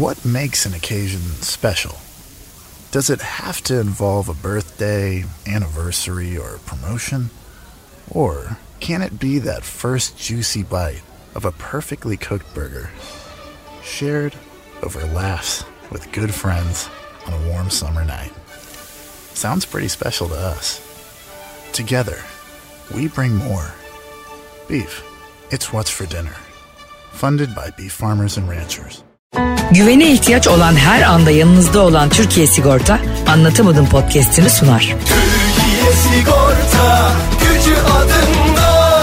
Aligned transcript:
What 0.00 0.24
makes 0.24 0.64
an 0.64 0.72
occasion 0.72 1.20
special? 1.20 1.98
Does 2.90 3.10
it 3.10 3.20
have 3.20 3.60
to 3.64 3.78
involve 3.78 4.30
a 4.30 4.34
birthday, 4.34 5.24
anniversary, 5.46 6.38
or 6.38 6.56
promotion? 6.64 7.28
Or 8.10 8.56
can 8.80 9.02
it 9.02 9.20
be 9.20 9.38
that 9.40 9.62
first 9.62 10.16
juicy 10.16 10.62
bite 10.62 11.02
of 11.34 11.44
a 11.44 11.52
perfectly 11.52 12.16
cooked 12.16 12.54
burger, 12.54 12.88
shared 13.82 14.34
over 14.82 15.04
laughs 15.04 15.66
with 15.92 16.10
good 16.12 16.32
friends 16.32 16.88
on 17.26 17.34
a 17.34 17.48
warm 17.50 17.68
summer 17.68 18.02
night? 18.02 18.32
Sounds 19.34 19.66
pretty 19.66 19.88
special 19.88 20.30
to 20.30 20.34
us. 20.34 20.80
Together, 21.74 22.24
we 22.94 23.08
bring 23.08 23.36
more. 23.36 23.74
Beef, 24.66 25.04
it's 25.50 25.74
what's 25.74 25.90
for 25.90 26.06
dinner. 26.06 26.36
Funded 27.10 27.54
by 27.54 27.68
beef 27.76 27.92
farmers 27.92 28.38
and 28.38 28.48
ranchers. 28.48 29.04
Güvene 29.70 30.12
ihtiyaç 30.12 30.48
olan 30.48 30.76
her 30.76 31.02
anda 31.02 31.30
yanınızda 31.30 31.80
olan 31.80 32.08
Türkiye 32.08 32.46
Sigorta 32.46 32.98
Anlatamadım 33.28 33.88
podcast'ini 33.88 34.50
sunar. 34.50 34.80
Türkiye 34.80 35.92
Sigorta 35.92 37.12
gücü 37.40 37.76
adında. 37.76 39.02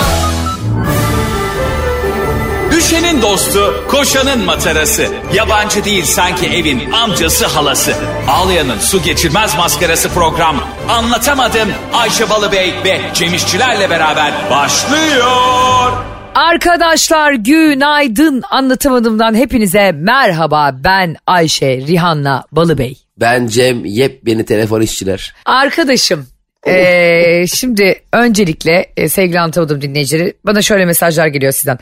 Düşenin 2.71 3.21
dostu, 3.21 3.85
koşanın 3.87 4.45
matarası. 4.45 5.07
Yabancı 5.33 5.85
değil 5.85 6.05
sanki 6.05 6.47
evin 6.47 6.91
amcası 6.91 7.45
halası. 7.45 7.93
Ağlayanın 8.29 8.79
su 8.79 9.01
geçirmez 9.01 9.55
maskarası 9.57 10.09
program. 10.09 10.55
Anlatamadım 10.89 11.69
Ayşe 11.93 12.29
Balıbey 12.29 12.73
ve 12.85 13.01
Cemişçilerle 13.13 13.89
beraber 13.89 14.33
başlıyor. 14.51 16.16
Arkadaşlar 16.37 17.33
günaydın 17.33 18.43
anlatamadığımdan 18.49 19.35
hepinize 19.35 19.91
merhaba 19.91 20.75
ben 20.83 21.15
Ayşe 21.27 21.77
Rihanna 21.77 22.43
Balıbey. 22.51 22.97
Ben 23.19 23.47
Cem 23.47 23.85
yepyeni 23.85 24.45
telefon 24.45 24.81
işçiler. 24.81 25.35
Arkadaşım 25.45 26.27
eee, 26.67 27.45
şimdi 27.53 28.01
öncelikle 28.13 28.91
e, 28.97 29.09
sevgili 29.09 29.39
anlatamadım 29.39 29.81
dinleyicileri 29.81 30.33
bana 30.45 30.61
şöyle 30.61 30.85
mesajlar 30.85 31.27
geliyor 31.27 31.51
sizden. 31.51 31.79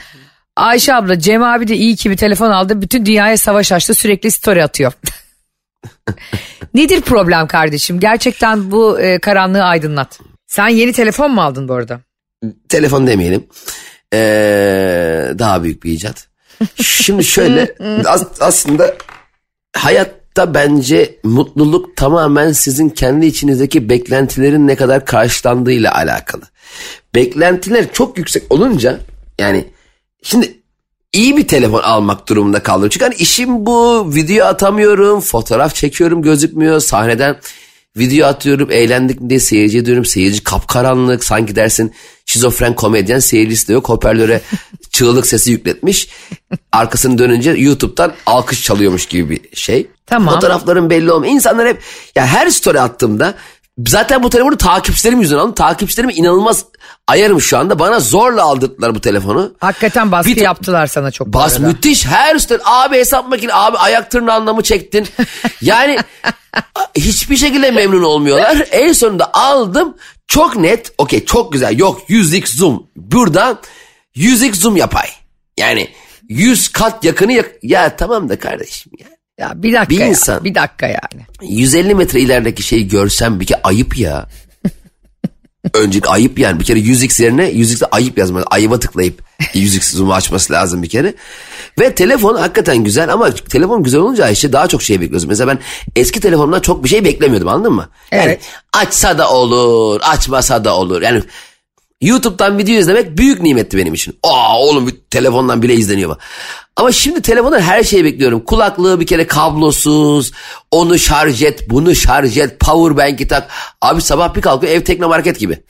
Ayşe 0.56 0.94
abla 0.94 1.20
Cem 1.20 1.44
abi 1.44 1.68
de 1.68 1.76
iyi 1.76 1.96
ki 1.96 2.10
bir 2.12 2.18
telefon 2.18 2.52
aldı 2.52 2.82
bütün 2.82 3.06
dünyaya 3.06 3.38
savaş 3.38 3.72
açtı 3.72 3.94
sürekli 3.94 4.32
story 4.32 4.64
atıyor. 4.64 4.94
Nedir 6.74 7.02
problem 7.02 7.48
kardeşim 7.48 8.00
gerçekten 8.00 8.72
bu 8.72 9.00
e, 9.00 9.20
karanlığı 9.20 9.64
aydınlat. 9.64 10.20
Sen 10.48 10.68
yeni 10.68 10.94
telefon 10.94 11.32
mu 11.32 11.42
aldın 11.42 11.68
bu 11.68 11.74
arada? 11.74 12.00
Telefon 12.70 13.08
demeyelim. 13.08 13.44
Ee, 14.16 15.40
daha 15.40 15.64
büyük 15.64 15.84
bir 15.84 15.92
icat. 15.92 16.28
Şimdi 16.82 17.24
şöyle 17.24 17.76
as- 18.06 18.42
aslında 18.42 18.96
hayatta 19.76 20.54
bence 20.54 21.20
mutluluk 21.24 21.98
tamamen 21.98 22.52
sizin 22.52 22.90
kendi 22.90 23.26
içinizdeki 23.26 23.90
beklentilerin 23.90 24.68
ne 24.68 24.76
kadar 24.76 25.06
karşılandığıyla 25.06 25.96
alakalı. 25.96 26.44
Beklentiler 27.16 27.86
çok 27.94 28.18
yüksek 28.18 28.44
olunca 28.50 29.00
yani 29.40 29.66
şimdi 30.24 30.60
iyi 31.14 31.38
bir 31.38 31.48
telefon 31.48 31.82
almak 31.82 32.30
durumunda 32.30 32.64
kaldım. 32.64 32.90
Çünkü 32.90 33.06
hani 33.06 33.16
işim 33.16 33.66
bu 33.66 34.12
video 34.16 34.46
atamıyorum 34.46 35.22
fotoğraf 35.22 35.76
çekiyorum 35.76 36.22
gözükmüyor 36.22 36.80
sahneden 36.80 37.36
video 37.98 38.28
atıyorum 38.28 38.72
eğlendik 38.72 39.22
mi 39.22 39.30
diye 39.30 39.40
seyirci 39.40 39.86
diyorum 39.86 40.06
seyirci 40.06 40.44
kapkaranlık 40.44 41.24
sanki 41.24 41.56
dersin 41.56 41.94
şizofren 42.26 42.76
komedyen 42.76 43.20
seyircisi 43.20 43.68
de 43.68 43.74
yok 43.74 43.90
hoparlöre 43.90 44.42
çığlık 44.92 45.28
sesi 45.28 45.52
yükletmiş 45.52 46.08
arkasını 46.72 47.18
dönünce 47.18 47.52
YouTube'dan 47.52 48.14
alkış 48.26 48.64
çalıyormuş 48.64 49.06
gibi 49.06 49.30
bir 49.30 49.58
şey. 49.58 49.88
Tamam. 50.06 50.34
Fotoğrafların 50.34 50.90
belli 50.90 51.12
olmuyor. 51.12 51.34
İnsanlar 51.34 51.68
hep 51.68 51.82
ya 52.16 52.26
her 52.26 52.50
story 52.50 52.80
attığımda 52.80 53.36
zaten 53.88 54.24
bu 54.24 54.30
telefonu 54.30 54.58
takipçilerim 54.58 55.22
yüzünden 55.22 55.40
aldım. 55.42 55.54
Takipçilerimi 55.54 56.14
inanılmaz 56.14 56.66
ayarım 57.08 57.42
şu 57.42 57.58
anda. 57.58 57.80
Bana 57.80 58.00
zorla 58.00 58.44
aldırdılar 58.44 58.96
bu 58.96 59.02
telefonu. 59.02 59.54
Hakikaten 59.60 60.12
baskı 60.12 60.32
Bir- 60.32 60.42
yaptılar 60.42 60.88
sana 60.88 61.12
çok. 61.12 61.28
Bas 61.28 61.60
müthiş 61.60 62.06
her 62.06 62.36
üstten 62.36 62.60
abi 62.66 62.98
hesap 62.98 63.30
makine 63.30 63.54
abi 63.54 63.78
ayak 63.78 64.12
tırnağında 64.12 64.54
mı 64.54 64.64
çektin? 64.64 65.08
Yani 65.62 65.98
hiçbir 66.96 67.38
şekilde 67.38 67.72
memnun 67.72 68.04
olmuyorlar. 68.04 68.68
En 68.72 68.94
sonunda 68.94 69.34
aldım 69.34 69.98
çok 70.28 70.56
net 70.56 70.92
okey 70.98 71.26
çok 71.26 71.54
güzel 71.54 71.78
yok 71.80 72.02
100x 72.10 72.58
zoom 72.58 72.88
burada 72.96 73.58
100x 74.16 74.54
zoom 74.56 74.78
yapay. 74.78 75.08
Yani 75.58 75.90
100 76.30 76.68
kat 76.68 77.04
yakını 77.04 77.34
yak 77.34 77.52
ya 77.64 77.96
tamam 77.96 78.30
da 78.30 78.40
kardeşim 78.40 78.92
ya. 79.00 79.08
Ya 79.40 79.52
bir 79.56 79.74
dakika 79.74 79.90
Bir 79.90 80.00
ya, 80.00 80.08
insan- 80.08 80.44
bir 80.44 80.56
dakika 80.56 80.88
yani. 80.88 81.26
150 81.42 81.96
metre 81.96 82.20
ilerideki 82.20 82.64
şeyi 82.64 82.88
görsem 82.88 83.40
bir 83.40 83.46
kere 83.46 83.60
ayıp 83.64 83.98
ya. 83.98 84.26
Önceki 85.74 86.10
ayıp 86.10 86.40
yani 86.40 86.60
bir 86.60 86.66
kere 86.66 86.80
100x 86.80 87.24
yerine 87.24 87.52
100x'e 87.52 87.86
ayıp 87.86 88.18
yazması. 88.18 88.46
Ayıba 88.50 88.80
tıklayıp 88.80 89.22
100x 89.40 89.96
zoom'u 89.96 90.14
açması 90.14 90.54
lazım 90.54 90.84
bir 90.84 90.90
kere. 90.90 91.14
Ve 91.80 91.96
telefon 91.96 92.36
hakikaten 92.36 92.78
güzel 92.78 93.14
ama 93.14 93.32
telefon 93.36 93.84
güzel 93.84 94.00
olunca 94.02 94.26
Ayşe 94.26 94.54
daha 94.54 94.68
çok 94.68 94.82
şey 94.84 95.02
bekliyoruz. 95.02 95.26
Mesela 95.26 95.48
ben 95.48 95.60
eski 95.96 96.20
telefonumdan 96.20 96.60
çok 96.60 96.84
bir 96.84 96.90
şey 96.90 97.06
beklemiyordum 97.06 97.48
anladın 97.48 97.74
mı? 97.74 97.90
Yani 98.12 98.24
Evet. 98.26 98.42
açsa 98.74 99.18
da 99.18 99.30
olur, 99.32 100.02
açmasa 100.04 100.66
da 100.66 100.76
olur. 100.78 101.02
Yani 101.02 101.24
YouTube'dan 102.06 102.58
video 102.58 102.76
izlemek 102.76 103.18
büyük 103.18 103.42
nimetti 103.42 103.78
benim 103.78 103.94
için. 103.94 104.20
Aa 104.24 104.60
oğlum 104.60 104.88
bir 104.88 104.96
telefondan 105.12 105.62
bile 105.62 105.74
izleniyor 105.74 106.10
bu. 106.10 106.18
Ama 106.76 106.92
şimdi 106.92 107.22
telefondan 107.22 107.60
her 107.60 107.84
şeyi 107.84 108.04
bekliyorum. 108.04 108.40
Kulaklığı 108.46 109.00
bir 109.00 109.06
kere 109.06 109.28
kablosuz, 109.28 110.32
onu 110.72 111.00
şarj 111.00 111.44
et, 111.44 111.70
bunu 111.70 111.96
şarj 111.96 112.38
et, 112.38 112.60
power 112.60 112.98
bank'i 112.98 113.28
tak. 113.28 113.48
Abi 113.82 114.02
sabah 114.02 114.36
bir 114.36 114.42
kalkıyor 114.42 114.74
ev 114.74 114.82
teknomarket 114.84 115.40
gibi. 115.40 115.64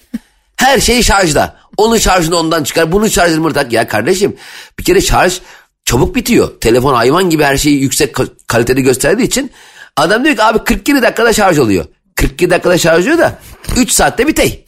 Her 0.58 0.80
şey 0.80 1.04
şarjda. 1.04 1.56
Onun 1.78 1.98
şarjını 1.98 2.36
ondan 2.38 2.64
çıkar, 2.64 2.92
bunun 2.92 3.08
şarjını 3.08 3.44
buradan 3.44 3.64
tak. 3.64 3.72
Ya 3.74 3.88
kardeşim 3.88 4.36
bir 4.80 4.84
kere 4.84 5.02
şarj 5.02 5.40
çabuk 5.86 6.16
bitiyor. 6.16 6.60
Telefon 6.62 6.94
hayvan 6.94 7.30
gibi 7.30 7.44
her 7.44 7.58
şeyi 7.58 7.82
yüksek 7.82 8.16
ka- 8.16 8.30
kalitede 8.48 8.82
gösterdiği 8.82 9.24
için 9.24 9.52
adam 9.98 10.24
diyor 10.24 10.36
ki 10.36 10.44
abi 10.44 10.60
47 10.60 11.02
dakikada 11.02 11.34
şarj 11.34 11.60
oluyor. 11.60 11.86
42 12.16 12.50
dakikada 12.50 12.78
şarj 12.78 13.04
oluyor 13.06 13.18
da 13.18 13.40
3 13.78 13.92
saatte 13.92 14.28
bitey. 14.28 14.66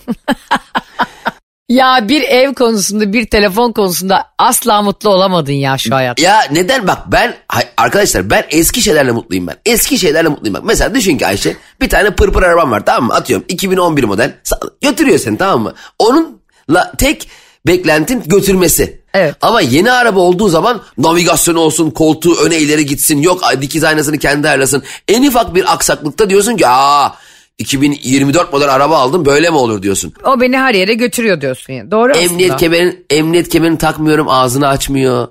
Ya 1.70 2.08
bir 2.08 2.22
ev 2.22 2.54
konusunda 2.54 3.14
bir 3.14 3.28
telefon 3.28 3.72
konusunda 3.72 4.26
asla 4.38 4.82
mutlu 4.82 5.10
olamadın 5.10 5.52
ya 5.52 5.78
şu 5.78 5.96
hayat. 5.96 6.20
Ya 6.20 6.42
neden 6.52 6.88
bak 6.88 7.00
ben 7.12 7.36
arkadaşlar 7.78 8.30
ben 8.30 8.46
eski 8.50 8.82
şeylerle 8.82 9.12
mutluyum 9.12 9.48
ben. 9.48 9.56
Eski 9.66 10.00
şeylerle 10.00 10.30
mutluyum 10.30 10.54
bak. 10.54 10.64
Mesela 10.66 10.96
düşün 10.96 11.18
ki 11.18 11.28
Ayşe 11.28 11.58
bir 11.82 11.90
tane 11.90 12.10
pırpır 12.10 12.44
arabam 12.44 12.72
var 12.72 12.86
tamam 12.86 13.08
mı? 13.08 13.14
Atıyorum 13.14 13.46
2011 13.48 14.04
model. 14.04 14.36
Götürüyor 14.82 15.20
seni 15.20 15.38
tamam 15.38 15.62
mı? 15.62 15.74
Onunla 16.00 16.92
tek 16.98 17.30
beklentin 17.68 18.24
götürmesi. 18.26 19.02
Evet. 19.14 19.36
Ama 19.42 19.62
yeni 19.62 19.92
araba 19.92 20.20
olduğu 20.20 20.50
zaman 20.50 20.82
navigasyon 20.98 21.56
olsun, 21.56 21.92
koltuğu 21.92 22.36
öne 22.36 22.58
ileri 22.58 22.86
gitsin, 22.86 23.22
yok 23.22 23.42
dikiz 23.62 23.84
aynasını 23.84 24.18
kendi 24.18 24.48
ayarlasın. 24.48 24.84
En 25.08 25.28
ufak 25.28 25.56
bir 25.56 25.74
aksaklıkta 25.74 26.30
diyorsun 26.30 26.58
ki 26.58 26.68
aa 26.68 27.10
2024 27.58 28.54
model 28.54 28.74
araba 28.74 28.98
aldım 28.98 29.26
böyle 29.26 29.50
mi 29.50 29.56
olur 29.56 29.84
diyorsun. 29.84 30.14
O 30.24 30.42
beni 30.42 30.58
her 30.58 30.74
yere 30.74 30.94
götürüyor 30.94 31.42
diyorsun 31.42 31.74
ya. 31.74 31.92
Doğru 31.92 32.12
Emniyet 32.14 32.52
aslında. 32.52 32.58
kemerin 32.58 33.06
emniyet 33.10 33.50
kemerini 33.50 33.78
takmıyorum 33.78 34.30
ağzını 34.30 34.68
açmıyor. 34.68 35.28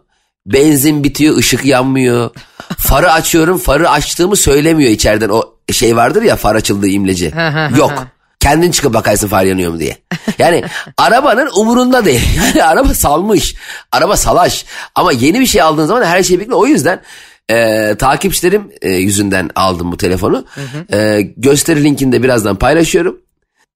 Benzin 0.47 1.05
bitiyor 1.05 1.37
ışık 1.37 1.65
yanmıyor. 1.65 2.31
Farı 2.79 3.13
açıyorum 3.13 3.59
farı 3.59 3.91
açtığımı 3.91 4.37
söylemiyor 4.37 4.91
içeriden 4.91 5.29
o 5.29 5.43
şey 5.73 5.97
vardır 5.97 6.23
ya 6.23 6.37
far 6.37 6.55
açıldığı 6.55 6.89
imleci. 6.89 7.33
Yok. 7.77 8.07
Kendin 8.41 8.71
çıkıp 8.71 8.95
bakarsın 8.95 9.29
far 9.29 9.45
yanıyor 9.45 9.73
mu 9.73 9.79
diye. 9.79 9.97
Yani 10.39 10.65
arabanın 10.99 11.51
umurunda 11.57 12.05
değil. 12.05 12.29
Yani 12.45 12.65
araba 12.65 12.95
salmış. 12.95 13.55
Araba 13.93 14.17
salaş. 14.17 14.65
Ama 14.95 15.13
yeni 15.13 15.41
bir 15.41 15.47
şey 15.47 15.63
aldığın 15.63 15.87
zaman 15.87 16.05
her 16.05 16.23
şey 16.23 16.39
bekliyor. 16.41 16.59
O 16.59 16.67
yüzden 16.67 17.03
e, 17.51 17.95
takipçilerim 17.99 18.71
e, 18.83 18.91
yüzünden 18.91 19.51
aldım 19.55 19.93
bu 19.93 19.97
telefonu. 19.97 20.45
E, 20.93 21.21
gösteri 21.37 21.85
linkini 21.85 22.13
de 22.13 22.23
birazdan 22.23 22.57
paylaşıyorum 22.57 23.19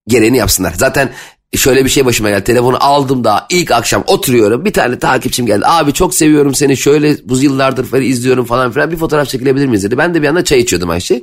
gereğini 0.08 0.36
yapsınlar. 0.36 0.74
Zaten 0.76 1.10
şöyle 1.56 1.84
bir 1.84 1.90
şey 1.90 2.06
başıma 2.06 2.30
geldi. 2.30 2.44
Telefonu 2.44 2.76
aldım 2.84 3.24
da 3.24 3.46
ilk 3.50 3.70
akşam 3.70 4.04
oturuyorum. 4.06 4.64
Bir 4.64 4.72
tane 4.72 4.98
takipçim 4.98 5.46
geldi. 5.46 5.64
Abi 5.66 5.92
çok 5.92 6.14
seviyorum 6.14 6.54
seni. 6.54 6.76
Şöyle 6.76 7.16
bu 7.24 7.38
yıllardır 7.38 7.84
falan 7.84 8.02
izliyorum 8.02 8.44
falan 8.44 8.72
filan. 8.72 8.90
Bir 8.90 8.96
fotoğraf 8.96 9.28
çekilebilir 9.28 9.66
miyiz 9.66 9.84
dedi. 9.84 9.98
Ben 9.98 10.14
de 10.14 10.22
bir 10.22 10.28
anda 10.28 10.44
çay 10.44 10.58
içiyordum 10.58 10.90
Ayşe. 10.90 11.22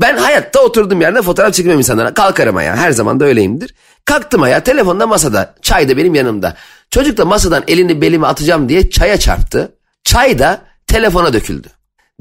Ben 0.00 0.16
hayatta 0.16 0.60
oturduğum 0.60 1.00
yerde 1.00 1.22
fotoğraf 1.22 1.54
çekmem 1.54 1.78
insanlara. 1.78 2.14
Kalkarım 2.14 2.56
ayağa. 2.56 2.76
Her 2.76 2.90
zaman 2.90 3.20
da 3.20 3.24
öyleyimdir. 3.24 3.74
Kalktım 4.04 4.42
ayağa. 4.42 4.60
Telefon 4.60 5.00
da 5.00 5.06
masada. 5.06 5.54
Çay 5.62 5.88
da 5.88 5.96
benim 5.96 6.14
yanımda. 6.14 6.56
Çocuk 6.90 7.16
da 7.16 7.24
masadan 7.24 7.64
elini 7.68 8.00
belime 8.00 8.26
atacağım 8.26 8.68
diye 8.68 8.90
çaya 8.90 9.18
çarptı. 9.18 9.74
Çay 10.04 10.38
da 10.38 10.60
telefona 10.86 11.32
döküldü. 11.32 11.68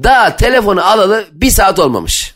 Daha 0.04 0.36
telefonu 0.36 0.84
alalı 0.86 1.26
bir 1.32 1.50
saat 1.50 1.80
olmamış. 1.80 2.36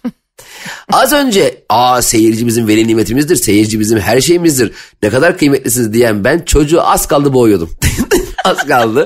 Az 0.93 1.13
önce 1.13 1.63
aa 1.69 2.01
seyirci 2.01 2.47
bizim 2.47 2.67
veli 2.67 2.87
nimetimizdir, 2.87 3.35
seyirci 3.35 3.79
bizim 3.79 3.99
her 3.99 4.21
şeyimizdir. 4.21 4.71
Ne 5.03 5.09
kadar 5.09 5.37
kıymetlisiniz 5.37 5.93
diyen 5.93 6.23
ben 6.23 6.39
çocuğu 6.39 6.81
az 6.81 7.07
kaldı 7.07 7.33
boğuyordum. 7.33 7.69
Az 8.45 8.57
kaldı. 8.67 9.05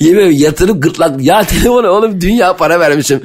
Yemin 0.00 0.30
yatırıp 0.30 0.82
gırtlak. 0.82 1.22
Ya 1.22 1.44
telefona 1.44 1.90
oğlum 1.90 2.20
dünya 2.20 2.56
para 2.56 2.80
vermişim. 2.80 3.22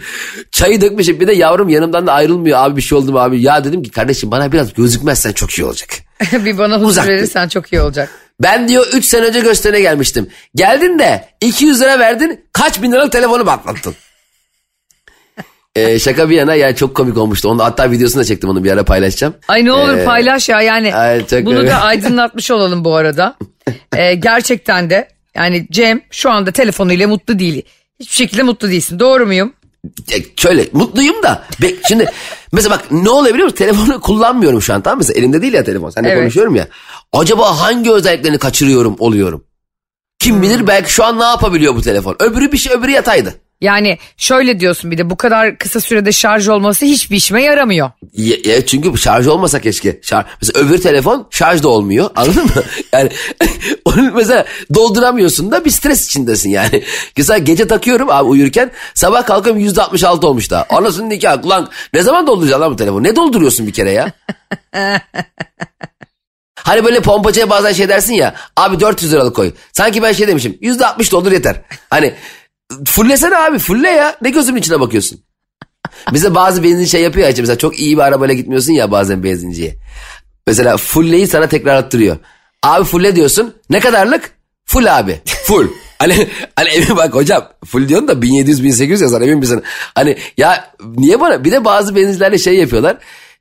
Çayı 0.51 0.81
dökmüşüm 0.81 1.19
bir 1.19 1.27
de 1.27 1.33
yavrum 1.33 1.69
yanımdan 1.69 2.07
da 2.07 2.13
ayrılmıyor. 2.13 2.59
Abi 2.59 2.77
bir 2.77 2.81
şey 2.81 2.97
oldu 2.97 3.11
mu 3.11 3.19
abi? 3.19 3.41
Ya 3.41 3.63
dedim 3.63 3.83
ki 3.83 3.91
kardeşim 3.91 4.31
bana 4.31 4.51
biraz 4.51 4.73
gözükmezsen 4.73 5.31
çok 5.33 5.51
iyi 5.51 5.65
olacak. 5.65 5.89
bir 6.45 6.57
bana 6.57 6.75
huzur 6.75 6.87
Uzak. 6.87 7.07
verirsen 7.07 7.47
çok 7.47 7.73
iyi 7.73 7.81
olacak. 7.81 8.09
Ben 8.41 8.67
diyor 8.67 8.85
3 8.93 9.05
sene 9.05 9.25
önce 9.25 9.39
gösterine 9.39 9.81
gelmiştim. 9.81 10.29
Geldin 10.55 10.99
de 10.99 11.29
200 11.41 11.81
lira 11.81 11.99
verdin 11.99 12.45
kaç 12.53 12.81
bin 12.81 12.91
liralık 12.91 13.11
telefonu 13.11 13.45
patlattın. 13.45 13.95
Ee, 15.77 15.99
şaka 15.99 16.29
bir 16.29 16.35
yana 16.35 16.55
yani 16.55 16.75
çok 16.75 16.95
komik 16.95 17.17
olmuştu. 17.17 17.49
Onu 17.49 17.63
hatta 17.63 17.91
videosunu 17.91 18.21
da 18.21 18.25
çektim 18.25 18.49
onu 18.49 18.63
bir 18.63 18.71
ara 18.71 18.83
paylaşacağım. 18.85 19.33
Ay 19.47 19.65
ne 19.65 19.71
olur 19.71 19.97
Ee, 19.97 20.05
paylaş 20.05 20.49
ya 20.49 20.61
yani 20.61 20.95
ay, 20.95 21.25
bunu 21.45 21.57
öyle. 21.59 21.69
da 21.69 21.75
aydınlatmış 21.81 22.51
olalım 22.51 22.85
bu 22.85 22.95
arada. 22.95 23.37
Ee, 23.95 24.15
gerçekten 24.15 24.89
de 24.89 25.07
yani 25.35 25.67
Cem 25.71 26.01
şu 26.11 26.29
anda 26.31 26.51
telefonuyla 26.51 27.07
mutlu 27.07 27.39
değil. 27.39 27.61
Hiçbir 27.99 28.15
şekilde 28.15 28.43
mutlu 28.43 28.69
değilsin 28.69 28.99
doğru 28.99 29.25
muyum? 29.25 29.53
Şöyle 30.37 30.65
mutluyum 30.73 31.23
da 31.23 31.43
be- 31.61 31.75
şimdi 31.87 32.05
mesela 32.51 32.75
bak 32.75 32.91
ne 32.91 33.09
oluyor 33.09 33.33
biliyor 33.33 33.45
musun? 33.45 33.57
Telefonu 33.57 34.01
kullanmıyorum 34.01 34.61
şu 34.61 34.73
an 34.73 34.81
tamam 34.81 34.97
mı? 34.97 34.99
Mesela 35.07 35.19
elimde 35.19 35.41
değil 35.41 35.53
ya 35.53 35.63
telefon. 35.63 35.89
Seninle 35.89 36.09
Evet. 36.09 36.21
konuşuyorum 36.21 36.55
ya. 36.55 36.67
Acaba 37.13 37.59
hangi 37.61 37.91
özelliklerini 37.91 38.37
kaçırıyorum 38.37 38.95
oluyorum? 38.99 39.43
Kim 40.19 40.35
Hmm. 40.35 40.41
bilir 40.41 40.67
belki 40.67 40.91
şu 40.93 41.03
an 41.03 41.19
ne 41.19 41.23
yapabiliyor 41.23 41.75
bu 41.75 41.81
telefon? 41.81 42.15
Öbürü 42.19 42.51
bir 42.51 42.57
şey 42.57 42.73
öbürü 42.73 42.91
yataydı. 42.91 43.33
Yani 43.61 43.97
şöyle 44.17 44.59
diyorsun 44.59 44.91
bir 44.91 44.97
de 44.97 45.09
bu 45.09 45.17
kadar 45.17 45.57
kısa 45.57 45.79
sürede 45.79 46.11
şarj 46.11 46.47
olması 46.47 46.85
hiçbir 46.85 47.15
işime 47.15 47.43
yaramıyor. 47.43 47.91
Ya, 48.13 48.35
ya 48.45 48.65
çünkü 48.65 48.97
şarj 48.97 49.27
olmasa 49.27 49.61
keşke. 49.61 49.99
Şarj, 50.03 50.25
mesela 50.41 50.65
öbür 50.65 50.81
telefon 50.81 51.27
şarj 51.31 51.63
da 51.63 51.67
olmuyor 51.67 52.09
anladın 52.15 52.43
mı? 52.43 52.51
Yani 52.93 53.09
onu 53.85 54.11
mesela 54.15 54.45
dolduramıyorsun 54.73 55.51
da 55.51 55.65
bir 55.65 55.69
stres 55.69 56.05
içindesin 56.05 56.49
yani. 56.49 56.83
Mesela 57.17 57.37
gece 57.37 57.67
takıyorum 57.67 58.09
abi 58.09 58.23
uyurken 58.23 58.71
sabah 58.93 59.25
kalkıyorum 59.25 59.61
yüzde 59.61 59.81
66 59.81 60.27
olmuş 60.27 60.51
daha. 60.51 60.65
Anasının 60.69 61.09
nikahı 61.09 61.41
ulan 61.43 61.69
ne 61.93 62.01
zaman 62.03 62.27
dolduracaksın 62.27 62.61
lan 62.61 62.71
bu 62.71 62.75
telefonu? 62.75 63.03
Ne 63.03 63.15
dolduruyorsun 63.15 63.67
bir 63.67 63.73
kere 63.73 63.91
ya? 63.91 64.11
Hani 66.55 66.85
böyle 66.85 67.01
pompacıya 67.01 67.49
bazen 67.49 67.73
şey 67.73 67.89
dersin 67.89 68.13
ya 68.13 68.35
abi 68.57 68.79
400 68.79 69.13
liralık 69.13 69.35
koy. 69.35 69.51
Sanki 69.73 70.03
ben 70.03 70.11
şey 70.11 70.27
demişim 70.27 70.57
yüzde 70.61 70.85
60 70.87 71.11
doldur 71.11 71.31
yeter. 71.31 71.61
Hani 71.89 72.13
fullesene 72.85 73.37
abi 73.37 73.59
fulle 73.59 73.89
ya 73.89 74.17
ne 74.21 74.29
gözümün 74.29 74.59
içine 74.59 74.79
bakıyorsun. 74.79 75.19
Bize 76.13 76.35
bazı 76.35 76.63
benzin 76.63 76.85
şey 76.85 77.01
yapıyor 77.01 77.27
ya 77.27 77.33
mesela 77.39 77.57
çok 77.57 77.79
iyi 77.79 77.97
bir 77.97 78.01
arabayla 78.01 78.35
gitmiyorsun 78.35 78.73
ya 78.73 78.91
bazen 78.91 79.23
benzinciye. 79.23 79.75
Mesela 80.47 80.77
fullleyi 80.77 81.27
sana 81.27 81.47
tekrar 81.47 81.75
attırıyor. 81.75 82.17
Abi 82.63 82.85
fulle 82.85 83.15
diyorsun 83.15 83.55
ne 83.69 83.79
kadarlık? 83.79 84.31
Full 84.65 84.97
abi 84.99 85.21
full. 85.43 85.67
Hani, 85.99 86.27
hani 86.55 86.69
emin 86.69 86.97
bak 86.97 87.13
hocam 87.13 87.49
full 87.65 87.89
diyorsun 87.89 88.07
da 88.07 88.13
1700-1800 88.13 89.01
yazar 89.01 89.21
emin 89.21 89.37
misin? 89.37 89.63
Hani 89.95 90.17
ya 90.37 90.73
niye 90.97 91.19
bana 91.21 91.43
bir 91.43 91.51
de 91.51 91.65
bazı 91.65 91.95
benzincilerde 91.95 92.37
şey 92.37 92.55
yapıyorlar. 92.57 92.97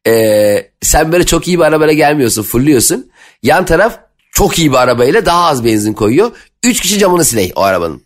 Ee, 0.07 0.71
sen 0.83 1.13
böyle 1.13 1.27
çok 1.27 1.49
iyi 1.49 1.59
bir 1.59 1.65
arabayla 1.65 1.95
gelmiyorsun 1.95 2.43
fullliyorsun. 2.43 3.11
Yan 3.43 3.65
taraf 3.65 3.99
çok 4.33 4.59
iyi 4.59 4.71
bir 4.71 4.77
arabayla 4.77 5.27
daha 5.27 5.47
az 5.47 5.65
benzin 5.65 5.93
koyuyor. 5.93 6.31
Üç 6.65 6.81
kişi 6.81 6.99
camını 6.99 7.25
siley 7.25 7.53
o 7.57 7.63
arabanın. 7.63 8.06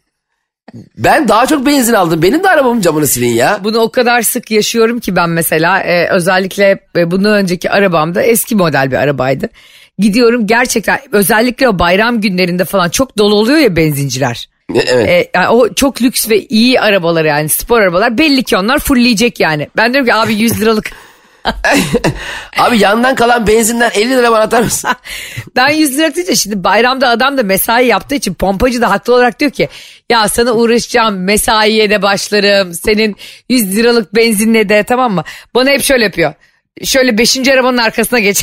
Ben 0.98 1.28
daha 1.28 1.46
çok 1.46 1.66
benzin 1.66 1.92
aldım. 1.92 2.22
Benim 2.22 2.42
de 2.42 2.48
arabamın 2.48 2.80
camını 2.80 3.06
silin 3.06 3.34
ya. 3.34 3.60
Bunu 3.64 3.78
o 3.78 3.90
kadar 3.90 4.22
sık 4.22 4.50
yaşıyorum 4.50 5.00
ki 5.00 5.16
ben 5.16 5.30
mesela 5.30 5.80
e, 5.80 6.08
özellikle 6.08 6.80
e, 6.96 7.10
bundan 7.10 7.32
önceki 7.32 7.70
arabamda 7.70 8.22
eski 8.22 8.56
model 8.56 8.90
bir 8.90 8.96
arabaydı. 8.96 9.48
Gidiyorum 9.98 10.46
gerçekten 10.46 10.98
özellikle 11.12 11.68
o 11.68 11.78
bayram 11.78 12.20
günlerinde 12.20 12.64
falan 12.64 12.88
çok 12.88 13.18
dolu 13.18 13.34
oluyor 13.34 13.58
ya 13.58 13.76
benzinciler. 13.76 14.48
Evet. 14.74 15.08
E, 15.08 15.30
yani 15.34 15.48
o 15.48 15.74
çok 15.74 16.02
lüks 16.02 16.28
ve 16.28 16.46
iyi 16.46 16.80
arabalar 16.80 17.24
yani 17.24 17.48
spor 17.48 17.80
arabalar 17.80 18.18
belli 18.18 18.42
ki 18.42 18.56
onlar 18.56 18.78
fullleyecek 18.78 19.40
yani. 19.40 19.68
Ben 19.76 19.92
diyorum 19.92 20.08
ki 20.08 20.14
abi 20.14 20.34
100 20.34 20.60
liralık 20.60 20.90
Abi 22.58 22.78
yandan 22.78 23.14
kalan 23.14 23.46
benzinden 23.46 23.90
50 23.94 24.10
lira 24.10 24.32
bana 24.32 24.42
atar 24.42 24.62
mısın? 24.62 24.90
ben 25.56 25.68
100 25.68 25.98
lira 25.98 26.14
deyince 26.14 26.36
şimdi 26.36 26.64
bayramda 26.64 27.08
adam 27.08 27.38
da 27.38 27.42
mesai 27.42 27.86
yaptığı 27.86 28.14
için 28.14 28.34
pompacı 28.34 28.80
da 28.80 28.90
haklı 28.90 29.14
olarak 29.14 29.40
diyor 29.40 29.50
ki 29.50 29.68
ya 30.10 30.28
sana 30.28 30.52
uğraşacağım 30.52 31.24
mesaiye 31.24 31.90
de 31.90 32.02
başlarım 32.02 32.74
senin 32.74 33.16
100 33.48 33.76
liralık 33.76 34.14
benzinle 34.14 34.68
de 34.68 34.82
tamam 34.82 35.12
mı? 35.12 35.24
Bana 35.54 35.70
hep 35.70 35.82
şöyle 35.82 36.04
yapıyor. 36.04 36.34
Şöyle 36.84 37.18
5. 37.18 37.48
arabanın 37.48 37.78
arkasına 37.78 38.18
geç. 38.18 38.42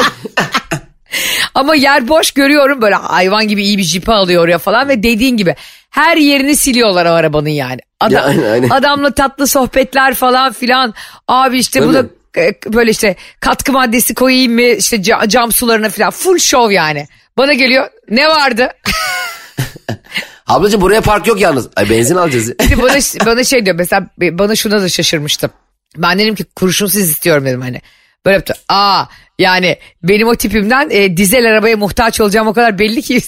Ama 1.54 1.74
yer 1.74 2.08
boş 2.08 2.30
görüyorum 2.30 2.82
böyle 2.82 2.94
hayvan 2.94 3.48
gibi 3.48 3.62
iyi 3.64 3.78
bir 3.78 3.82
jipi 3.82 4.12
alıyor 4.12 4.44
oraya 4.44 4.58
falan 4.58 4.88
ve 4.88 5.02
dediğin 5.02 5.36
gibi 5.36 5.54
her 5.90 6.16
yerini 6.16 6.56
siliyorlar 6.56 7.06
o 7.06 7.10
arabanın 7.10 7.48
yani. 7.48 7.80
Adam, 8.00 8.12
Ya, 8.12 8.24
aynen, 8.24 8.52
aynen. 8.52 8.68
Adamla 8.68 9.14
tatlı 9.14 9.46
sohbetler 9.46 10.14
falan 10.14 10.52
filan. 10.52 10.94
Abi 11.28 11.58
işte 11.58 11.86
bu 11.88 11.94
da 11.94 12.04
e, 12.36 12.54
böyle 12.66 12.90
işte 12.90 13.16
katkı 13.40 13.72
maddesi 13.72 14.14
koyayım 14.14 14.52
mı 14.52 14.62
işte 14.62 14.96
ca- 14.96 15.28
cam 15.28 15.52
sularına 15.52 15.88
falan 15.88 16.10
full 16.10 16.38
show 16.38 16.74
yani. 16.74 17.08
Bana 17.36 17.52
geliyor 17.52 17.88
ne 18.10 18.28
vardı? 18.28 18.68
Ablacığım 20.46 20.80
buraya 20.80 21.00
park 21.00 21.26
yok 21.26 21.40
yalnız. 21.40 21.68
Ay 21.76 21.90
benzin 21.90 22.16
alacağız. 22.16 22.48
De 22.58 22.82
bana, 22.82 23.26
bana 23.26 23.44
şey 23.44 23.66
diyor 23.66 23.76
mesela 23.76 24.06
bana 24.18 24.56
şuna 24.56 24.82
da 24.82 24.88
şaşırmıştım. 24.88 25.50
Ben 25.96 26.18
dedim 26.18 26.34
ki 26.34 26.44
kurşunsuz 26.44 27.00
istiyorum 27.00 27.46
dedim 27.46 27.60
hani. 27.60 27.80
Böyle 28.26 28.34
yaptı. 28.34 28.54
Aa 28.68 29.04
yani 29.38 29.76
benim 30.02 30.28
o 30.28 30.34
tipimden 30.34 30.88
e, 30.90 31.16
dizel 31.16 31.46
arabaya 31.50 31.76
muhtaç 31.76 32.20
olacağım 32.20 32.46
o 32.48 32.52
kadar 32.52 32.78
belli 32.78 33.02
ki. 33.02 33.20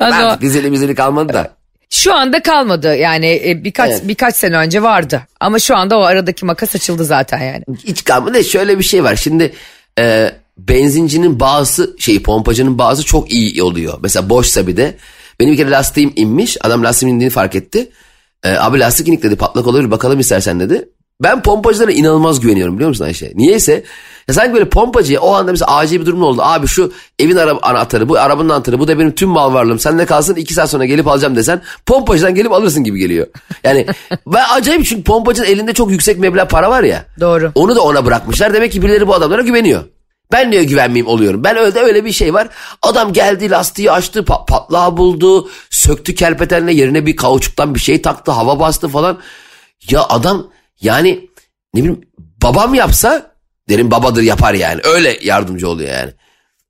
ben 0.00 0.12
de 0.12 0.24
o, 0.24 0.28
Artık 0.28 0.40
dizeli 0.42 0.70
mizeli 0.70 0.94
kalmadı 0.94 1.32
da. 1.32 1.50
şu 1.90 2.14
anda 2.14 2.42
kalmadı 2.42 2.96
yani 2.96 3.42
e, 3.44 3.64
birkaç 3.64 3.90
Evet. 3.90 4.08
birkaç 4.08 4.36
sene 4.36 4.56
önce 4.56 4.82
vardı. 4.82 5.22
Ama 5.40 5.58
şu 5.58 5.76
anda 5.76 5.98
o 5.98 6.02
aradaki 6.02 6.44
makas 6.46 6.74
açıldı 6.74 7.04
zaten 7.04 7.38
yani. 7.38 7.64
Hiç 7.84 8.04
kalmadı. 8.04 8.44
Şöyle 8.44 8.78
bir 8.78 8.84
şey 8.84 9.04
var. 9.04 9.16
Şimdi 9.16 9.52
e, 9.98 10.30
benzincinin 10.58 11.40
bazı 11.40 11.96
şey 11.98 12.22
pompacının 12.22 12.78
bazı 12.78 13.02
çok 13.04 13.32
iyi 13.32 13.62
oluyor. 13.62 13.98
Mesela 14.02 14.30
boşsa 14.30 14.66
bir 14.66 14.76
de. 14.76 14.96
Benim 15.40 15.52
bir 15.52 15.56
kere 15.56 15.70
lastiğim 15.70 16.12
inmiş. 16.16 16.56
Adam 16.60 16.84
lastiğimin 16.84 17.14
indiğini 17.14 17.30
fark 17.30 17.54
etti. 17.54 17.90
E, 18.44 18.50
abi 18.52 18.78
lastik 18.80 19.08
inik 19.08 19.22
dedi 19.22 19.36
patlak 19.36 19.66
olabilir 19.66 19.90
bakalım 19.90 20.20
istersen 20.20 20.60
dedi. 20.60 20.88
Ben 21.22 21.42
pompacılara 21.42 21.92
inanılmaz 21.92 22.40
güveniyorum 22.40 22.74
biliyor 22.74 22.88
musun 22.88 23.04
Ayşe? 23.04 23.32
Niyeyse 23.34 23.84
ya 24.28 24.34
sanki 24.34 24.54
böyle 24.54 24.68
pompacıya 24.68 25.20
o 25.20 25.34
anda 25.34 25.50
mesela 25.50 25.76
acil 25.76 26.00
bir 26.00 26.06
durum 26.06 26.22
oldu. 26.22 26.42
Abi 26.44 26.66
şu 26.66 26.92
evin 27.18 27.36
araba, 27.36 27.58
anahtarı 27.62 28.08
bu 28.08 28.18
arabanın 28.18 28.48
anahtarı 28.48 28.78
bu 28.78 28.88
da 28.88 28.98
benim 28.98 29.14
tüm 29.14 29.28
mal 29.28 29.54
varlığım. 29.54 29.78
Sen 29.78 29.98
ne 29.98 30.06
kalsın 30.06 30.34
iki 30.34 30.54
saat 30.54 30.70
sonra 30.70 30.84
gelip 30.84 31.08
alacağım 31.08 31.36
desen 31.36 31.62
pompacıdan 31.86 32.34
gelip 32.34 32.52
alırsın 32.52 32.84
gibi 32.84 32.98
geliyor. 32.98 33.26
Yani 33.64 33.86
ben 34.26 34.44
acayip 34.50 34.86
çünkü 34.86 35.02
pompacının 35.02 35.46
elinde 35.46 35.74
çok 35.74 35.90
yüksek 35.90 36.18
meblağ 36.18 36.48
para 36.48 36.70
var 36.70 36.82
ya. 36.82 37.04
Doğru. 37.20 37.52
Onu 37.54 37.76
da 37.76 37.80
ona 37.80 38.06
bırakmışlar. 38.06 38.54
Demek 38.54 38.72
ki 38.72 38.82
birileri 38.82 39.08
bu 39.08 39.14
adamlara 39.14 39.42
güveniyor. 39.42 39.84
Ben 40.32 40.50
niye 40.50 40.64
güvenmeyeyim 40.64 41.06
oluyorum. 41.06 41.44
Ben 41.44 41.56
öyle 41.56 41.78
öyle 41.78 42.04
bir 42.04 42.12
şey 42.12 42.34
var. 42.34 42.48
Adam 42.82 43.12
geldi 43.12 43.50
lastiği 43.50 43.90
açtı 43.90 44.20
pa- 44.20 44.46
patlağı 44.46 44.96
buldu. 44.96 45.48
Söktü 45.70 46.14
kerpetenle 46.14 46.72
yerine 46.72 47.06
bir 47.06 47.16
kauçuktan 47.16 47.74
bir 47.74 47.80
şey 47.80 48.02
taktı 48.02 48.32
hava 48.32 48.60
bastı 48.60 48.88
falan. 48.88 49.18
Ya 49.90 50.02
adam 50.08 50.46
yani 50.80 51.28
ne 51.74 51.80
bileyim 51.80 52.00
babam 52.42 52.74
yapsa 52.74 53.32
derim 53.68 53.90
babadır 53.90 54.22
yapar 54.22 54.54
yani. 54.54 54.80
Öyle 54.84 55.18
yardımcı 55.22 55.68
oluyor 55.68 55.90
yani. 55.90 56.12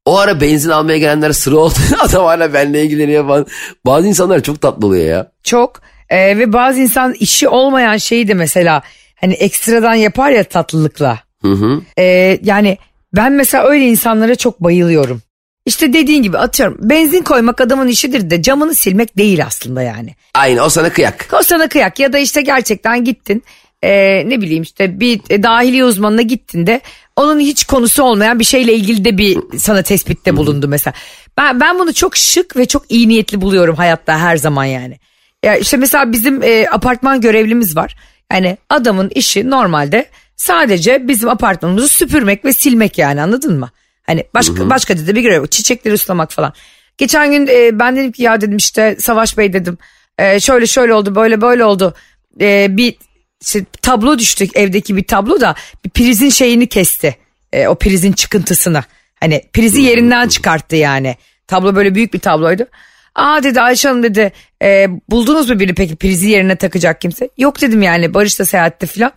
O 0.04 0.18
ara 0.18 0.40
benzin 0.40 0.70
almaya 0.70 0.98
gelenler 0.98 1.32
sıra 1.32 1.56
oldu. 1.56 1.74
Adam 2.00 2.24
hala 2.24 2.54
benimle 2.54 2.84
ilgileniyor 2.84 3.26
falan. 3.26 3.46
Bazı 3.86 4.08
insanlar 4.08 4.42
çok 4.42 4.60
tatlı 4.60 4.86
oluyor 4.86 5.06
ya. 5.06 5.32
Çok 5.42 5.80
e, 6.10 6.38
ve 6.38 6.52
bazı 6.52 6.80
insan 6.80 7.12
işi 7.12 7.48
olmayan 7.48 7.96
şeyi 7.96 8.28
de 8.28 8.34
mesela 8.34 8.82
hani 9.20 9.34
ekstradan 9.34 9.94
yapar 9.94 10.30
ya 10.30 10.44
tatlılıkla. 10.44 11.18
Hı 11.42 11.52
hı. 11.52 11.82
E, 11.98 12.38
yani 12.42 12.78
ben 13.12 13.32
mesela 13.32 13.64
öyle 13.64 13.84
insanlara 13.84 14.34
çok 14.34 14.60
bayılıyorum. 14.60 15.22
İşte 15.66 15.92
dediğin 15.92 16.22
gibi 16.22 16.38
atıyorum 16.38 16.78
benzin 16.80 17.22
koymak 17.22 17.60
adamın 17.60 17.88
işidir 17.88 18.30
de 18.30 18.42
camını 18.42 18.74
silmek 18.74 19.18
değil 19.18 19.46
aslında 19.46 19.82
yani. 19.82 20.14
Aynı 20.34 20.62
o 20.62 20.68
sana 20.68 20.90
kıyak. 20.92 21.28
O 21.40 21.42
sana 21.42 21.68
kıyak 21.68 22.00
ya 22.00 22.12
da 22.12 22.18
işte 22.18 22.42
gerçekten 22.42 23.04
gittin 23.04 23.42
e, 23.86 24.22
ne 24.28 24.40
bileyim 24.40 24.62
işte 24.62 25.00
bir 25.00 25.20
e, 25.30 25.42
dahiliye 25.42 25.84
uzmanına 25.84 26.22
gittin 26.22 26.66
de 26.66 26.80
onun 27.16 27.40
hiç 27.40 27.64
konusu 27.64 28.02
olmayan 28.02 28.38
bir 28.38 28.44
şeyle 28.44 28.74
ilgili 28.74 29.04
de 29.04 29.18
bir 29.18 29.38
sana 29.58 29.82
tespitte 29.82 30.36
bulundu 30.36 30.68
mesela. 30.68 30.94
Ben, 31.36 31.60
ben 31.60 31.78
bunu 31.78 31.94
çok 31.94 32.16
şık 32.16 32.56
ve 32.56 32.66
çok 32.66 32.90
iyi 32.90 33.08
niyetli 33.08 33.40
buluyorum 33.40 33.76
hayatta 33.76 34.18
her 34.18 34.36
zaman 34.36 34.64
yani. 34.64 34.98
Ya 35.44 35.56
işte 35.56 35.76
mesela 35.76 36.12
bizim 36.12 36.42
e, 36.42 36.66
apartman 36.70 37.20
görevlimiz 37.20 37.76
var. 37.76 37.96
Yani 38.32 38.58
adamın 38.70 39.10
işi 39.14 39.50
normalde 39.50 40.06
sadece 40.36 41.08
bizim 41.08 41.28
apartmanımızı 41.28 41.88
süpürmek 41.88 42.44
ve 42.44 42.52
silmek 42.52 42.98
yani 42.98 43.22
anladın 43.22 43.58
mı? 43.58 43.70
Hani 44.02 44.24
başka 44.34 44.70
başka 44.70 44.98
da 44.98 45.14
bir 45.14 45.22
görev 45.22 45.46
çiçekleri 45.46 45.98
sulamak 45.98 46.32
falan. 46.32 46.52
Geçen 46.98 47.30
gün 47.30 47.46
e, 47.46 47.78
ben 47.78 47.96
dedim 47.96 48.12
ki 48.12 48.22
ya 48.22 48.40
dedim 48.40 48.56
işte 48.56 48.96
Savaş 49.00 49.38
Bey 49.38 49.52
dedim 49.52 49.78
e, 50.18 50.40
şöyle 50.40 50.66
şöyle 50.66 50.94
oldu 50.94 51.14
böyle 51.14 51.40
böyle 51.40 51.64
oldu. 51.64 51.94
E, 52.40 52.76
bir 52.76 52.96
işte 53.42 53.64
tablo 53.82 54.18
düştük 54.18 54.56
evdeki 54.56 54.96
bir 54.96 55.04
tablo 55.04 55.40
da 55.40 55.54
bir 55.84 55.90
prizin 55.90 56.30
şeyini 56.30 56.66
kesti. 56.66 57.16
E, 57.52 57.68
o 57.68 57.74
prizin 57.74 58.12
çıkıntısını. 58.12 58.82
Hani 59.20 59.42
prizi 59.52 59.80
yerinden 59.80 60.28
çıkarttı 60.28 60.76
yani. 60.76 61.16
Tablo 61.46 61.74
böyle 61.74 61.94
büyük 61.94 62.14
bir 62.14 62.18
tabloydu. 62.18 62.66
Aa 63.14 63.42
dedi 63.42 63.60
Ayşe 63.60 63.88
Hanım 63.88 64.02
dedi 64.02 64.32
e, 64.62 64.86
buldunuz 65.10 65.50
mu 65.50 65.58
birini 65.58 65.74
peki 65.74 65.96
prizi 65.96 66.28
yerine 66.28 66.56
takacak 66.56 67.00
kimse? 67.00 67.28
Yok 67.38 67.60
dedim 67.60 67.82
yani 67.82 68.14
Barış 68.14 68.38
da 68.38 68.44
seyahatte 68.44 68.86
filan. 68.86 69.12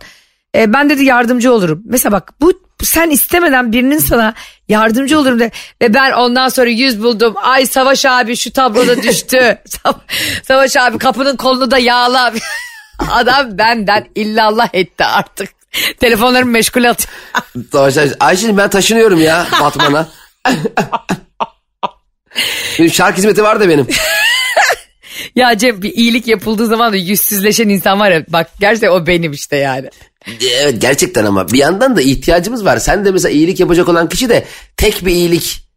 E, 0.56 0.72
ben 0.72 0.90
dedi 0.90 1.04
yardımcı 1.04 1.52
olurum. 1.52 1.82
Mesela 1.84 2.12
bak 2.12 2.32
bu 2.40 2.52
sen 2.82 3.10
istemeden 3.10 3.72
birinin 3.72 3.98
sana 3.98 4.34
yardımcı 4.68 5.18
olurum 5.18 5.40
de 5.40 5.50
ve 5.82 5.94
ben 5.94 6.12
ondan 6.12 6.48
sonra 6.48 6.70
yüz 6.70 7.02
buldum. 7.02 7.34
Ay 7.36 7.66
Savaş 7.66 8.04
abi 8.06 8.36
şu 8.36 8.52
tabloda 8.52 9.02
düştü. 9.02 9.36
Sa- 9.68 10.00
Savaş 10.42 10.76
abi 10.76 10.98
kapının 10.98 11.36
kolunu 11.36 11.70
da 11.70 11.78
yağla. 11.78 12.32
Adam 13.10 13.58
benden 13.58 14.06
illallah 14.14 14.68
etti 14.72 15.04
artık. 15.04 15.50
Telefonlarımı 16.00 16.50
meşgul 16.50 16.84
at. 16.84 17.08
Savaş 17.72 17.96
Ayşe- 17.96 18.16
Ayşe'cim 18.20 18.56
ben 18.56 18.70
taşınıyorum 18.70 19.20
ya 19.20 19.46
Batman'a. 19.60 20.08
benim 22.78 22.90
şarkı 22.92 23.16
hizmeti 23.18 23.42
var 23.42 23.60
da 23.60 23.68
benim. 23.68 23.86
ya 25.36 25.58
Cem 25.58 25.82
bir 25.82 25.92
iyilik 25.92 26.26
yapıldığı 26.26 26.66
zaman 26.66 26.92
da 26.92 26.96
yüzsüzleşen 26.96 27.68
insan 27.68 28.00
var 28.00 28.10
ya 28.10 28.24
bak 28.28 28.50
gerçekten 28.60 28.88
o 28.90 29.06
benim 29.06 29.32
işte 29.32 29.56
yani. 29.56 29.88
Evet 30.60 30.80
gerçekten 30.82 31.24
ama 31.24 31.48
bir 31.48 31.58
yandan 31.58 31.96
da 31.96 32.02
ihtiyacımız 32.02 32.64
var. 32.64 32.76
Sen 32.78 33.04
de 33.04 33.10
mesela 33.10 33.32
iyilik 33.32 33.60
yapacak 33.60 33.88
olan 33.88 34.08
kişi 34.08 34.28
de 34.28 34.44
tek 34.76 35.06
bir 35.06 35.12
iyilik 35.12 35.69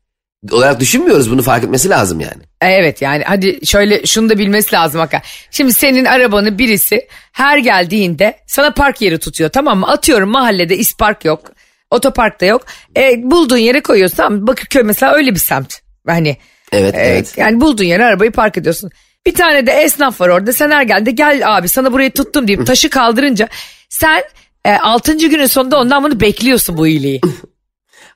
olarak 0.52 0.80
düşünmüyoruz. 0.80 1.32
Bunu 1.32 1.42
fark 1.42 1.64
etmesi 1.64 1.90
lazım 1.90 2.20
yani. 2.20 2.44
Evet 2.62 3.02
yani 3.02 3.24
hadi 3.26 3.66
şöyle 3.66 4.06
şunu 4.06 4.30
da 4.30 4.38
bilmesi 4.38 4.76
lazım 4.76 5.00
hakikaten. 5.00 5.28
Şimdi 5.52 5.74
senin 5.74 6.06
arabanı 6.06 6.58
birisi 6.58 7.08
her 7.32 7.58
geldiğinde 7.58 8.38
sana 8.48 8.72
park 8.74 9.02
yeri 9.02 9.18
tutuyor 9.20 9.50
tamam 9.50 9.80
mı? 9.80 9.88
Atıyorum 9.88 10.30
mahallede 10.30 10.78
ispark 10.78 11.26
yok. 11.26 11.52
Otopark 11.92 12.42
da 12.42 12.46
yok. 12.46 12.66
E, 12.98 13.12
bulduğun 13.24 13.58
yere 13.58 13.82
koyuyorsun 13.82 14.18
tamam 14.18 14.40
mı? 14.40 14.48
Bakırköy 14.48 14.84
mesela 14.84 15.14
öyle 15.14 15.32
bir 15.32 15.40
semt. 15.40 15.74
Hani 16.08 16.38
Evet 16.72 16.96
e, 16.96 16.98
evet. 16.98 17.34
yani 17.38 17.62
bulduğun 17.62 17.84
yere 17.84 18.06
arabayı 18.06 18.32
park 18.32 18.58
ediyorsun. 18.58 18.90
Bir 19.26 19.34
tane 19.34 19.68
de 19.68 19.72
esnaf 19.72 20.22
var 20.22 20.30
orada. 20.30 20.54
Sen 20.54 20.72
her 20.72 20.84
geldi 20.84 21.16
gel 21.16 21.58
abi 21.58 21.68
sana 21.70 21.94
burayı 21.94 22.12
tuttum 22.12 22.48
deyip 22.48 22.68
taşı 22.68 22.90
kaldırınca 22.90 23.48
sen 23.90 24.24
e, 24.66 24.72
6. 24.72 25.18
günün 25.18 25.46
sonunda 25.46 25.80
ondan 25.80 26.04
bunu 26.04 26.20
bekliyorsun 26.20 26.78
bu 26.78 26.88
iyiliği. 26.88 27.22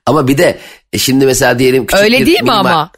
Ama 0.06 0.28
bir 0.28 0.38
de 0.38 0.58
e, 0.92 0.98
şimdi 0.98 1.26
mesela 1.26 1.58
diyelim 1.58 1.86
küçük 1.86 2.04
Öyle 2.04 2.20
bir 2.20 2.26
değil 2.26 2.42
mi 2.42 2.52
ama? 2.52 2.90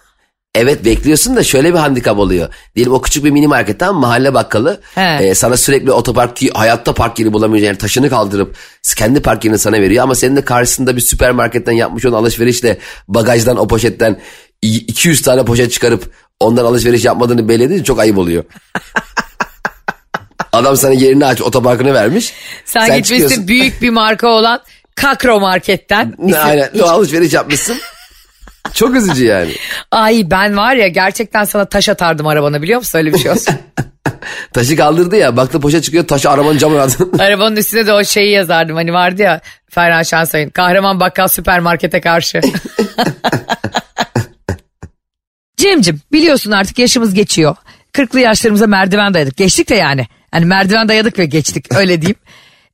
Evet 0.55 0.85
bekliyorsun 0.85 1.37
da 1.37 1.45
şöyle 1.45 1.75
bir 1.75 1.79
handikap 1.79 2.19
oluyor. 2.19 2.49
Diyelim 2.77 2.93
o 2.93 3.01
küçük 3.03 3.25
bir 3.25 3.31
mini 3.31 3.47
marketten 3.47 3.95
mahalle 3.95 4.35
bakkalı 4.35 4.81
He. 4.95 5.19
e, 5.25 5.35
sana 5.35 5.57
sürekli 5.57 5.93
otopark 5.93 6.39
hayatta 6.55 6.95
park 6.95 7.19
yeri 7.19 7.33
bulamayacağın 7.33 7.67
yani 7.69 7.79
taşını 7.79 8.11
kaldırıp 8.11 8.57
kendi 8.97 9.23
park 9.23 9.45
yerini 9.45 9.59
sana 9.59 9.81
veriyor. 9.81 10.05
Ama 10.05 10.15
senin 10.15 10.37
de 10.37 10.45
karşısında 10.45 10.97
bir 10.97 11.01
süpermarketten 11.01 11.73
yapmış 11.73 12.05
olan 12.05 12.19
alışverişle 12.19 12.79
bagajdan 13.09 13.57
o 13.57 13.69
poşetten 13.69 14.21
i- 14.63 14.77
200 14.77 15.23
tane 15.23 15.45
poşet 15.45 15.73
çıkarıp 15.73 16.11
ondan 16.41 16.65
alışveriş 16.65 17.05
yapmadığını 17.05 17.49
belli 17.49 17.63
edince 17.63 17.85
çok 17.85 18.01
ayıp 18.01 18.19
oluyor. 18.19 18.45
Adam 20.53 20.77
sana 20.77 20.93
yerini 20.93 21.27
aç 21.27 21.43
otoparkını 21.43 21.95
vermiş. 21.95 22.33
Sen, 22.65 22.87
gitmişsin 22.87 23.15
çıkıyorsun. 23.15 23.49
büyük 23.49 23.83
bir 23.83 23.91
marka 23.91 24.29
olan 24.29 24.61
Kakro 24.95 25.41
Market'ten. 25.41 26.15
Aynen 26.43 26.71
o 26.83 26.85
alışveriş 26.85 27.33
yapmışsın. 27.33 27.77
Çok 28.75 28.97
üzücü 28.97 29.25
yani. 29.25 29.53
Ay 29.91 30.23
ben 30.31 30.57
var 30.57 30.75
ya 30.75 30.89
gerçekten 30.89 31.45
sana 31.45 31.65
taş 31.65 31.89
atardım 31.89 32.27
arabana 32.27 32.63
biliyor 32.63 32.79
musun 32.79 32.99
öyle 32.99 33.13
bir 33.13 33.19
şey 33.19 33.31
olsun. 33.31 33.55
Taşı 34.53 34.77
kaldırdı 34.77 35.17
ya 35.17 35.37
baktı 35.37 35.61
poşet 35.61 35.85
çıkıyor 35.85 36.07
taşı 36.07 36.31
arabanın 36.31 36.59
camına 36.59 36.83
attı. 36.83 37.09
Arabanın 37.19 37.57
üstüne 37.57 37.87
de 37.87 37.93
o 37.93 38.05
şeyi 38.05 38.31
yazardım 38.31 38.77
hani 38.77 38.93
vardı 38.93 39.23
ya 39.23 39.41
Ferhan 39.71 40.03
Şansay'ın 40.03 40.51
kahraman 40.51 41.01
bakkal 41.01 41.29
süpermarkete 41.29 42.01
karşı. 42.01 42.41
Cemcim 45.57 46.01
biliyorsun 46.13 46.51
artık 46.51 46.79
yaşımız 46.79 47.15
geçiyor. 47.15 47.57
Kırklı 47.93 48.21
yaşlarımıza 48.21 48.67
merdiven 48.67 49.15
dayadık. 49.15 49.37
Geçtik 49.37 49.69
de 49.69 49.75
yani. 49.75 50.07
Hani 50.31 50.45
merdiven 50.45 50.89
dayadık 50.89 51.19
ve 51.19 51.25
geçtik 51.27 51.75
öyle 51.75 52.03
diyeyim. 52.03 52.17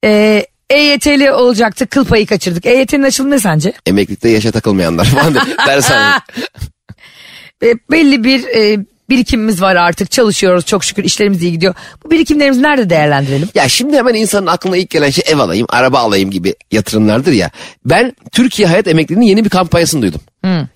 Ee, 0.04 0.46
EYT'li 0.70 1.32
olacaktı 1.32 1.86
kıl 1.86 2.04
payı 2.04 2.26
kaçırdık. 2.26 2.66
EYT'nin 2.66 3.02
açılımı 3.02 3.34
ne 3.34 3.38
sence? 3.38 3.72
Emeklilikte 3.86 4.28
yaşa 4.28 4.50
takılmayanlar 4.50 5.04
falan 5.04 5.34
diye. 5.34 5.56
Ders 5.66 5.90
alıyor. 5.90 6.20
E, 7.62 7.74
belli 7.90 8.24
bir 8.24 8.44
e, 8.44 8.78
birikimimiz 9.10 9.62
var 9.62 9.76
artık 9.76 10.10
çalışıyoruz 10.10 10.66
çok 10.66 10.84
şükür 10.84 11.04
işlerimiz 11.04 11.42
iyi 11.42 11.52
gidiyor. 11.52 11.74
Bu 12.04 12.10
birikimlerimizi 12.10 12.62
nerede 12.62 12.90
değerlendirelim? 12.90 13.48
Ya 13.54 13.68
şimdi 13.68 13.96
hemen 13.96 14.14
insanın 14.14 14.46
aklına 14.46 14.76
ilk 14.76 14.90
gelen 14.90 15.10
şey 15.10 15.24
ev 15.26 15.38
alayım, 15.38 15.66
araba 15.70 15.98
alayım 15.98 16.30
gibi 16.30 16.54
yatırımlardır 16.72 17.32
ya. 17.32 17.50
Ben 17.84 18.12
Türkiye 18.32 18.68
Hayat 18.68 18.88
Emekliliği'nin 18.88 19.26
yeni 19.26 19.44
bir 19.44 19.50
kampanyasını 19.50 20.02
duydum. 20.02 20.20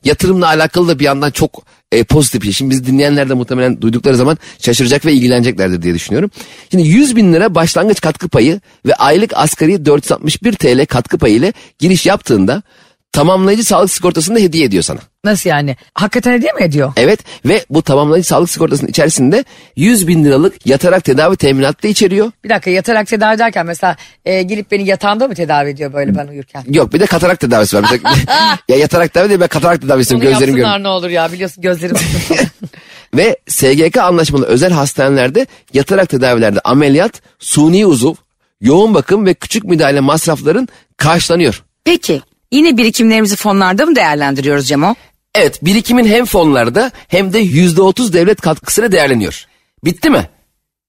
Yatırımla 0.04 0.46
alakalı 0.46 0.88
da 0.88 0.98
bir 0.98 1.04
yandan 1.04 1.30
çok 1.30 1.62
e, 1.92 2.04
pozitif 2.04 2.40
bir 2.40 2.46
şey. 2.46 2.52
Şimdi 2.52 2.70
biz 2.70 2.86
dinleyenler 2.86 3.28
de 3.28 3.34
muhtemelen 3.34 3.82
duydukları 3.82 4.16
zaman 4.16 4.38
şaşıracak 4.58 5.06
ve 5.06 5.12
ilgileneceklerdir 5.12 5.82
diye 5.82 5.94
düşünüyorum. 5.94 6.30
Şimdi 6.70 6.88
100 6.88 7.16
bin 7.16 7.32
lira 7.32 7.54
başlangıç 7.54 8.00
katkı 8.00 8.28
payı 8.28 8.60
ve 8.86 8.94
aylık 8.94 9.32
asgari 9.36 9.84
461 9.84 10.52
TL 10.52 10.86
katkı 10.86 11.18
payı 11.18 11.34
ile 11.34 11.52
giriş 11.78 12.06
yaptığında 12.06 12.62
tamamlayıcı 13.12 13.64
sağlık 13.64 13.90
sigortasını 13.90 14.36
da 14.36 14.40
hediye 14.40 14.64
ediyor 14.64 14.82
sana. 14.82 14.98
Nasıl 15.24 15.50
yani? 15.50 15.76
Hakikaten 15.94 16.32
hediye 16.32 16.52
mi 16.52 16.62
ediyor? 16.62 16.92
Evet 16.96 17.20
ve 17.44 17.64
bu 17.70 17.82
tamamlayıcı 17.82 18.28
sağlık 18.28 18.50
sigortasının 18.50 18.90
içerisinde 18.90 19.44
100 19.76 20.08
bin 20.08 20.24
liralık 20.24 20.66
yatarak 20.66 21.04
tedavi 21.04 21.36
teminatı 21.36 21.82
da 21.82 21.88
içeriyor. 21.88 22.32
Bir 22.44 22.48
dakika 22.48 22.70
yatarak 22.70 23.06
tedavi 23.06 23.34
ederken 23.34 23.66
mesela 23.66 23.96
e, 24.24 24.42
gelip 24.42 24.70
beni 24.70 24.86
yatağında 24.88 25.28
mı 25.28 25.34
tedavi 25.34 25.70
ediyor 25.70 25.92
böyle 25.92 26.16
ben 26.16 26.26
uyurken? 26.26 26.64
Yok 26.68 26.92
bir 26.92 27.00
de 27.00 27.06
katarak 27.06 27.40
tedavisi 27.40 27.76
var. 27.76 27.84
Mesela- 27.92 28.58
ya 28.68 28.76
yatarak 28.76 29.14
tedavi 29.14 29.28
değil 29.28 29.40
ben 29.40 29.48
katarak 29.48 29.80
tedavi 29.80 29.94
Onu 29.94 30.00
istiyorum 30.00 30.28
gözlerim 30.28 30.56
yapsınlar 30.56 30.76
görüyor. 30.78 30.84
ne 30.84 30.88
olur 30.96 31.10
ya 31.10 31.32
biliyorsun 31.32 31.62
gözlerim. 31.62 31.96
Ve 33.16 33.36
SGK 33.48 33.96
anlaşmalı 33.98 34.46
özel 34.46 34.72
hastanelerde 34.72 35.46
yatarak 35.74 36.08
tedavilerde 36.08 36.60
ameliyat, 36.60 37.22
suni 37.38 37.86
uzuv, 37.86 38.14
yoğun 38.60 38.94
bakım 38.94 39.26
ve 39.26 39.34
küçük 39.34 39.64
müdahale 39.64 40.00
masrafların 40.00 40.68
karşılanıyor. 40.96 41.62
Peki 41.84 42.20
yine 42.52 42.76
birikimlerimizi 42.76 43.36
fonlarda 43.36 43.86
mı 43.86 43.96
değerlendiriyoruz 43.96 44.68
Cemo? 44.68 44.94
Evet 45.34 45.64
birikimin 45.64 46.06
hem 46.06 46.24
fonlarda 46.24 46.90
hem 47.08 47.32
de 47.32 47.42
%30 47.42 48.12
devlet 48.12 48.40
katkısıyla 48.40 48.92
değerleniyor. 48.92 49.44
Bitti 49.84 50.10
mi? 50.10 50.28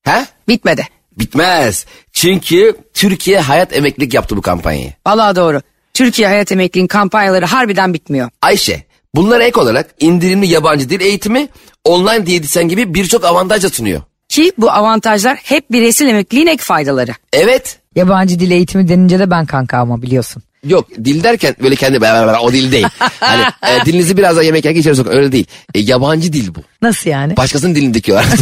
He? 0.03 0.25
Bitmedi. 0.47 0.87
Bitmez. 1.19 1.85
Çünkü 2.13 2.77
Türkiye 2.93 3.39
hayat 3.39 3.77
emeklilik 3.77 4.13
yaptı 4.13 4.37
bu 4.37 4.41
kampanyayı. 4.41 4.93
Vallahi 5.07 5.35
doğru. 5.35 5.61
Türkiye 5.93 6.27
Hayat 6.27 6.51
Emekliliğin 6.51 6.87
kampanyaları 6.87 7.45
harbiden 7.45 7.93
bitmiyor. 7.93 8.29
Ayşe, 8.41 8.83
bunlara 9.15 9.43
ek 9.43 9.59
olarak 9.59 9.89
indirimli 9.99 10.47
yabancı 10.47 10.89
dil 10.89 11.01
eğitimi, 11.01 11.47
online 11.83 12.25
diyetisyen 12.25 12.67
gibi 12.67 12.93
birçok 12.93 13.25
avantaj 13.25 13.63
da 13.63 13.69
sunuyor. 13.69 14.01
Ki 14.29 14.51
bu 14.57 14.71
avantajlar 14.71 15.37
hep 15.43 15.71
bireysel 15.71 16.07
emekliliğin 16.07 16.47
ek 16.47 16.63
faydaları. 16.63 17.11
Evet. 17.33 17.79
Yabancı 17.95 18.39
dil 18.39 18.51
eğitimi 18.51 18.87
denince 18.87 19.19
de 19.19 19.31
ben 19.31 19.45
kanka 19.45 19.77
ama 19.77 20.01
biliyorsun. 20.01 20.43
Yok 20.67 20.89
dil 21.05 21.23
derken 21.23 21.55
böyle 21.63 21.75
kendi 21.75 21.99
o 22.41 22.53
dil 22.53 22.71
değil. 22.71 22.87
hani 23.19 23.43
e, 23.81 23.85
dilinizi 23.85 24.17
biraz 24.17 24.35
daha 24.35 24.43
yemek 24.43 24.65
yerken 24.65 24.79
içeri 24.81 24.95
sokun 24.95 25.11
öyle 25.11 25.31
değil. 25.31 25.45
E, 25.73 25.79
yabancı 25.79 26.33
dil 26.33 26.55
bu. 26.55 26.59
Nasıl 26.81 27.09
yani? 27.09 27.37
Başkasının 27.37 27.75
dilini 27.75 27.93
dikiyorlar. 27.93 28.27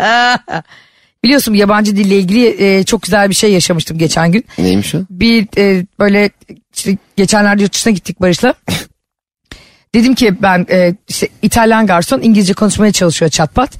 Biliyorsun 1.24 1.54
yabancı 1.54 1.96
dille 1.96 2.18
ilgili 2.18 2.64
e, 2.64 2.84
çok 2.84 3.02
güzel 3.02 3.30
bir 3.30 3.34
şey 3.34 3.52
yaşamıştım 3.52 3.98
geçen 3.98 4.32
gün. 4.32 4.44
Neymiş 4.58 4.94
o? 4.94 4.98
Bir 5.10 5.46
e, 5.58 5.86
böyle 5.98 6.30
işte 6.74 6.96
geçenlerde 7.16 7.62
yurt 7.62 7.74
dışına 7.74 7.92
gittik 7.92 8.20
Barış'la. 8.20 8.54
Dedim 9.94 10.14
ki 10.14 10.42
ben 10.42 10.66
e, 10.70 10.94
işte 11.08 11.28
İtalyan 11.42 11.86
garson 11.86 12.20
İngilizce 12.20 12.52
konuşmaya 12.52 12.92
çalışıyor 12.92 13.30
çatpat. 13.30 13.70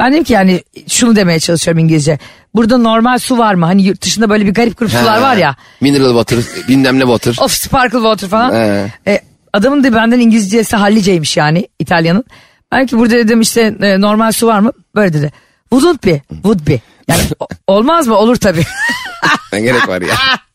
Ben 0.00 0.12
dedim 0.12 0.24
ki 0.24 0.32
yani 0.32 0.62
şunu 0.88 1.16
demeye 1.16 1.40
çalışıyorum 1.40 1.78
İngilizce. 1.78 2.18
Burada 2.54 2.78
normal 2.78 3.18
su 3.18 3.38
var 3.38 3.54
mı? 3.54 3.66
Hani 3.66 3.82
yurt 3.82 4.02
dışında 4.02 4.30
böyle 4.30 4.46
bir 4.46 4.54
garip 4.54 4.78
grup 4.78 4.90
sular 4.90 5.20
var 5.20 5.36
ya. 5.36 5.56
Mineral 5.80 6.24
water, 6.24 6.68
bilmem 6.68 6.98
ne 6.98 7.02
water. 7.02 7.36
Of 7.44 7.52
sparkle 7.52 7.98
water 7.98 8.28
falan. 8.28 8.52
He. 8.52 8.92
E, 9.06 9.20
adamın 9.52 9.84
da 9.84 9.94
benden 9.94 10.20
İngilizcesi 10.20 10.76
halliceymiş 10.76 11.36
yani 11.36 11.68
İtalyanın. 11.78 12.24
Ben 12.72 12.86
ki 12.86 12.98
burada 12.98 13.14
dedim 13.14 13.40
işte 13.40 13.74
e, 13.80 14.00
normal 14.00 14.32
su 14.32 14.46
var 14.46 14.60
mı? 14.60 14.72
Böyle 14.94 15.12
dedi. 15.12 15.32
Wouldn't 15.72 16.06
be. 16.06 16.20
Would 16.32 16.66
be. 16.66 16.80
Yani 17.08 17.22
olmaz 17.66 18.06
mı? 18.06 18.14
Olur 18.16 18.36
tabii. 18.36 18.64
Ne 19.52 19.60
gerek 19.60 19.88
var 19.88 20.02
ya? 20.02 20.14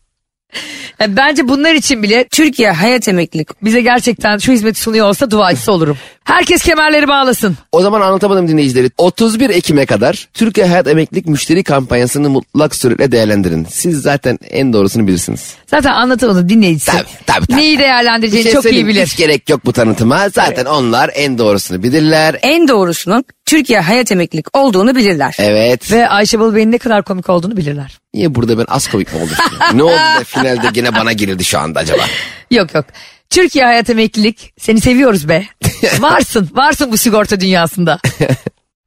Yani 0.99 1.17
bence 1.17 1.47
bunlar 1.47 1.73
için 1.73 2.03
bile 2.03 2.27
Türkiye 2.31 2.71
Hayat 2.71 3.07
Emeklilik 3.07 3.63
bize 3.63 3.81
gerçekten 3.81 4.37
şu 4.37 4.51
hizmeti 4.51 4.79
sunuyor 4.79 5.07
olsa 5.07 5.31
duacısı 5.31 5.71
olurum. 5.71 5.97
Herkes 6.23 6.63
kemerleri 6.63 7.07
bağlasın. 7.07 7.57
O 7.71 7.81
zaman 7.81 8.01
anlatamadım 8.01 8.47
dinleyicileri. 8.47 8.91
31 8.97 9.49
Ekim'e 9.49 9.85
kadar 9.85 10.27
Türkiye 10.33 10.67
Hayat 10.67 10.87
Emeklilik 10.87 11.25
Müşteri 11.25 11.63
Kampanyası'nı 11.63 12.29
mutlak 12.29 12.75
suretle 12.75 13.11
değerlendirin. 13.11 13.67
Siz 13.69 14.01
zaten 14.01 14.39
en 14.49 14.73
doğrusunu 14.73 15.07
bilirsiniz. 15.07 15.53
Zaten 15.67 15.91
anlatamadı 15.91 16.49
dinleyicisi. 16.49 16.91
Tabii, 16.91 17.03
tabii, 17.25 17.47
tabii. 17.47 17.57
Neyi 17.59 17.73
Bir 17.77 17.83
değerlendireceğini 17.83 18.43
şey 18.43 18.53
çok 18.53 18.61
iyi 18.61 18.63
söyleyeyim, 18.63 18.87
bilir. 18.87 19.05
Hiç 19.05 19.17
gerek 19.17 19.49
yok 19.49 19.65
bu 19.65 19.73
tanıtıma. 19.73 20.29
Zaten 20.29 20.65
onlar 20.65 21.11
en 21.15 21.37
doğrusunu 21.37 21.83
bilirler. 21.83 22.39
en 22.41 22.67
doğrusunun 22.67 23.23
Türkiye 23.45 23.79
Hayat 23.79 24.11
Emeklilik 24.11 24.57
olduğunu 24.57 24.95
bilirler. 24.95 25.35
Evet. 25.39 25.91
Ve 25.91 26.09
Ayşe 26.09 26.39
Balıbey'in 26.39 26.71
ne 26.71 26.77
kadar 26.77 27.03
komik 27.03 27.29
olduğunu 27.29 27.57
bilirler. 27.57 27.97
Niye 28.13 28.35
burada 28.35 28.57
ben 28.57 28.65
az 28.67 28.87
komik 28.87 29.13
mi 29.13 29.19
oldum? 29.19 29.35
ne 29.73 29.83
oldu 29.83 29.93
da 30.19 30.23
finalde 30.23 30.67
gene 30.73 30.95
bana 30.95 31.13
girildi 31.13 31.43
şu 31.45 31.59
anda 31.59 31.79
acaba? 31.79 32.03
Yok 32.51 32.73
yok. 32.75 32.85
Türkiye 33.29 33.65
Hayat 33.65 33.89
Emeklilik 33.89 34.53
seni 34.59 34.81
seviyoruz 34.81 35.29
be. 35.29 35.45
varsın 35.99 36.49
varsın 36.53 36.91
bu 36.91 36.97
sigorta 36.97 37.39
dünyasında. 37.39 37.99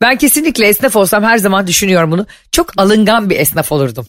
Ben 0.03 0.17
kesinlikle 0.17 0.67
esnaf 0.67 0.97
olsam 0.97 1.25
her 1.25 1.39
zaman 1.39 1.67
düşünüyorum 1.67 2.11
bunu. 2.11 2.27
Çok 2.53 2.73
alıngan 2.77 3.31
bir 3.31 3.37
esnaf 3.37 3.73
olurdum. 3.73 4.07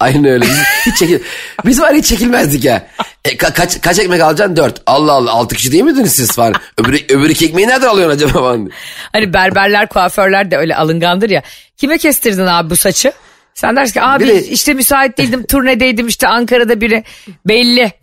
Aynen- 0.00 0.24
öyle. 0.24 0.44
Hiç 0.86 0.96
çekil 0.98 1.18
Biz 1.66 1.80
var 1.80 1.94
hiç 1.94 2.06
çekilmezdik 2.06 2.64
ya. 2.64 2.86
E, 3.24 3.36
ka- 3.36 3.52
kaç, 3.52 3.80
kaç 3.80 3.98
ekmek 3.98 4.20
alacaksın? 4.20 4.56
Dört. 4.56 4.82
Allah 4.86 5.12
Allah 5.12 5.30
altı 5.32 5.54
kişi 5.56 5.72
değil 5.72 5.82
miydiniz 5.84 6.12
siz 6.12 6.32
falan? 6.32 6.54
Öbürü, 6.78 6.96
öbürü 7.08 7.32
iki 7.32 7.46
ekmeği 7.46 7.68
nereden 7.68 7.86
alıyorsun 7.86 8.16
acaba 8.16 8.32
falan. 8.32 8.70
Hani 9.12 9.32
berberler 9.32 9.88
kuaförler 9.88 10.50
de 10.50 10.56
öyle 10.56 10.76
alıngandır 10.76 11.30
ya. 11.30 11.42
Kime 11.76 11.98
kestirdin 11.98 12.46
abi 12.46 12.70
bu 12.70 12.76
saçı? 12.76 13.12
Sen 13.54 13.76
dersin 13.76 13.92
ki 13.92 14.02
abi 14.02 14.24
Bir 14.24 14.28
de- 14.28 14.42
işte 14.46 14.74
müsait 14.74 15.18
değildim 15.18 15.46
turnedeydim 15.46 16.06
işte 16.08 16.28
Ankara'da 16.28 16.80
biri 16.80 17.04
belli. 17.46 17.92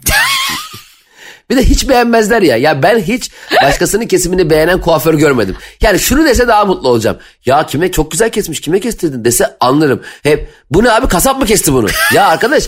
Bir 1.49 1.57
de 1.57 1.63
hiç 1.63 1.89
beğenmezler 1.89 2.41
ya. 2.41 2.57
Ya 2.57 2.83
ben 2.83 2.99
hiç 2.99 3.31
başkasının 3.63 4.07
kesimini 4.07 4.49
beğenen 4.49 4.81
kuaför 4.81 5.13
görmedim. 5.13 5.55
Yani 5.81 5.99
şunu 5.99 6.25
dese 6.25 6.47
daha 6.47 6.65
mutlu 6.65 6.89
olacağım. 6.89 7.17
Ya 7.45 7.65
kime 7.65 7.91
çok 7.91 8.11
güzel 8.11 8.29
kesmiş 8.29 8.61
kime 8.61 8.79
kestirdin 8.79 9.25
dese 9.25 9.57
anlarım. 9.59 10.01
Hep 10.23 10.49
bu 10.71 10.83
ne 10.83 10.91
abi 10.91 11.07
kasap 11.07 11.39
mı 11.39 11.45
kesti 11.45 11.73
bunu? 11.73 11.87
Ya 12.13 12.27
arkadaş 12.27 12.63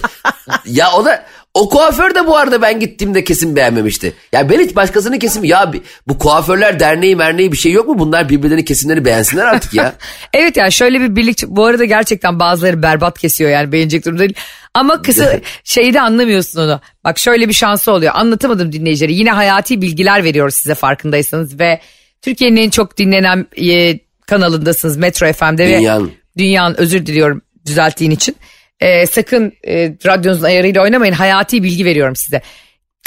ya 0.66 0.92
o 0.92 1.06
da 1.06 1.26
o 1.54 1.70
kuaför 1.70 2.16
de 2.16 2.28
bu 2.28 2.38
arada 2.38 2.62
ben 2.62 2.80
gittiğimde 2.80 3.24
kesim 3.24 3.56
beğenmemişti. 3.56 4.14
Ya 4.32 4.50
ben 4.50 4.60
hiç 4.60 4.76
başkasının 4.76 5.20
kesimi 5.20 5.48
ya 5.48 5.74
bu 6.08 6.18
kuaförler 6.18 6.80
derneği 6.80 7.16
merneği 7.16 7.52
bir 7.52 7.58
şey 7.58 7.72
yok 7.72 7.88
mu? 7.88 8.00
Bunlar 8.00 8.30
birbirlerinin 8.30 8.66
kesimlerini 8.66 9.06
beğensinler 9.06 9.46
artık 9.46 9.74
ya. 9.74 9.94
Evet 10.34 10.58
yani 10.58 10.72
şöyle 10.72 11.00
bir 11.02 11.16
birlik 11.16 11.48
bu 11.48 11.66
arada 11.66 11.86
gerçekten 11.86 12.40
bazıları 12.40 12.84
berbat 12.84 13.20
kesiyor 13.20 13.50
yani 13.50 13.72
beğenecek 13.72 14.06
durumda 14.06 14.20
değil. 14.20 14.34
Ama 14.74 15.02
kısa 15.02 15.40
şeyi 15.64 15.94
de 15.94 16.02
anlamıyorsun 16.02 16.62
onu. 16.62 16.82
Bak 17.04 17.20
şöyle 17.20 17.48
bir 17.48 17.54
şansı 17.54 17.92
oluyor. 17.92 18.14
Anlatamadım 18.16 18.72
dinleyicileri. 18.72 19.14
Yine 19.16 19.32
hayati 19.32 19.82
bilgiler 19.82 20.24
veriyoruz 20.24 20.56
size 20.56 20.76
farkındaysanız 20.76 21.60
ve 21.60 21.80
Türkiye'nin 22.22 22.58
en 22.58 22.70
çok 22.70 22.98
dinlenen 22.98 23.48
e, 23.62 24.00
kanalındasınız 24.28 24.98
Metro 24.98 25.34
FM'de 25.34 25.68
ve 25.68 25.78
Dünyanın. 25.78 26.12
dünyanın 26.38 26.76
özür 26.76 27.06
diliyorum 27.06 27.42
düzelttiğin 27.66 28.12
için. 28.12 28.36
E, 28.80 29.08
sakın 29.08 29.54
e, 29.68 29.94
radyonuzun 30.06 30.44
ayarıyla 30.44 30.84
oynamayın. 30.84 31.14
Hayati 31.14 31.64
bilgi 31.64 31.86
veriyorum 31.86 32.16
size. 32.16 32.42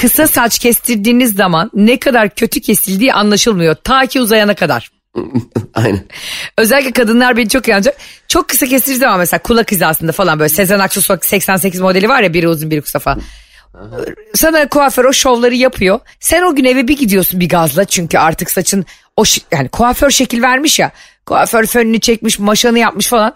Kısa 0.00 0.26
saç 0.26 0.58
kestirdiğiniz 0.58 1.34
zaman 1.34 1.70
ne 1.74 1.98
kadar 1.98 2.30
kötü 2.34 2.60
kesildiği 2.60 3.12
anlaşılmıyor. 3.12 3.74
Ta 3.74 4.06
ki 4.06 4.20
uzayana 4.20 4.54
kadar. 4.54 4.90
Aynen. 5.74 6.04
Özellikle 6.58 6.92
kadınlar 6.92 7.36
beni 7.36 7.48
çok 7.48 7.68
yanacak. 7.68 7.96
Çok 8.28 8.48
kısa 8.48 8.66
kestirdiği 8.66 8.98
zaman 8.98 9.18
mesela 9.18 9.42
kulak 9.42 9.72
hizasında 9.72 10.12
falan 10.12 10.38
böyle 10.38 10.48
Sezen 10.48 10.78
Aksu 10.78 11.18
88 11.22 11.80
modeli 11.80 12.08
var 12.08 12.22
ya 12.22 12.34
biri 12.34 12.48
uzun 12.48 12.70
biri 12.70 12.82
kısa 12.82 12.98
falan. 12.98 13.22
Sana 14.34 14.68
kuaför 14.68 15.04
o 15.04 15.12
şovları 15.12 15.54
yapıyor. 15.54 16.00
Sen 16.20 16.42
o 16.42 16.54
gün 16.54 16.64
eve 16.64 16.88
bir 16.88 16.96
gidiyorsun 16.96 17.40
bir 17.40 17.48
gazla 17.48 17.84
çünkü 17.84 18.18
artık 18.18 18.50
saçın 18.50 18.86
o 19.16 19.24
yani 19.52 19.68
kuaför 19.68 20.10
şekil 20.10 20.42
vermiş 20.42 20.78
ya. 20.78 20.90
Kuaför 21.26 21.66
fönünü 21.66 22.00
çekmiş, 22.00 22.38
maşanı 22.38 22.78
yapmış 22.78 23.06
falan. 23.06 23.34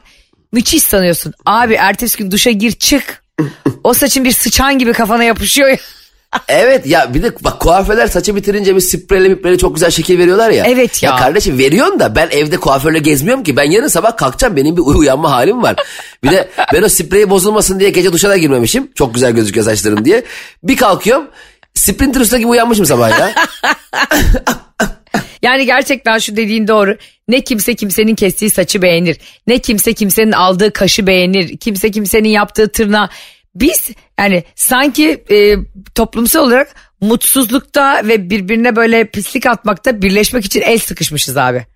Müthiş 0.52 0.82
sanıyorsun. 0.82 1.32
Abi 1.46 1.74
ertesi 1.74 2.18
gün 2.18 2.30
duşa 2.30 2.50
gir 2.50 2.72
çık. 2.72 3.22
O 3.84 3.94
saçın 3.94 4.24
bir 4.24 4.32
sıçan 4.32 4.78
gibi 4.78 4.92
kafana 4.92 5.24
yapışıyor 5.24 5.68
ya. 5.68 5.76
Evet 6.48 6.86
ya 6.86 7.14
bir 7.14 7.22
de 7.22 7.32
bak 7.44 7.60
kuaförler 7.60 8.06
saçı 8.06 8.36
bitirince 8.36 8.76
bir 8.76 8.80
spreyle 8.80 9.28
mipreyle 9.28 9.58
çok 9.58 9.74
güzel 9.74 9.90
şekil 9.90 10.18
veriyorlar 10.18 10.50
ya. 10.50 10.64
Evet 10.68 11.02
ya. 11.02 11.16
kardeşim 11.16 11.58
veriyorsun 11.58 12.00
da 12.00 12.16
ben 12.16 12.28
evde 12.30 12.56
kuaförle 12.56 12.98
gezmiyorum 12.98 13.44
ki. 13.44 13.56
Ben 13.56 13.70
yarın 13.70 13.88
sabah 13.88 14.16
kalkacağım 14.16 14.56
benim 14.56 14.76
bir 14.76 14.82
uy- 14.82 14.96
uyanma 14.96 15.30
halim 15.30 15.62
var. 15.62 15.76
Bir 16.24 16.30
de 16.30 16.48
ben 16.72 16.82
o 16.82 16.88
spreyi 16.88 17.30
bozulmasın 17.30 17.80
diye 17.80 17.90
gece 17.90 18.12
duşa 18.12 18.28
da 18.28 18.36
girmemişim. 18.36 18.90
Çok 18.94 19.14
güzel 19.14 19.32
gözüküyor 19.32 19.66
saçlarım 19.66 20.04
diye. 20.04 20.24
Bir 20.62 20.76
kalkıyorum 20.76 21.26
Sprinter 21.74 22.20
Usta 22.20 22.38
gibi 22.38 22.46
uyanmışım 22.48 22.86
sabah 22.86 23.10
ya. 23.20 23.34
Yani 25.42 25.66
gerçekten 25.66 26.18
şu 26.18 26.36
dediğin 26.36 26.68
doğru. 26.68 26.96
Ne 27.28 27.40
kimse 27.40 27.74
kimsenin 27.74 28.14
kestiği 28.14 28.50
saçı 28.50 28.82
beğenir. 28.82 29.16
Ne 29.46 29.58
kimse 29.58 29.92
kimsenin 29.92 30.32
aldığı 30.32 30.72
kaşı 30.72 31.06
beğenir. 31.06 31.56
Kimse 31.56 31.90
kimsenin 31.90 32.28
yaptığı 32.28 32.68
tırnağı. 32.68 33.08
Biz 33.54 33.90
yani 34.18 34.44
sanki 34.54 35.24
e, 35.30 35.56
toplumsal 35.94 36.46
olarak 36.46 36.74
mutsuzlukta 37.00 38.02
ve 38.04 38.30
birbirine 38.30 38.76
böyle 38.76 39.06
pislik 39.10 39.46
atmakta 39.46 40.02
birleşmek 40.02 40.44
için 40.44 40.60
el 40.60 40.78
sıkışmışız 40.78 41.36
abi. 41.36 41.66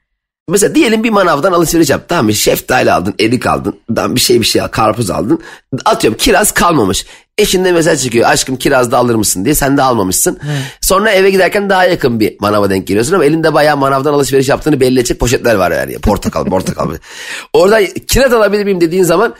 Mesela 0.48 0.74
diyelim 0.74 1.04
bir 1.04 1.10
manavdan 1.10 1.52
alışveriş 1.52 1.90
yap. 1.90 2.04
Tamam 2.08 2.24
mı? 2.24 2.34
Şeftali 2.34 2.92
aldın, 2.92 3.14
erik 3.20 3.46
aldın. 3.46 3.80
Bir 3.90 4.20
şey 4.20 4.40
bir 4.40 4.46
şey 4.46 4.62
al, 4.62 4.68
karpuz 4.68 5.10
aldın. 5.10 5.42
Atıyorum 5.84 6.18
kiraz 6.18 6.52
kalmamış. 6.52 7.06
Eşin 7.40 7.64
de 7.64 7.72
mesaj 7.72 8.02
çıkıyor. 8.02 8.28
Aşkım 8.28 8.56
kiraz 8.56 8.92
da 8.92 8.98
alır 8.98 9.14
mısın 9.14 9.44
diye. 9.44 9.54
Sen 9.54 9.76
de 9.76 9.82
almamışsın. 9.82 10.40
Sonra 10.80 11.10
eve 11.10 11.30
giderken 11.30 11.70
daha 11.70 11.84
yakın 11.84 12.20
bir 12.20 12.36
manava 12.40 12.70
denk 12.70 12.86
geliyorsun 12.86 13.14
ama 13.14 13.24
elinde 13.24 13.54
bayağı 13.54 13.76
manavdan 13.76 14.12
alışveriş 14.12 14.48
yaptığını 14.48 14.80
belli 14.80 14.98
edecek 14.98 15.20
poşetler 15.20 15.54
var 15.54 15.70
yani. 15.70 15.98
Portakal, 15.98 16.44
portakal. 16.44 16.90
Orada 17.52 17.86
kiraz 17.86 18.32
alabilir 18.32 18.64
miyim 18.64 18.80
dediğin 18.80 19.02
zaman 19.02 19.34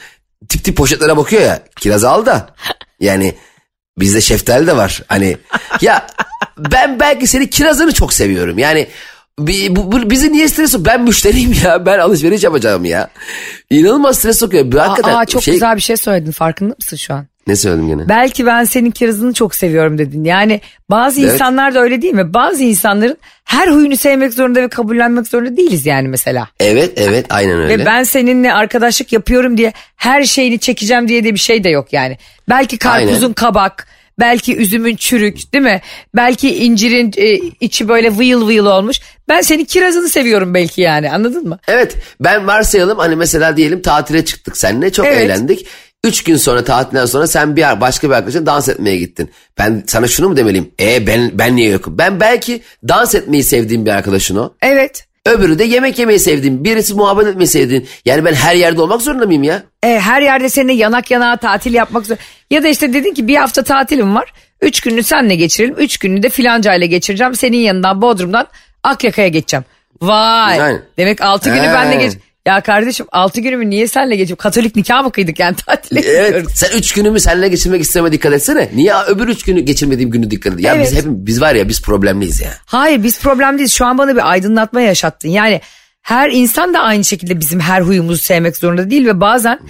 tip 0.49 0.65
tip 0.65 0.77
poşetlere 0.77 1.17
bakıyor 1.17 1.43
ya. 1.43 1.63
Kiraz 1.77 2.05
al 2.05 2.27
da. 2.27 2.55
Yani 3.01 3.35
bizde 3.99 4.21
şeftali 4.21 4.67
de 4.67 4.77
var. 4.77 5.03
Hani 5.07 5.37
ya 5.81 6.07
ben 6.59 7.01
belki 7.01 7.27
seni 7.27 7.51
kirazını 7.51 7.93
çok 7.93 8.13
seviyorum. 8.13 8.59
Yani 8.59 8.89
bu, 9.46 9.92
bu- 9.92 10.11
bizi 10.11 10.33
niye 10.33 10.48
stres 10.48 10.70
sokuyor? 10.70 10.87
Ben 10.96 11.03
müşteriyim 11.05 11.53
ya. 11.64 11.87
Ben 11.87 11.98
alışveriş 11.98 12.42
yapacağım 12.44 12.85
ya. 12.85 13.11
İnanılmaz 13.70 14.18
stres 14.18 14.38
sokuyor. 14.38 14.72
Hakikaten 14.74 15.16
Aa, 15.16 15.24
çok 15.24 15.42
şey- 15.42 15.55
güzel 15.55 15.76
bir 15.76 15.81
şey 15.83 15.96
söyledin 15.96 16.31
farkında 16.33 16.74
mısın 16.79 16.96
şu 16.96 17.14
an? 17.14 17.26
Ne 17.46 17.57
söyledim 17.57 17.88
gene? 17.88 18.09
Belki 18.09 18.46
ben 18.46 18.64
senin 18.64 18.90
kirazını 18.90 19.33
çok 19.33 19.55
seviyorum 19.55 19.98
dedin. 19.98 20.24
Yani 20.24 20.61
bazı 20.90 21.20
Evet. 21.20 21.33
insanlar 21.33 21.74
da 21.74 21.81
öyle 21.81 22.03
değil 22.03 22.14
mi? 22.14 22.35
Bazı 22.35 22.62
insanların 22.62 23.16
her 23.44 23.68
huyunu 23.68 23.96
sevmek 23.96 24.33
zorunda 24.33 24.62
ve 24.62 24.68
kabullenmek 24.68 25.26
zorunda 25.29 25.57
değiliz 25.57 25.87
yani 25.87 26.09
mesela. 26.09 26.48
Evet 26.61 26.92
evet 26.96 27.26
aynen 27.31 27.59
öyle. 27.61 27.79
Ve 27.79 27.87
ben 27.87 28.03
seninle 28.03 28.53
arkadaşlık 28.53 29.12
yapıyorum 29.12 29.59
diye 29.59 29.72
her 29.96 30.24
şeyini 30.24 30.59
çekeceğim 30.59 31.09
diye 31.09 31.24
de 31.24 31.35
bir 31.35 31.38
şey 31.38 31.64
de 31.64 31.68
yok 31.68 31.92
yani. 31.92 32.18
Belki 32.48 32.79
karpuzun 32.79 33.22
Aynen. 33.22 33.33
kabak, 33.35 33.87
belki 34.21 34.57
üzümün 34.57 34.97
çürük 34.97 35.53
değil 35.53 35.65
mi? 35.65 35.81
Belki 36.17 36.65
incirin 36.65 37.13
e, 37.17 37.35
içi 37.61 37.89
böyle 37.89 38.17
vıyıl 38.17 38.47
vıyıl 38.47 38.67
olmuş. 38.67 39.01
Ben 39.29 39.41
senin 39.41 39.65
kirazını 39.65 40.09
seviyorum 40.09 40.55
belki 40.55 40.81
yani 40.81 41.11
anladın 41.11 41.49
mı? 41.49 41.59
Evet 41.69 41.97
ben 42.21 42.47
varsayalım 42.47 42.99
hani 42.99 43.17
mesela 43.17 43.57
diyelim 43.57 43.83
tatile 43.83 44.25
çıktık 44.25 44.57
seninle 44.57 44.93
çok 44.93 45.07
Evet. 45.07 45.17
eğlendik. 45.19 45.67
Üç 46.05 46.25
gün 46.25 46.37
sonra 46.37 46.65
tatilden 46.65 47.07
sonra 47.07 47.27
sen 47.27 47.57
bir 47.57 47.81
başka 47.81 48.09
bir 48.09 48.15
arkadaşla 48.15 48.47
dans 48.47 48.69
etmeye 48.69 48.97
gittin. 48.97 49.31
Ben 49.59 49.85
sana 49.87 50.07
şunu 50.09 50.29
mu 50.29 50.37
demeliyim? 50.37 50.71
E 50.81 51.07
ben 51.07 51.31
ben 51.35 51.57
niye 51.57 51.69
yokum? 51.71 51.99
Ben 51.99 52.21
belki 52.21 52.63
dans 52.89 53.15
etmeyi 53.15 53.43
sevdiğim 53.45 53.87
bir 53.87 53.91
arkadaşın 53.91 54.37
o. 54.37 54.55
Evet. 54.63 55.07
Öbürü 55.31 55.59
de 55.59 55.64
yemek 55.64 55.99
yemeyi 55.99 56.19
sevdiğim, 56.19 56.64
birisi 56.64 56.95
muhabbet 56.95 57.27
etmeyi 57.27 57.47
sevdiğin. 57.47 57.88
Yani 58.05 58.25
ben 58.25 58.35
her 58.35 58.55
yerde 58.55 58.83
olmak 58.83 59.03
zorunda 59.03 59.27
mıyım 59.27 59.43
ya? 59.43 59.62
E, 59.83 60.01
her 60.01 60.23
yerde 60.23 60.49
seninle 60.49 60.73
yanak 60.73 61.11
yanağa 61.11 61.37
tatil 61.37 61.75
yapmak 61.75 62.07
zor. 62.07 62.16
Ya 62.51 62.62
da 62.62 62.69
işte 62.69 62.93
dedin 62.93 63.14
ki 63.14 63.29
bir 63.29 63.37
hafta 63.37 63.62
tatilim 63.62 64.14
var. 64.14 64.33
Üç 64.61 64.81
gününü 64.81 65.03
senle 65.03 65.35
geçirelim. 65.35 65.75
Üç 65.79 65.99
gününü 65.99 66.23
de 66.23 66.29
filanca 66.29 66.75
ile 66.75 66.87
geçireceğim. 66.87 67.35
Senin 67.35 67.59
yanından 67.59 68.03
Bodrum'dan 68.03 68.47
Akyaka'ya 68.83 69.29
geçeceğim. 69.29 69.64
Vay. 70.03 70.61
Aynen. 70.61 70.83
Demek 70.97 71.21
altı 71.21 71.51
günü 71.51 71.66
He. 71.69 71.75
benle 71.75 71.97
geç. 71.97 72.12
Ya 72.46 72.61
kardeşim 72.61 73.07
altı 73.12 73.40
günümü 73.40 73.70
niye 73.70 73.88
senle 73.88 74.16
geçip 74.16 74.38
Katolik 74.38 74.76
nikah 74.76 75.05
mı 75.05 75.12
kıydık 75.12 75.38
yani 75.38 75.57
tatile 75.57 76.00
Evet 76.00 76.26
gidiyoruz. 76.29 76.53
sen 76.55 76.79
üç 76.79 76.92
günümü 76.92 77.20
seninle 77.20 77.48
geçirmek 77.48 77.83
isteme 77.83 78.12
dikkat 78.12 78.33
etsene. 78.33 78.68
Niye 78.74 78.94
öbür 79.09 79.29
üç 79.29 79.42
günü 79.44 79.61
geçirmediğim 79.61 80.11
günü 80.11 80.31
dikkat 80.31 80.53
et? 80.53 80.61
Ya 80.61 80.74
Evet. 80.74 80.87
biz 80.90 80.98
hep 80.98 81.05
biz 81.09 81.40
var 81.40 81.55
ya 81.55 81.68
biz 81.68 81.83
problemliyiz 81.83 82.40
ya. 82.40 82.50
Hayır 82.66 83.03
biz 83.03 83.20
problem 83.20 83.59
değiliz. 83.59 83.72
Şu 83.72 83.87
an 83.87 83.98
bana 83.98 84.16
bir 84.16 84.31
aydınlatma 84.31 84.81
yaşattın. 84.81 85.29
Yani 85.29 85.61
her 86.03 86.31
insan 86.31 86.74
da 86.74 86.79
aynı 86.81 87.05
şekilde 87.05 87.40
bizim 87.40 87.61
her 87.61 87.81
huyumuzu 87.81 88.18
sevmek 88.22 88.57
zorunda 88.57 88.90
değil 88.90 89.07
ve 89.07 89.20
bazen 89.20 89.61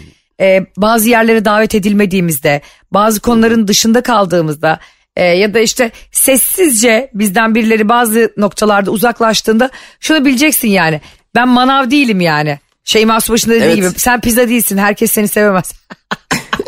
e, 0.40 0.66
bazı 0.76 1.08
yerlere 1.08 1.44
davet 1.44 1.74
edilmediğimizde, 1.74 2.60
bazı 2.92 3.20
konuların 3.20 3.68
dışında 3.68 4.00
kaldığımızda 4.02 4.78
e, 5.16 5.24
ya 5.24 5.54
da 5.54 5.60
işte 5.60 5.90
sessizce 6.12 7.10
bizden 7.14 7.54
birileri 7.54 7.88
bazı 7.88 8.32
noktalarda 8.36 8.90
uzaklaştığında 8.90 9.70
şunu 10.00 10.24
bileceksin 10.24 10.68
yani. 10.68 11.00
Ben 11.34 11.48
manav 11.48 11.90
değilim 11.90 12.20
yani. 12.20 12.58
Şeyma 12.84 13.20
Subaşı'nda 13.20 13.54
dediği 13.54 13.64
Evet. 13.64 13.76
gibi 13.76 13.88
sen 14.00 14.20
pizza 14.20 14.48
değilsin 14.48 14.78
herkes 14.78 15.12
seni 15.12 15.28
sevemez. 15.28 15.72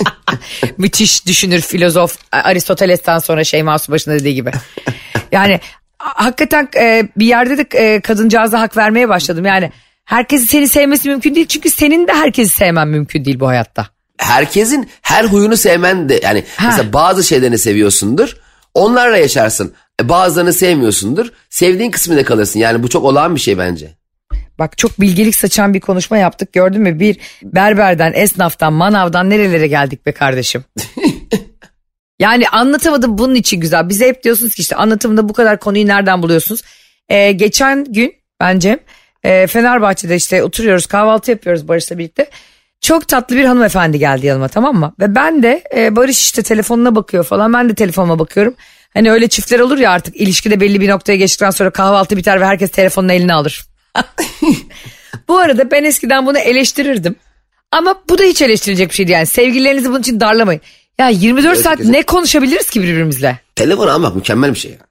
Müthiş 0.78 1.26
düşünür 1.26 1.60
filozof 1.60 2.18
Aristoteles'ten 2.32 3.18
sonra 3.18 3.44
Şeyma 3.44 3.78
Subaşı'nda 3.78 4.14
dediği 4.14 4.34
gibi. 4.34 4.50
Yani 5.32 5.60
hakikaten 5.98 6.68
e, 6.76 7.08
bir 7.16 7.26
yerde 7.26 7.58
de 7.58 7.78
e, 7.78 8.00
kadıncağıza 8.00 8.60
hak 8.60 8.76
vermeye 8.76 9.08
başladım. 9.08 9.44
Yani 9.44 9.72
herkesi 10.04 10.46
seni 10.46 10.68
sevmesi 10.68 11.08
mümkün 11.08 11.34
değil. 11.34 11.46
Çünkü 11.46 11.70
senin 11.70 12.08
de 12.08 12.12
herkesi 12.12 12.54
sevmen 12.56 12.88
mümkün 12.88 13.24
değil 13.24 13.40
bu 13.40 13.48
hayatta. 13.48 13.86
Herkesin 14.18 14.90
her 15.02 15.24
huyunu 15.24 15.56
sevmen 15.56 16.08
de 16.08 16.20
yani 16.22 16.44
Ha. 16.56 16.66
mesela 16.66 16.92
bazı 16.92 17.24
şeylerini 17.24 17.58
seviyorsundur. 17.58 18.36
Onlarla 18.74 19.16
yaşarsın. 19.16 19.74
E, 20.02 20.08
bazılarını 20.08 20.52
sevmiyorsundur. 20.52 21.26
Sevdiğin 21.50 21.90
kısmında 21.90 22.24
kalırsın. 22.24 22.60
Yani 22.60 22.82
bu 22.82 22.88
çok 22.88 23.04
olağan 23.04 23.34
bir 23.34 23.40
şey 23.40 23.58
bence. 23.58 23.94
Bak 24.62 24.78
çok 24.78 25.00
bilgelik 25.00 25.36
saçan 25.36 25.74
bir 25.74 25.80
konuşma 25.80 26.18
yaptık 26.18 26.52
gördün 26.52 26.82
mü? 26.82 27.00
Bir 27.00 27.16
berberden, 27.42 28.12
esnaftan, 28.12 28.72
manavdan 28.72 29.30
nerelere 29.30 29.66
geldik 29.66 30.06
be 30.06 30.12
kardeşim. 30.12 30.64
Yani 32.18 32.48
anlatamadım 32.48 33.18
bunun 33.18 33.34
için 33.34 33.60
güzel. 33.60 33.88
Bize 33.88 34.08
hep 34.08 34.24
diyorsunuz 34.24 34.54
ki 34.54 34.62
işte 34.62 34.76
anlatımda 34.76 35.28
bu 35.28 35.32
kadar 35.32 35.58
konuyu 35.58 35.86
nereden 35.86 36.22
buluyorsunuz? 36.22 36.62
Ee, 37.08 37.32
geçen 37.32 37.84
gün 37.84 38.14
bence 38.40 38.78
e, 39.22 39.46
Fenerbahçe'de 39.46 40.16
işte 40.16 40.42
oturuyoruz 40.42 40.86
kahvaltı 40.86 41.30
yapıyoruz 41.30 41.68
Barış'la 41.68 41.98
birlikte. 41.98 42.30
Çok 42.80 43.08
tatlı 43.08 43.36
bir 43.36 43.44
hanımefendi 43.44 43.98
geldi 43.98 44.26
yanıma 44.26 44.48
tamam 44.48 44.76
mı? 44.76 44.94
Ve 45.00 45.14
ben 45.14 45.42
de 45.42 45.64
e, 45.76 45.96
Barış 45.96 46.20
işte 46.20 46.42
telefonuna 46.42 46.94
bakıyor 46.94 47.24
falan 47.24 47.52
ben 47.52 47.68
de 47.68 47.74
telefonuma 47.74 48.18
bakıyorum. 48.18 48.54
Hani 48.94 49.10
öyle 49.10 49.28
çiftler 49.28 49.58
olur 49.58 49.78
ya 49.78 49.90
artık 49.90 50.16
ilişkide 50.16 50.60
belli 50.60 50.80
bir 50.80 50.88
noktaya 50.88 51.16
geçtikten 51.16 51.50
sonra 51.50 51.70
kahvaltı 51.70 52.16
biter 52.16 52.40
ve 52.40 52.46
herkes 52.46 52.70
telefonunu 52.70 53.12
eline 53.12 53.34
alır. 53.34 53.71
bu 55.28 55.38
arada 55.38 55.70
ben 55.70 55.84
eskiden 55.84 56.26
bunu 56.26 56.38
eleştirirdim. 56.38 57.16
Ama 57.72 58.02
bu 58.08 58.18
da 58.18 58.22
hiç 58.22 58.42
eleştirilecek 58.42 58.90
bir 58.90 58.94
şey 58.94 59.06
değil 59.06 59.16
yani. 59.16 59.26
Sevgililerinizi 59.26 59.88
bunun 59.88 60.00
için 60.00 60.20
darlamayın. 60.20 60.60
Ya 60.98 61.08
24 61.08 61.58
saat 61.58 61.80
ne 61.80 62.02
konuşabiliriz 62.02 62.70
ki 62.70 62.82
birbirimizle? 62.82 63.38
Telefon 63.56 63.88
almak 63.88 64.16
mükemmel 64.16 64.54
bir 64.54 64.58
şey 64.58 64.70
ya. 64.70 64.78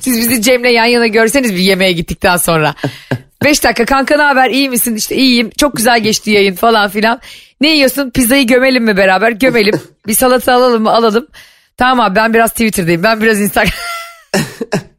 Siz 0.00 0.18
bizi 0.18 0.42
Cem'le 0.42 0.68
yan 0.68 0.84
yana 0.84 1.06
görseniz 1.06 1.54
bir 1.54 1.58
yemeğe 1.58 1.92
gittikten 1.92 2.36
sonra. 2.36 2.74
5 3.44 3.64
dakika 3.64 3.84
kanka 3.84 4.16
ne 4.16 4.22
haber 4.22 4.50
iyi 4.50 4.70
misin 4.70 4.96
işte 4.96 5.16
iyiyim 5.16 5.50
çok 5.58 5.76
güzel 5.76 6.00
geçti 6.00 6.30
yayın 6.30 6.54
falan 6.54 6.90
filan. 6.90 7.20
Ne 7.60 7.68
yiyorsun 7.68 8.10
pizzayı 8.10 8.46
gömelim 8.46 8.84
mi 8.84 8.96
beraber 8.96 9.30
gömelim 9.30 9.80
bir 10.06 10.14
salata 10.14 10.54
alalım 10.54 10.82
mı 10.82 10.90
alalım. 10.90 11.26
Tamam 11.76 12.06
abi 12.06 12.16
ben 12.16 12.34
biraz 12.34 12.50
Twitter'dayım 12.50 13.02
ben 13.02 13.20
biraz 13.20 13.40
Instagram. 13.40 13.72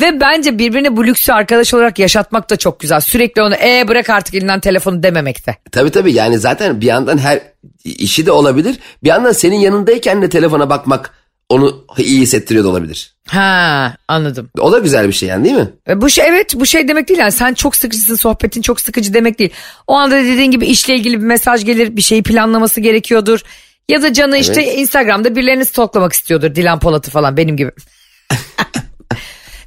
Ve 0.00 0.20
bence 0.20 0.58
birbirini 0.58 0.96
bu 0.96 1.06
lüksü 1.06 1.32
arkadaş 1.32 1.74
olarak 1.74 1.98
yaşatmak 1.98 2.50
da 2.50 2.56
çok 2.56 2.80
güzel. 2.80 3.00
Sürekli 3.00 3.42
onu 3.42 3.54
e 3.54 3.88
bırak 3.88 4.10
artık 4.10 4.34
elinden 4.34 4.60
telefonu 4.60 5.02
dememekte. 5.02 5.56
Tabii 5.72 5.90
tabii 5.90 6.12
yani 6.12 6.38
zaten 6.38 6.80
bir 6.80 6.86
yandan 6.86 7.18
her 7.18 7.40
işi 7.84 8.26
de 8.26 8.32
olabilir. 8.32 8.78
Bir 9.02 9.08
yandan 9.08 9.32
senin 9.32 9.56
yanındayken 9.56 10.22
de 10.22 10.28
telefona 10.28 10.70
bakmak 10.70 11.10
onu 11.48 11.84
iyi 11.98 12.20
hissettiriyor 12.20 12.64
da 12.64 12.68
olabilir. 12.68 13.14
Ha 13.28 13.94
anladım. 14.08 14.50
O 14.60 14.72
da 14.72 14.78
güzel 14.78 15.08
bir 15.08 15.12
şey 15.12 15.28
yani 15.28 15.44
değil 15.44 15.56
mi? 15.56 15.68
E, 15.88 16.00
Bu 16.00 16.10
şey 16.10 16.24
evet 16.28 16.52
bu 16.54 16.66
şey 16.66 16.88
demek 16.88 17.08
değil 17.08 17.20
yani 17.20 17.32
sen 17.32 17.54
çok 17.54 17.76
sıkıcısın 17.76 18.14
sohbetin 18.14 18.62
çok 18.62 18.80
sıkıcı 18.80 19.14
demek 19.14 19.38
değil. 19.38 19.50
O 19.86 19.94
anda 19.94 20.14
dediğin 20.16 20.50
gibi 20.50 20.66
işle 20.66 20.94
ilgili 20.94 21.20
bir 21.20 21.26
mesaj 21.26 21.64
gelir 21.64 21.96
bir 21.96 22.02
şeyi 22.02 22.22
planlaması 22.22 22.80
gerekiyordur. 22.80 23.40
Ya 23.88 24.02
da 24.02 24.12
canı 24.12 24.36
işte 24.38 24.62
Evet. 24.62 24.78
Instagram'da 24.78 25.36
birilerini 25.36 25.64
stalklamak 25.64 26.12
istiyordur 26.12 26.54
Dilan 26.54 26.78
Polat'ı 26.80 27.10
falan 27.10 27.36
benim 27.36 27.56
gibi. 27.56 27.70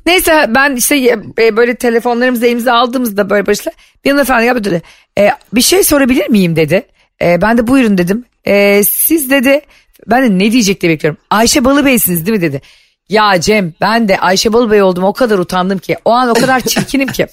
Neyse 0.06 0.46
ben 0.50 0.76
işte 0.76 1.18
e, 1.40 1.58
böyle 1.58 1.76
telefonlarımızı 1.76 2.46
elimize 2.46 2.72
aldığımızda 2.72 3.30
böyle 3.30 3.46
başla 3.46 3.72
bir 4.06 4.10
hanımefendi 4.10 4.46
geldi 4.46 4.64
dedi. 4.64 4.82
E, 5.18 5.32
bir 5.54 5.62
şey 5.62 5.84
sorabilir 5.84 6.30
miyim 6.30 6.56
dedi. 6.56 6.84
E, 7.22 7.42
ben 7.42 7.58
de 7.58 7.68
buyurun 7.68 7.98
dedim. 7.98 8.26
E, 8.46 8.84
siz 8.84 9.30
dedi 9.30 9.62
ben 10.08 10.24
de 10.24 10.46
ne 10.46 10.52
diyecek 10.52 10.82
diye 10.82 10.92
bekliyorum. 10.92 11.22
Ayşe 11.30 11.66
Balıbey'siniz 11.66 12.26
değil 12.26 12.38
mi 12.38 12.42
dedi. 12.42 12.62
Ya 13.10 13.42
Cem 13.42 13.74
ben 13.82 14.08
de 14.08 14.20
Ayşe 14.20 14.54
Balıbey 14.54 14.82
oldum 14.82 15.04
o 15.04 15.14
kadar 15.14 15.40
utandım 15.40 15.80
ki. 15.80 15.98
O 16.06 16.12
an 16.12 16.30
o 16.30 16.34
kadar 16.34 16.60
çirkinim 16.68 17.08
ki. 17.08 17.28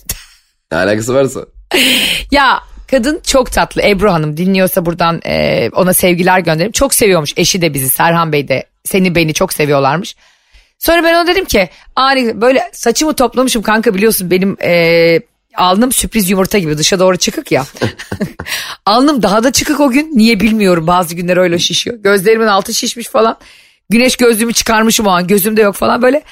Ne 0.73 0.79
alakası 0.79 1.15
varsa. 1.15 1.41
Ya 2.31 2.61
kadın 2.91 3.21
çok 3.27 3.53
tatlı 3.53 3.83
Ebru 3.83 4.13
Hanım 4.13 4.37
dinliyorsa 4.37 4.87
buradan 4.87 5.21
e, 5.25 5.69
ona 5.75 5.93
sevgiler 5.93 6.39
gönderim. 6.39 6.73
Çok 6.73 6.95
seviyormuş 6.95 7.33
eşi 7.37 7.63
de 7.63 7.75
bizi 7.75 7.91
Serhan 7.91 8.33
Bey 8.33 8.49
de 8.49 8.65
seni 8.85 9.15
beni 9.15 9.35
çok 9.35 9.53
seviyorlarmış. 9.53 10.17
Sonra 10.79 11.05
ben 11.05 11.15
ona 11.15 11.27
dedim 11.27 11.45
ki 11.45 11.69
ani 11.97 12.41
böyle 12.41 12.71
saçımı 12.73 13.15
toplamışım 13.15 13.63
kanka 13.63 13.95
biliyorsun 13.95 14.31
benim 14.31 14.57
e, 14.63 15.21
alnım 15.57 15.93
sürpriz 15.93 16.31
yumurta 16.31 16.59
gibi 16.59 16.79
dışa 16.79 16.99
doğru 16.99 17.17
çıkık 17.17 17.53
ya. 17.53 17.67
alnım 18.87 19.23
daha 19.23 19.45
da 19.45 19.53
çıkık 19.53 19.81
o 19.81 19.91
gün 19.91 20.11
niye 20.15 20.41
bilmiyorum 20.41 20.87
bazı 20.87 21.15
günler 21.15 21.37
öyle 21.37 21.59
şişiyor. 21.59 21.97
Gözlerimin 21.97 22.47
altı 22.47 22.75
şişmiş 22.75 23.09
falan. 23.09 23.39
Güneş 23.91 24.17
gözlüğümü 24.17 24.53
çıkarmışım 24.53 25.07
o 25.07 25.11
an 25.11 25.27
gözümde 25.27 25.63
yok 25.63 25.75
falan 25.75 26.03
böyle. 26.03 26.23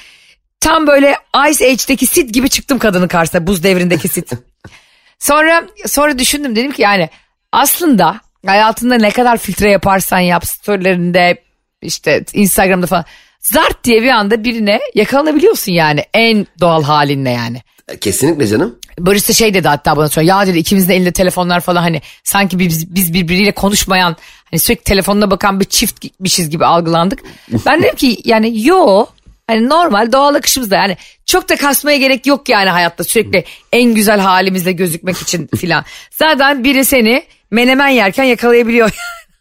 Tam 0.59 0.87
böyle 0.87 1.15
Ice 1.49 1.65
Age'deki 1.65 2.05
Sid 2.05 2.29
gibi 2.29 2.49
çıktım 2.49 2.79
kadının 2.79 3.07
karşısına 3.07 3.47
buz 3.47 3.63
devrindeki 3.63 4.07
Sid. 4.07 4.31
Sonra 5.19 5.67
sonra 5.85 6.19
düşündüm 6.19 6.55
dedim 6.55 6.71
ki 6.71 6.81
yani 6.81 7.09
aslında 7.51 8.21
hayatında 8.45 8.95
ne 8.95 9.11
kadar 9.11 9.37
filtre 9.37 9.71
yaparsan 9.71 10.19
yap 10.19 10.45
storylerinde 10.45 11.43
işte 11.81 12.25
Instagram'da 12.33 12.87
falan 12.87 13.05
zart 13.53 13.83
diye 13.83 14.01
bir 14.01 14.09
anda 14.09 14.43
birine 14.43 14.79
yakalanabiliyorsun 14.95 15.71
yani 15.71 16.03
en 16.13 16.47
doğal 16.59 16.83
halinle 16.83 17.29
yani. 17.29 17.61
Kesinlikle 18.01 18.47
canım. 18.47 18.75
Barış 18.99 19.29
da 19.29 19.33
şey 19.33 19.53
dedi 19.53 19.67
hatta 19.67 19.97
bana 19.97 20.09
sonra 20.09 20.25
ya 20.25 20.47
dedi 20.47 20.57
ikimizin 20.57 20.89
de 20.89 20.95
elinde 20.95 21.11
telefonlar 21.11 21.59
falan 21.59 21.81
hani 21.81 22.01
sanki 22.23 22.59
biz, 22.59 22.95
biz 22.95 23.13
birbiriyle 23.13 23.51
konuşmayan 23.51 24.15
hani 24.51 24.59
sürekli 24.59 24.83
telefonuna 24.83 25.31
bakan 25.31 25.59
bir 25.59 25.65
çiftmişiz 25.65 26.49
gibi 26.49 26.65
algılandık. 26.65 27.19
Ben 27.65 27.83
dedim 27.83 27.95
ki 27.95 28.17
yani 28.25 28.65
yo 28.65 29.05
hani 29.47 29.69
normal 29.69 30.11
doğal 30.11 30.35
akışımızda 30.35 30.75
yani 30.75 30.97
çok 31.25 31.49
da 31.49 31.55
kasmaya 31.55 31.97
gerek 31.97 32.25
yok 32.25 32.49
yani 32.49 32.69
hayatta 32.69 33.03
sürekli 33.03 33.43
en 33.71 33.93
güzel 33.93 34.19
halimizle 34.19 34.71
gözükmek 34.71 35.17
için 35.17 35.49
filan. 35.57 35.85
Zaten 36.11 36.63
biri 36.63 36.85
seni 36.85 37.23
menemen 37.51 37.89
yerken 37.89 38.23
yakalayabiliyor. 38.23 38.91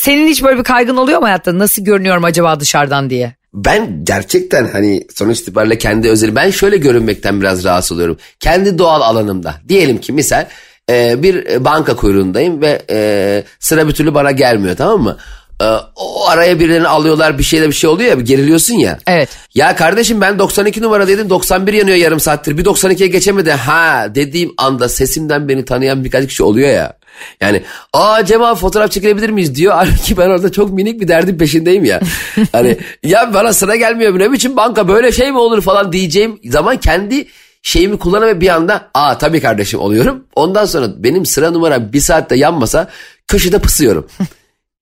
Senin 0.09 0.29
hiç 0.29 0.42
böyle 0.42 0.59
bir 0.59 0.64
kaygın 0.64 0.97
oluyor 0.97 1.18
mu 1.18 1.27
hayatta? 1.27 1.59
Nasıl 1.59 1.85
görünüyorum 1.85 2.25
acaba 2.25 2.61
dışarıdan 2.61 3.11
diye? 3.11 3.35
Ben 3.55 4.05
gerçekten 4.05 4.68
hani 4.68 5.07
sonuç 5.14 5.40
itibariyle 5.40 5.79
kendi 5.79 6.09
özeli 6.09 6.35
ben 6.35 6.51
şöyle 6.51 6.77
görünmekten 6.77 7.40
biraz 7.40 7.64
rahatsız 7.64 7.92
oluyorum. 7.92 8.18
Kendi 8.40 8.79
doğal 8.79 9.01
alanımda. 9.01 9.55
Diyelim 9.68 9.99
ki 9.99 10.12
misal 10.12 10.47
e, 10.90 11.23
bir 11.23 11.64
banka 11.64 11.97
kuyruğundayım 11.97 12.61
ve 12.61 12.83
e, 12.90 13.44
sıra 13.61 13.88
bir 13.88 13.92
türlü 13.92 14.14
bana 14.14 14.31
gelmiyor 14.31 14.77
tamam 14.77 15.03
mı? 15.03 15.16
E, 15.61 15.64
o 15.97 16.29
araya 16.29 16.61
birilerini 16.61 16.88
alıyorlar 16.88 17.38
bir 17.38 17.44
şeyde 17.44 17.68
bir 17.68 17.73
şey 17.73 17.90
oluyor 17.90 18.11
ya 18.11 18.18
bir 18.18 18.25
geriliyorsun 18.25 18.75
ya. 18.75 18.99
Evet. 19.07 19.29
Ya 19.55 19.77
kardeşim 19.77 20.21
ben 20.21 20.38
92 20.38 20.83
numaradaydım 20.83 21.31
91 21.31 21.73
yanıyor 21.73 21.97
yarım 21.97 22.21
saattir 22.21 22.59
bir 22.59 22.64
92'ye 22.64 23.09
geçemedi 23.09 23.51
ha 23.51 24.07
dediğim 24.14 24.55
anda 24.57 24.88
sesimden 24.88 25.49
beni 25.49 25.64
tanıyan 25.64 26.05
birkaç 26.05 26.27
kişi 26.27 26.42
oluyor 26.42 26.68
ya. 26.68 26.98
Yani 27.41 27.63
aa 27.93 28.15
abi 28.15 28.59
fotoğraf 28.59 28.91
çekilebilir 28.91 29.31
miyiz 29.31 29.55
diyor. 29.55 29.75
Halbuki 29.77 30.17
ben 30.17 30.29
orada 30.29 30.53
çok 30.53 30.73
minik 30.73 31.01
bir 31.01 31.09
derdin 31.09 31.39
peşindeyim 31.39 31.85
ya. 31.85 32.01
Hani 32.53 32.77
ya 33.03 33.35
bana 33.35 33.53
sıra 33.53 33.77
gelmiyor 33.77 34.19
ne 34.19 34.33
biçim 34.33 34.57
banka 34.57 34.89
böyle 34.89 35.13
şey 35.13 35.33
mi 35.33 35.39
olur 35.39 35.63
falan 35.63 35.93
diyeceğim 35.93 36.41
zaman 36.45 36.77
kendi 36.77 37.27
şeyimi 37.63 37.99
kullanamam 37.99 38.41
bir 38.41 38.49
anda 38.49 38.91
aa 38.95 39.19
tabii 39.19 39.41
kardeşim 39.41 39.81
oluyorum. 39.81 40.25
Ondan 40.37 40.65
sonra 40.65 40.87
benim 40.97 41.27
sıra 41.27 41.51
numaram 41.51 41.93
bir 41.93 42.01
saatte 42.01 42.37
yanmasa 42.37 42.89
köşede 43.29 43.59
pısıyorum. 43.59 44.07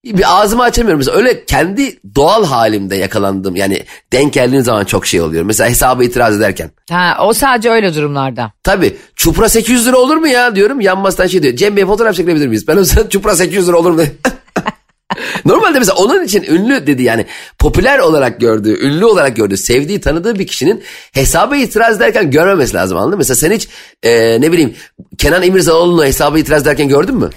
bir 0.07 0.41
ağzımı 0.41 0.63
açamıyorum. 0.63 0.99
Mesela 0.99 1.17
öyle 1.17 1.45
kendi 1.45 1.99
doğal 2.15 2.45
halimde 2.45 2.97
yakalandım. 2.97 3.57
Yani 3.57 3.83
denk 4.13 4.33
geldiğim 4.33 4.65
zaman 4.65 4.85
çok 4.85 5.07
şey 5.07 5.21
oluyor. 5.21 5.45
Mesela 5.45 5.71
hesaba 5.71 6.05
itiraz 6.05 6.37
ederken. 6.37 6.71
Ha, 6.91 7.17
o 7.21 7.33
sadece 7.33 7.71
öyle 7.71 7.95
durumlarda. 7.95 8.53
Tabii 8.63 8.97
çupra 9.17 9.49
800 9.49 9.87
lira 9.87 9.97
olur 9.97 10.17
mu 10.17 10.29
ya 10.29 10.57
diyorum. 10.57 10.81
Yanmazdan 10.81 11.27
şey 11.27 11.43
diyor. 11.43 11.57
Cem 11.57 11.77
Bey 11.77 11.87
fotoğraf 11.87 12.15
çekilebilir 12.15 12.47
miyiz? 12.47 12.69
Ben 12.69 12.77
o 12.77 12.85
zaman 12.85 13.09
çupra 13.09 13.37
800 13.37 13.69
lira 13.69 13.77
olur 13.77 13.91
mu? 13.91 14.03
Normalde 15.45 15.79
mesela 15.79 15.97
onun 15.97 16.25
için 16.25 16.43
ünlü 16.43 16.87
dedi 16.87 17.03
yani 17.03 17.27
popüler 17.59 17.99
olarak 17.99 18.41
gördüğü, 18.41 18.87
ünlü 18.87 19.05
olarak 19.05 19.37
gördüğü, 19.37 19.57
sevdiği, 19.57 20.01
tanıdığı 20.01 20.39
bir 20.39 20.47
kişinin 20.47 20.83
hesaba 21.13 21.57
itiraz 21.57 21.97
ederken 21.97 22.31
görmemesi 22.31 22.75
lazım 22.75 22.99
anladın 22.99 23.11
mı? 23.13 23.19
Mesela 23.19 23.37
sen 23.37 23.53
hiç 23.53 23.69
e, 24.03 24.41
ne 24.41 24.53
bileyim 24.53 24.75
Kenan 25.19 25.43
İmirzalıoğlu'nu 25.43 26.05
hesaba 26.05 26.39
itiraz 26.39 26.63
ederken 26.63 26.89
gördün 26.89 27.15
mü? 27.15 27.31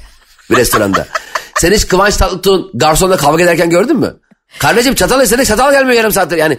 Bir 0.49 0.55
restoranda. 0.55 1.07
Sen 1.59 1.71
hiç 1.71 1.87
Kıvanç 1.87 2.17
Tatlıtuğ'un 2.17 2.71
garsonla 2.73 3.17
kavga 3.17 3.43
ederken 3.43 3.69
gördün 3.69 3.97
mü? 3.97 4.15
Kardeşim 4.59 4.95
çatal 4.95 5.23
istedi 5.23 5.45
çatal 5.45 5.71
gelmiyor 5.71 5.97
yarım 5.97 6.11
saattir 6.11 6.37
yani. 6.37 6.57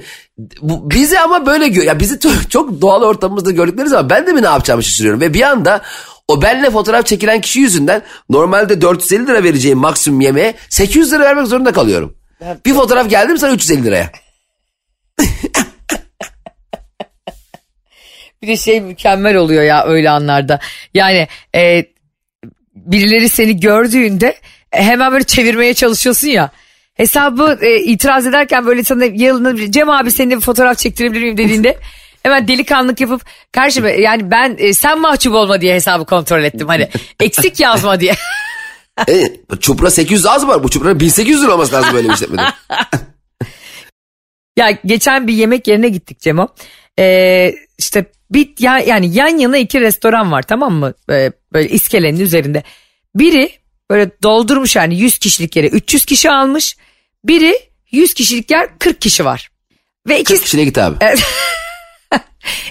Bu, 0.62 0.90
bizi 0.90 1.20
ama 1.20 1.46
böyle 1.46 1.68
gör. 1.68 1.82
Ya 1.82 2.00
bizi 2.00 2.20
çok, 2.20 2.50
çok 2.50 2.80
doğal 2.80 3.02
ortamımızda 3.02 3.50
gördükleri 3.50 3.88
zaman 3.88 4.10
ben 4.10 4.26
de 4.26 4.32
mi 4.32 4.42
ne 4.42 4.46
yapacağımı 4.46 4.82
şaşırıyorum. 4.82 5.20
Ve 5.20 5.34
bir 5.34 5.42
anda 5.42 5.82
o 6.28 6.42
benle 6.42 6.70
fotoğraf 6.70 7.06
çekilen 7.06 7.40
kişi 7.40 7.60
yüzünden 7.60 8.02
normalde 8.30 8.80
450 8.80 9.26
lira 9.26 9.44
vereceğim 9.44 9.78
maksimum 9.78 10.20
yemeğe 10.20 10.54
800 10.68 11.12
lira 11.12 11.24
vermek 11.24 11.46
zorunda 11.46 11.72
kalıyorum. 11.72 12.16
Bir 12.66 12.74
fotoğraf 12.74 13.10
geldi 13.10 13.32
mi 13.32 13.38
sana 13.38 13.52
350 13.52 13.84
liraya. 13.84 14.10
Bir 18.42 18.48
de 18.48 18.56
şey 18.56 18.80
mükemmel 18.80 19.36
oluyor 19.36 19.62
ya 19.62 19.84
öyle 19.86 20.10
anlarda. 20.10 20.60
Yani 20.94 21.28
e, 21.54 21.84
birileri 22.74 23.28
seni 23.28 23.60
gördüğünde 23.60 24.34
hemen 24.70 25.12
böyle 25.12 25.24
çevirmeye 25.24 25.74
çalışıyorsun 25.74 26.28
ya. 26.28 26.50
Hesabı 26.94 27.59
e, 27.62 27.76
itiraz 27.83 28.26
ederken 28.26 28.66
böyle 28.66 28.85
sana 28.85 29.04
yalına 29.04 29.70
Cem 29.70 29.90
abi 29.90 30.11
seninle 30.11 30.37
bir 30.37 30.40
fotoğraf 30.40 30.78
çektirebilir 30.78 31.22
miyim 31.22 31.37
dediğinde 31.37 31.78
hemen 32.22 32.48
delikanlık 32.48 33.00
yapıp 33.00 33.22
karşı 33.52 33.80
yani 33.80 34.30
ben 34.30 34.56
e, 34.59 34.74
sen 34.74 35.00
mahcup 35.00 35.35
olma 35.35 35.61
diye 35.61 35.74
hesabı 35.74 36.04
kontrol 36.04 36.42
ettim 36.42 36.68
hani 36.68 36.88
eksik 37.20 37.61
yazma 37.61 38.00
diye. 38.00 38.14
E, 39.09 39.24
çupra 39.61 39.90
800 39.90 40.26
az 40.26 40.48
var. 40.48 40.64
Bu 40.64 40.70
çupranın 40.70 41.00
1800 41.00 41.42
lira 41.42 41.54
olması 41.54 41.72
lazım 41.72 41.94
böyle 41.94 42.09
bir 42.09 42.14
işletmede. 42.14 42.42
Ya 44.56 44.70
geçen 44.85 45.26
bir 45.26 45.33
yemek 45.33 45.68
yerine 45.68 45.88
gittik 45.88 46.20
Cemo. 46.20 46.48
Ee, 46.98 47.54
işte 47.78 48.04
bir 48.30 48.54
ya, 48.59 48.78
yani 48.78 49.14
yan 49.14 49.38
yana 49.38 49.59
iki 49.59 49.80
restoran 49.80 50.33
var 50.33 50.42
tamam 50.42 50.74
mı? 50.74 50.94
Ee, 51.11 51.33
böyle 51.52 51.68
iskelenin 51.68 52.20
üzerinde. 52.20 52.62
Biri 53.14 53.59
böyle 53.90 54.11
doldurmuş 54.22 54.76
yani 54.76 55.00
100 55.00 55.18
kişilik 55.18 55.57
yere 55.57 55.66
300 55.66 56.05
kişi 56.05 56.31
almış. 56.31 56.76
Biri 57.24 57.59
100 57.90 58.14
kişilik 58.14 58.50
yer 58.50 58.79
40 58.79 59.00
kişi 59.00 59.24
var. 59.24 59.50
Ve 60.09 60.16
40 60.16 60.20
ikisi 60.20 60.44
kişiye 60.44 60.64
git 60.64 60.79
abi. 60.79 60.96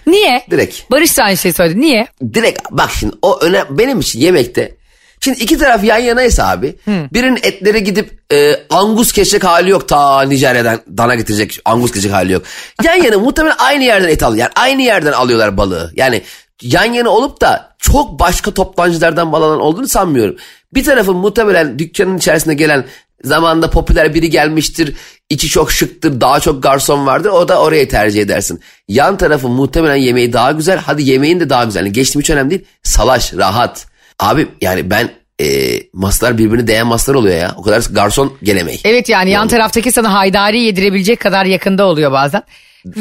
niye? 0.08 0.46
Direkt. 0.52 0.92
Barış 0.92 1.18
da 1.18 1.24
aynı 1.24 1.38
şeyi 1.38 1.54
söyledi. 1.54 1.82
Niye? 1.82 2.08
Direkt 2.34 2.62
bak 2.72 2.92
şimdi 3.00 3.16
o 3.22 3.40
öne 3.40 3.64
benim 3.70 4.00
için 4.00 4.20
yemekte. 4.20 4.80
Şimdi 5.22 5.40
iki 5.40 5.58
taraf 5.58 5.84
yan 5.84 5.98
yanaysa 5.98 6.50
abi 6.50 6.76
birinin 6.88 7.40
etleri 7.44 7.84
gidip 7.84 8.22
e, 8.34 8.56
angus 8.70 9.12
kesecek 9.12 9.44
hali 9.44 9.70
yok 9.70 9.88
ta 9.88 10.22
Nijerya'dan 10.22 10.82
dana 10.98 11.16
getirecek 11.16 11.60
angus 11.66 11.92
kesecek 11.92 12.14
hali 12.14 12.32
yok. 12.32 12.44
Yan 12.84 12.96
yana 12.96 13.18
muhtemelen 13.20 13.56
aynı 13.58 13.84
yerden 13.84 14.10
et 14.10 14.24
alıyor. 14.24 14.42
Yani 14.42 14.52
aynı 14.56 14.82
yerden 14.82 15.12
alıyorlar 15.12 15.58
balığı. 15.58 15.92
Yani 15.96 16.22
yan 16.62 16.94
yana 16.94 17.10
olup 17.10 17.42
da 17.42 17.69
çok 17.80 18.20
başka 18.20 18.52
toptancılardan 18.52 19.32
bal 19.32 19.44
alan 19.44 19.60
olduğunu 19.60 19.88
sanmıyorum. 19.88 20.36
Bir 20.74 20.84
tarafın 20.84 21.16
muhtemelen 21.16 21.80
dükkanın 21.80 22.18
içerisinde 22.18 22.54
gelen 22.54 22.86
zamanında 23.24 23.70
popüler 23.70 24.14
biri 24.14 24.30
gelmiştir. 24.30 24.96
içi 25.30 25.48
çok 25.48 25.72
şıktır. 25.72 26.22
Daha 26.22 26.40
çok 26.40 26.64
garson 26.64 27.06
vardır. 27.06 27.30
O 27.30 27.48
da 27.48 27.62
oraya 27.62 27.88
tercih 27.88 28.22
edersin. 28.22 28.62
Yan 28.88 29.18
tarafın 29.18 29.52
muhtemelen 29.52 29.96
yemeği 29.96 30.34
daha 30.34 30.52
güzel. 30.52 30.78
Hadi 30.78 31.04
yemeğin 31.04 31.40
de 31.40 31.50
daha 31.50 31.64
güzel. 31.66 31.82
Yani 31.86 31.92
geçtim 31.94 32.22
hiç 32.22 32.30
önemli 32.30 32.50
değil. 32.50 32.66
Salaş, 32.84 33.34
rahat. 33.34 33.88
Abi 34.20 34.48
yani 34.62 34.90
ben 34.90 35.10
e, 35.42 35.80
masalar 35.94 36.38
birbirini 36.38 36.68
değen 36.68 36.88
masalar 36.88 37.18
oluyor 37.18 37.36
ya. 37.36 37.54
O 37.58 37.62
kadar 37.62 37.84
garson 37.92 38.34
gelemeyi. 38.44 38.80
Evet 38.84 39.10
yani 39.10 39.30
yan 39.30 39.48
taraftaki 39.48 39.92
sana 39.92 40.14
haydari 40.14 40.60
yedirebilecek 40.60 41.20
kadar 41.20 41.46
yakında 41.46 41.86
oluyor 41.86 42.12
bazen. 42.12 42.44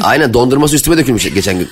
Aynen 0.01 0.33
dondurması 0.33 0.75
üstüme 0.75 0.97
dökülmüş 0.97 1.33
geçen 1.33 1.57
gün. 1.59 1.69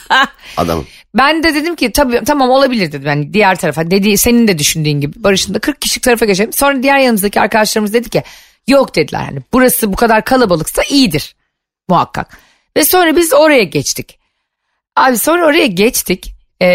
Adamın. 0.56 0.84
Ben 1.14 1.42
de 1.42 1.54
dedim 1.54 1.76
ki 1.76 1.92
tabii 1.92 2.20
tamam 2.26 2.50
olabilir 2.50 2.92
dedim. 2.92 3.06
Yani 3.06 3.32
diğer 3.32 3.56
tarafa 3.56 3.90
dediği 3.90 4.16
senin 4.18 4.48
de 4.48 4.58
düşündüğün 4.58 5.00
gibi 5.00 5.24
Barış'ın 5.24 5.54
da 5.54 5.58
40 5.58 5.80
kişilik 5.80 6.02
tarafa 6.02 6.24
geçelim. 6.24 6.52
Sonra 6.52 6.82
diğer 6.82 6.98
yanımızdaki 6.98 7.40
arkadaşlarımız 7.40 7.94
dedi 7.94 8.10
ki 8.10 8.22
yok 8.68 8.96
dediler. 8.96 9.20
Yani 9.20 9.38
burası 9.52 9.92
bu 9.92 9.96
kadar 9.96 10.24
kalabalıksa 10.24 10.82
iyidir 10.82 11.34
muhakkak. 11.88 12.38
Ve 12.76 12.84
sonra 12.84 13.16
biz 13.16 13.32
oraya 13.32 13.62
geçtik. 13.62 14.18
Abi 14.96 15.18
sonra 15.18 15.46
oraya 15.46 15.66
geçtik. 15.66 16.34
Ee, 16.60 16.68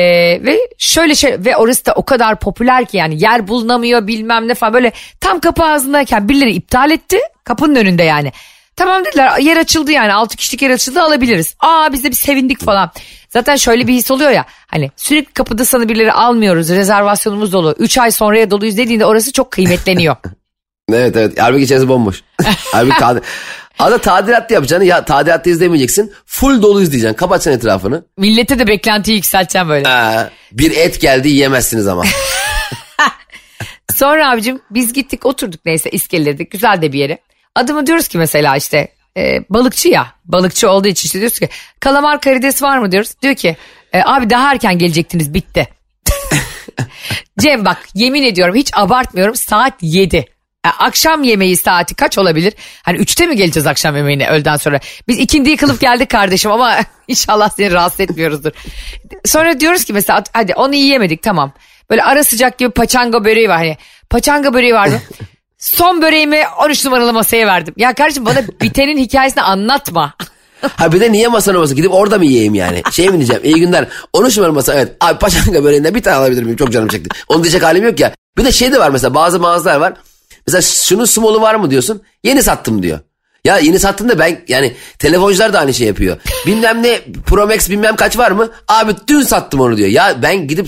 ve 0.46 0.60
şöyle 0.78 1.16
şey 1.16 1.36
ve 1.46 1.58
orası 1.58 1.86
da 1.86 1.94
o 1.94 2.06
kadar 2.06 2.40
popüler 2.40 2.86
ki 2.86 2.98
yani 2.98 3.24
yer 3.24 3.48
bulunamıyor 3.48 4.08
bilmem 4.08 4.48
ne 4.48 4.56
falan 4.56 4.74
böyle 4.74 4.92
tam 5.22 5.40
kapı 5.40 5.64
ağzındayken 5.64 6.30
birileri 6.30 6.52
iptal 6.52 6.92
etti 6.92 7.20
kapının 7.44 7.76
önünde 7.76 8.04
yani. 8.04 8.32
Tamam 8.76 9.06
dediler 9.06 9.38
yer 9.40 9.58
açıldı 9.58 9.92
yani 9.92 10.14
6 10.14 10.38
kişilik 10.38 10.62
yer 10.62 10.70
açıldı 10.70 11.02
alabiliriz. 11.02 11.56
Aa 11.60 11.94
biz 11.94 12.04
de 12.04 12.10
bir 12.10 12.16
sevindik 12.16 12.64
falan. 12.64 12.92
Zaten 13.30 13.56
şöyle 13.56 13.88
bir 13.88 13.94
his 13.94 14.12
oluyor 14.12 14.32
ya 14.32 14.46
hani 14.68 14.92
sürekli 14.98 15.34
kapıda 15.34 15.66
sana 15.66 15.90
birileri 15.90 16.12
almıyoruz 16.12 16.70
rezervasyonumuz 16.70 17.54
dolu 17.54 17.76
3 17.80 17.98
ay 17.98 18.12
sonraya 18.12 18.52
doluyuz 18.52 18.78
dediğinde 18.78 19.06
orası 19.06 19.32
çok 19.32 19.52
kıymetleniyor. 19.52 20.16
Evet 20.94 21.18
evet. 21.18 21.34
Halbuki 21.40 21.64
içerisi 21.64 21.88
bomboş. 21.88 22.24
Halbuki 22.72 23.00
tadi... 23.00 23.22
Ada 23.80 23.98
tadilat 23.98 24.52
yapacaksın. 24.52 24.86
Ya 24.86 25.06
tadilatta 25.06 25.50
izlemeyeceksin. 25.50 26.14
Full 26.26 26.62
dolu 26.62 26.82
izleyeceksin. 26.82 27.16
Kapatacaksın 27.16 27.60
etrafını. 27.60 28.06
Millete 28.18 28.60
de 28.60 28.68
beklentiyi 28.68 29.18
yükselteceğim 29.18 29.70
böyle. 29.70 29.90
Ee, 29.90 30.30
bir 30.52 30.72
et 30.72 31.02
geldi 31.02 31.30
yiyemezsiniz 31.30 31.88
ama. 31.88 32.04
Sonra 33.96 34.32
abicim 34.32 34.62
biz 34.72 34.94
gittik 34.94 35.26
oturduk 35.26 35.66
neyse 35.66 35.90
iskeledik 35.90 36.52
güzel 36.52 36.82
de 36.82 36.94
bir 36.94 37.00
yere. 37.00 37.18
Adımı 37.56 37.88
diyoruz 37.88 38.08
ki 38.08 38.18
mesela 38.18 38.56
işte 38.56 38.88
e, 39.18 39.40
balıkçı 39.50 39.90
ya 39.90 40.08
balıkçı 40.26 40.70
olduğu 40.70 40.88
için 40.88 41.08
işte 41.08 41.20
diyoruz 41.20 41.40
ki 41.40 41.50
kalamar 41.80 42.22
karides 42.22 42.62
var 42.62 42.78
mı 42.78 42.92
diyoruz. 42.92 43.12
Diyor 43.22 43.36
ki 43.36 43.58
e, 43.94 44.02
abi 44.06 44.30
daha 44.30 44.52
erken 44.52 44.78
gelecektiniz 44.78 45.34
bitti. 45.34 45.68
Cem 47.40 47.66
bak 47.66 47.78
yemin 47.94 48.24
ediyorum 48.24 48.56
hiç 48.56 48.72
abartmıyorum 48.74 49.36
saat 49.36 49.74
7. 49.82 50.18
E, 50.18 50.26
akşam 50.80 51.24
yemeği 51.24 51.58
saati 51.58 51.96
kaç 51.96 52.18
olabilir? 52.18 52.54
Hani 52.84 52.98
3'te 52.98 53.28
mi 53.28 53.36
geleceğiz 53.36 53.68
akşam 53.68 53.96
yemeğine 53.96 54.30
öğleden 54.30 54.58
sonra? 54.58 54.80
Biz 55.08 55.20
ikindiyi 55.20 55.58
kılıp 55.58 55.82
geldik 55.82 56.10
kardeşim 56.10 56.52
ama 56.52 56.78
inşallah 57.08 57.50
seni 57.50 57.72
rahatsız 57.72 58.00
etmiyoruzdur. 58.00 58.52
Sonra 59.26 59.60
diyoruz 59.60 59.84
ki 59.84 59.94
mesela 59.94 60.24
hadi 60.34 60.54
onu 60.54 60.76
yiyemedik 60.76 61.24
tamam. 61.24 61.54
Böyle 61.90 62.04
ara 62.04 62.24
sıcak 62.24 62.58
gibi 62.58 62.70
paçanga 62.70 63.26
böreği 63.26 63.50
var. 63.50 63.58
Hani 63.58 63.78
paçanga 64.10 64.54
böreği 64.54 64.74
vardı. 64.74 65.02
Son 65.66 66.02
böreğimi 66.02 66.44
13 66.64 66.86
numaralı 66.86 67.14
masaya 67.14 67.48
verdim. 67.48 67.74
Ya 67.78 67.94
kardeşim 67.94 68.26
bana 68.26 68.44
bitenin 68.62 68.98
hikayesini 68.98 69.44
anlatma. 69.44 70.14
Ha 70.62 70.92
bir 70.92 71.00
de 71.00 71.12
niye 71.12 71.28
masa 71.28 71.52
numarası 71.52 71.76
gidip 71.76 71.94
orada 71.94 72.18
mı 72.18 72.26
yiyeyim 72.26 72.56
yani? 72.56 72.82
Şey 72.92 73.10
mi 73.10 73.18
diyeceğim 73.18 73.42
iyi 73.46 73.56
günler 73.56 73.88
13 74.14 74.38
numaralı 74.38 74.54
masa 74.56 74.74
evet 74.74 74.92
abi 75.02 75.20
paçanga 75.20 75.64
böreğinden 75.64 75.96
bir 75.96 76.04
tane 76.04 76.16
alabilir 76.16 76.44
miyim 76.44 76.58
çok 76.58 76.72
canım 76.72 76.88
çekti. 76.88 77.10
Onu 77.28 77.44
diyecek 77.44 77.64
halim 77.64 77.84
yok 77.84 78.00
ya. 78.00 78.12
Bir 78.38 78.46
de 78.46 78.52
şey 78.52 78.72
de 78.72 78.80
var 78.80 78.90
mesela 78.90 79.14
bazı 79.14 79.40
mağazalar 79.40 79.78
var. 79.78 79.94
Mesela 80.48 80.62
şunun 80.62 81.06
small'u 81.06 81.42
var 81.42 81.56
mı 81.56 81.72
diyorsun 81.72 82.02
yeni 82.24 82.44
sattım 82.44 82.84
diyor. 82.84 83.00
Ya 83.46 83.58
yeni 83.58 83.80
sattın 83.80 84.10
da 84.10 84.20
ben 84.20 84.42
yani 84.48 84.74
telefoncular 85.00 85.54
da 85.54 85.60
aynı 85.60 85.74
şey 85.74 85.88
yapıyor. 85.88 86.18
Bilmem 86.48 86.84
ne 86.84 87.02
Pro 87.26 87.48
Max 87.48 87.70
bilmem 87.70 87.96
kaç 87.96 88.18
var 88.18 88.32
mı? 88.32 88.50
Abi 88.68 88.92
dün 89.08 89.22
sattım 89.22 89.60
onu 89.60 89.78
diyor. 89.78 89.90
Ya 89.90 90.16
ben 90.22 90.48
gidip 90.48 90.68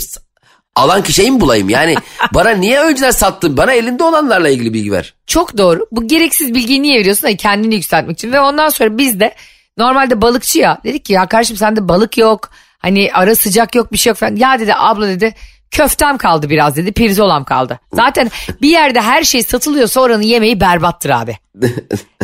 alan 0.78 1.04
kişiyi 1.04 1.32
mi 1.32 1.40
bulayım? 1.40 1.70
Yani 1.70 1.96
bana 2.34 2.50
niye 2.50 2.82
önceden 2.82 3.12
sattın? 3.12 3.58
Bana 3.58 3.74
elinde 3.74 4.04
olanlarla 4.04 4.50
ilgili 4.50 4.74
bilgi 4.74 4.92
ver. 4.92 5.14
Çok 5.28 5.58
doğru. 5.58 5.88
Bu 5.92 6.08
gereksiz 6.08 6.54
bilgiyi 6.54 6.82
niye 6.82 7.00
veriyorsun? 7.00 7.28
Hani 7.28 7.38
kendini 7.38 7.76
yükseltmek 7.76 8.18
için. 8.18 8.32
Ve 8.32 8.40
ondan 8.40 8.70
sonra 8.70 8.98
biz 8.98 9.20
de 9.20 9.36
normalde 9.78 10.22
balıkçı 10.22 10.60
ya. 10.60 10.78
Dedik 10.84 11.06
ki 11.06 11.14
ya 11.14 11.28
kardeşim 11.28 11.58
sende 11.58 11.88
balık 11.88 12.18
yok. 12.18 12.50
Hani 12.80 13.10
ara 13.14 13.36
sıcak 13.36 13.76
yok 13.76 13.92
bir 13.92 13.98
şey 13.98 14.10
yok 14.12 14.18
falan. 14.18 14.36
Ya 14.36 14.60
dedi 14.60 14.74
abla 14.76 15.08
dedi 15.08 15.34
köftem 15.72 16.18
kaldı 16.18 16.50
biraz 16.50 16.76
dedi. 16.76 16.92
Pirzolam 16.92 17.44
kaldı. 17.44 17.80
Zaten 17.94 18.32
bir 18.62 18.70
yerde 18.70 19.02
her 19.02 19.24
şey 19.24 19.44
satılıyorsa 19.44 20.02
oranın 20.02 20.22
yemeği 20.22 20.60
berbattır 20.60 21.10
abi. 21.10 21.38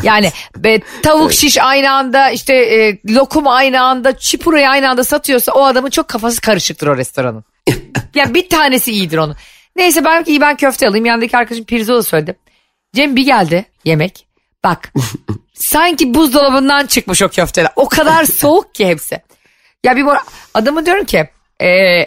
Yani 0.03 0.31
be, 0.57 0.79
tavuk 1.03 1.33
şiş 1.33 1.57
aynı 1.57 1.91
anda 1.91 2.29
işte 2.29 2.53
e, 2.55 2.97
lokum 3.13 3.47
aynı 3.47 3.81
anda 3.81 4.17
çipurayı 4.17 4.69
aynı 4.69 4.89
anda 4.89 5.03
satıyorsa 5.03 5.51
o 5.51 5.63
adamın 5.63 5.89
çok 5.89 6.07
kafası 6.07 6.41
karışıktır 6.41 6.87
o 6.87 6.97
restoranın. 6.97 7.43
Ya 8.15 8.33
bir 8.33 8.49
tanesi 8.49 8.91
iyidir 8.91 9.17
onun. 9.17 9.35
Neyse 9.75 10.05
ben 10.05 10.23
iyi 10.27 10.41
ben 10.41 10.55
köfte 10.57 10.87
alayım. 10.87 11.05
Yanındaki 11.05 11.37
arkadaşım 11.37 11.65
pirzola 11.65 12.03
söyledi. 12.03 12.35
Cem 12.95 13.15
bir 13.15 13.25
geldi 13.25 13.65
yemek. 13.85 14.27
Bak 14.63 14.93
sanki 15.53 16.13
buzdolabından 16.13 16.85
çıkmış 16.85 17.21
o 17.21 17.29
köfteler. 17.29 17.71
O 17.75 17.89
kadar 17.89 18.25
soğuk 18.39 18.75
ki 18.75 18.87
hepsi. 18.87 19.21
Ya 19.83 19.95
bir 19.95 20.01
mor- 20.01 20.23
adamı 20.53 20.85
diyorum 20.85 21.05
ki 21.05 21.29
e, 21.61 22.05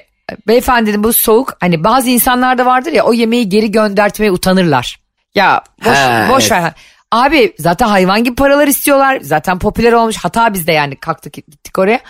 beyefendi 0.49 0.91
dedim 0.91 1.05
bu 1.05 1.13
soğuk 1.13 1.57
hani 1.61 1.85
bazı 1.85 2.11
insanlarda 2.11 2.67
vardır 2.67 2.93
ya 2.93 3.05
o 3.05 3.13
yemeği 3.13 3.49
geri 3.49 3.71
göndertmeye 3.71 4.31
utanırlar. 4.33 5.01
Ya 5.35 5.63
boş, 5.85 5.97
Ha, 5.97 6.27
boş 6.31 6.43
evet. 6.53 6.63
ver. 6.63 6.73
Abi 7.13 7.55
zaten 7.59 7.89
hayvan 7.89 8.25
gibi 8.25 8.35
paralar 8.35 8.67
istiyorlar. 8.69 9.19
Zaten 9.23 9.59
popüler 9.59 9.93
olmuş. 9.93 10.17
Hata 10.17 10.55
biz 10.55 10.67
de 10.67 10.73
yani 10.73 10.97
kalktık 10.97 11.33
gittik 11.33 11.79
oraya. 11.79 12.01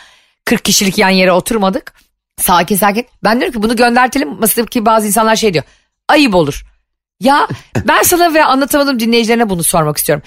40 0.44 0.64
kişilik 0.64 0.98
yan 0.98 1.10
yere 1.10 1.32
oturmadık. 1.32 1.92
Sakin 2.40 2.76
sakin. 2.76 3.06
Ben 3.24 3.40
diyorum 3.40 3.60
ki 3.60 3.62
bunu 3.62 3.76
göndertelim. 3.76 4.28
Masadaki 4.28 4.86
bazı 4.86 5.06
insanlar 5.06 5.36
şey 5.36 5.54
diyor. 5.54 5.64
Ayıp 6.08 6.34
olur. 6.34 6.64
Ya 7.20 7.48
ben 7.88 8.02
sana 8.02 8.34
ve 8.34 8.44
anlatamadım 8.44 9.00
dinleyicilerine 9.00 9.48
bunu 9.48 9.62
sormak 9.62 9.96
istiyorum. 9.96 10.22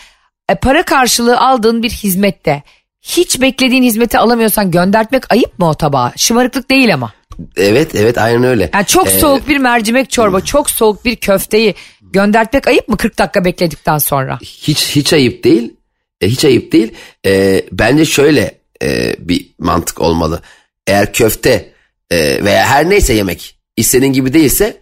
E, 0.50 0.56
para 0.56 0.84
karşılığı 0.84 1.40
aldığın 1.40 1.84
bir 1.84 1.90
hizmette 1.90 2.64
hiç 3.02 3.42
beklediğin 3.42 3.84
hizmeti 3.84 4.18
alamıyorsan 4.18 4.72
göndertmek 4.72 5.34
ayıp 5.34 5.60
mı 5.60 5.70
o 5.70 5.74
tabağa? 5.74 6.14
Şımarıklık 6.18 6.70
değil 6.72 6.94
ama. 6.94 7.14
Evet 7.58 7.96
evet 7.96 8.18
aynen 8.18 8.44
öyle. 8.44 8.70
Yani 8.74 8.86
çok 8.86 9.08
Ee, 9.08 9.20
soğuk 9.20 9.48
bir 9.48 9.58
mercimek 9.58 10.10
çorba, 10.10 10.42
çok 10.42 10.70
soğuk 10.70 11.06
bir 11.06 11.16
köfteyi 11.16 11.76
göndertmek 12.02 12.68
ayıp 12.68 12.88
mı 12.88 12.98
40 12.98 13.18
dakika 13.20 13.46
bekledikten 13.46 13.98
sonra? 13.98 14.38
hiç 14.42 14.96
hiç 14.96 15.14
ayıp 15.14 15.44
değil. 15.44 15.74
E, 16.22 16.28
hiç 16.28 16.46
ayıp 16.46 16.72
değil. 16.72 16.94
E, 17.26 17.62
bence 17.72 18.06
şöyle 18.06 18.58
e, 18.84 19.16
bir 19.20 19.48
mantık 19.60 20.02
olmalı. 20.02 20.42
Eğer 20.88 21.14
köfte 21.14 21.74
e, 22.12 22.46
veya 22.46 22.66
her 22.66 22.90
neyse 22.90 23.14
yemek 23.14 23.60
istediğin 23.78 24.14
gibi 24.14 24.34
değilse 24.34 24.82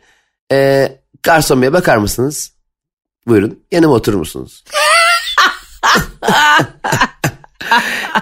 e, 0.52 0.90
garson 1.24 1.62
beye 1.62 1.74
bakar 1.74 1.98
mısınız? 1.98 2.52
Buyurun 3.28 3.64
yanıma 3.72 3.94
oturur 3.94 4.18
musunuz? 4.18 4.64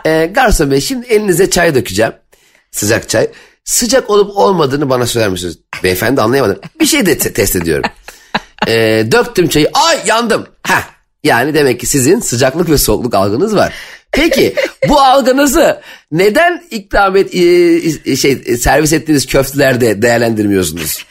e, 0.06 0.26
garson 0.26 0.72
bey 0.72 0.82
şimdi 0.82 1.08
elinize 1.08 1.50
çay 1.50 1.76
dökeceğim. 1.76 2.14
Sıcak 2.72 3.10
çay. 3.10 3.28
Sıcak 3.64 4.10
olup 4.10 4.38
olmadığını 4.38 4.90
bana 4.90 5.06
söyler 5.06 5.30
misiniz? 5.30 5.60
Beyefendi 5.84 6.22
anlayamadım. 6.22 6.60
Bir 6.80 6.86
şey 6.86 7.06
de 7.06 7.18
te- 7.18 7.34
test 7.34 7.56
ediyorum. 7.56 7.90
E, 8.68 8.74
döktüm 9.12 9.50
çayı. 9.50 9.70
Ay 9.74 10.00
yandım. 10.06 10.48
Heh. 10.64 10.82
Yani 11.24 11.54
demek 11.54 11.80
ki 11.80 11.88
sizin 11.88 12.20
sıcaklık 12.20 12.70
ve 12.70 12.78
soğukluk 12.78 13.14
algınız 13.14 13.56
var. 13.56 13.74
Peki 14.12 14.56
bu 14.90 15.02
algınızı 15.02 15.82
neden 16.18 16.64
ikram 16.72 17.16
et, 17.16 17.36
e, 17.36 18.16
şey 18.16 18.36
servis 18.36 18.94
ettiğiniz 18.94 19.26
köftelerde 19.26 20.02
değerlendirmiyorsunuz? 20.02 21.06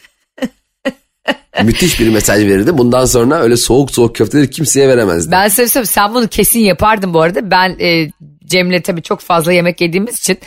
Müthiş 1.62 2.01
bir 2.01 2.09
mesaj 2.09 2.45
verirdi. 2.45 2.79
Bundan 2.79 3.05
sonra 3.05 3.40
öyle 3.40 3.57
soğuk 3.57 3.90
soğuk 3.90 4.17
köfteleri 4.17 4.51
kimseye 4.51 4.88
veremezdi. 4.88 5.31
Ben 5.31 5.49
sana 5.49 5.69
söyleyeyim 5.69 5.93
sen 5.93 6.14
bunu 6.14 6.29
kesin 6.29 6.61
yapardın 6.61 7.14
bu 7.14 7.21
arada. 7.21 7.51
Ben 7.51 7.77
e, 7.81 8.11
Cem'le 8.45 8.81
tabii 8.83 9.03
çok 9.03 9.21
fazla 9.21 9.53
yemek 9.53 9.81
yediğimiz 9.81 10.19
için 10.19 10.38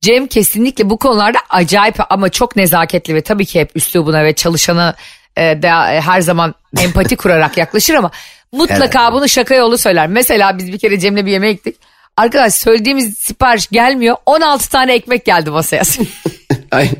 Cem 0.00 0.26
kesinlikle 0.26 0.90
bu 0.90 0.98
konularda 0.98 1.38
acayip 1.50 1.96
ama 2.10 2.28
çok 2.28 2.56
nezaketli 2.56 3.14
ve 3.14 3.20
tabii 3.20 3.44
ki 3.46 3.60
hep 3.60 3.76
üslubuna 3.76 4.24
ve 4.24 4.34
çalışana 4.34 4.94
e, 5.36 5.62
da, 5.62 5.92
e, 5.92 6.00
her 6.00 6.20
zaman 6.20 6.54
empati 6.80 7.16
kurarak 7.16 7.56
yaklaşır 7.56 7.94
ama 7.94 8.10
mutlaka 8.52 9.12
bunu 9.12 9.28
şaka 9.28 9.54
yolu 9.54 9.78
söyler. 9.78 10.08
Mesela 10.08 10.58
biz 10.58 10.72
bir 10.72 10.78
kere 10.78 10.98
Cem'le 10.98 11.26
bir 11.26 11.32
yemeğe 11.32 11.52
gittik. 11.52 11.76
Arkadaş 12.16 12.54
söylediğimiz 12.54 13.18
sipariş 13.18 13.66
gelmiyor. 13.66 14.16
16 14.26 14.70
tane 14.70 14.94
ekmek 14.94 15.24
geldi 15.24 15.50
masaya. 15.50 15.82
Ay, 16.70 16.90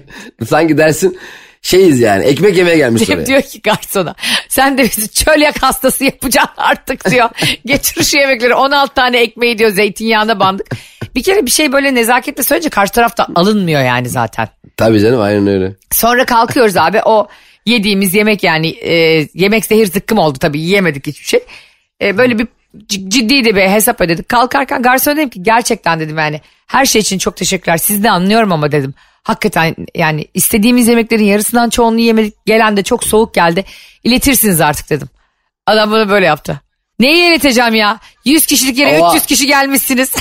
sanki 0.46 0.78
dersin 0.78 1.18
şeyiz 1.62 2.00
yani 2.00 2.24
ekmek 2.24 2.56
yemeye 2.56 2.76
gelmiş 2.76 3.02
Cem 3.02 3.16
oraya. 3.16 3.26
diyor 3.26 3.42
ki 3.42 3.60
garsona 3.62 4.14
sen 4.48 4.78
de 4.78 4.82
bizi 4.82 5.08
çölyak 5.08 5.62
hastası 5.62 6.04
yapacaksın 6.04 6.54
artık 6.56 7.10
diyor. 7.10 7.28
Getir 7.66 8.04
şu 8.04 8.18
yemekleri 8.18 8.54
16 8.54 8.94
tane 8.94 9.18
ekmeği 9.20 9.58
diyor 9.58 9.70
zeytinyağına 9.70 10.40
bandık. 10.40 10.66
Bir 11.14 11.22
kere 11.22 11.46
bir 11.46 11.50
şey 11.50 11.72
böyle 11.72 11.94
nezaketle 11.94 12.42
söyleyince 12.42 12.70
karşı 12.70 12.92
tarafta 12.92 13.26
alınmıyor 13.34 13.82
yani 13.82 14.08
zaten. 14.08 14.48
Tabii 14.76 15.00
canım 15.00 15.20
aynen 15.20 15.46
öyle. 15.46 15.72
Sonra 15.92 16.24
kalkıyoruz 16.24 16.76
abi 16.76 17.00
o 17.04 17.28
yediğimiz 17.66 18.14
yemek 18.14 18.42
yani 18.42 18.68
e, 18.68 19.26
yemek 19.34 19.64
zehir 19.64 19.86
zıkkım 19.86 20.18
oldu 20.18 20.38
tabii 20.38 20.60
yiyemedik 20.60 21.06
hiçbir 21.06 21.26
şey. 21.26 21.40
E, 22.02 22.18
böyle 22.18 22.38
bir 22.38 22.46
c- 22.88 23.10
ciddi 23.10 23.44
de 23.44 23.56
bir 23.56 23.62
hesap 23.62 24.00
ödedik. 24.00 24.28
Kalkarken 24.28 24.82
garson 24.82 25.16
dedim 25.16 25.28
ki 25.28 25.42
gerçekten 25.42 26.00
dedim 26.00 26.18
yani 26.18 26.40
her 26.66 26.86
şey 26.86 27.00
için 27.00 27.18
çok 27.18 27.36
teşekkürler 27.36 27.76
siz 27.76 28.04
de 28.04 28.10
anlıyorum 28.10 28.52
ama 28.52 28.72
dedim. 28.72 28.94
Hakikaten 29.22 29.76
yani 29.94 30.26
istediğimiz 30.34 30.88
yemeklerin 30.88 31.24
yarısından 31.24 31.70
çoğunu 31.70 31.98
yemedik 32.00 32.46
gelen 32.46 32.76
de 32.76 32.82
çok 32.82 33.04
soğuk 33.04 33.34
geldi 33.34 33.64
iletirsiniz 34.04 34.60
artık 34.60 34.90
dedim. 34.90 35.08
Adam 35.66 35.92
bana 35.92 36.08
böyle 36.08 36.26
yaptı. 36.26 36.60
Neyi 36.98 37.28
ileteceğim 37.28 37.74
ya? 37.74 37.98
100 38.24 38.46
kişilik 38.46 38.78
yere 38.78 39.00
Oha. 39.00 39.10
300 39.16 39.26
kişi 39.26 39.46
gelmişsiniz. 39.46 40.12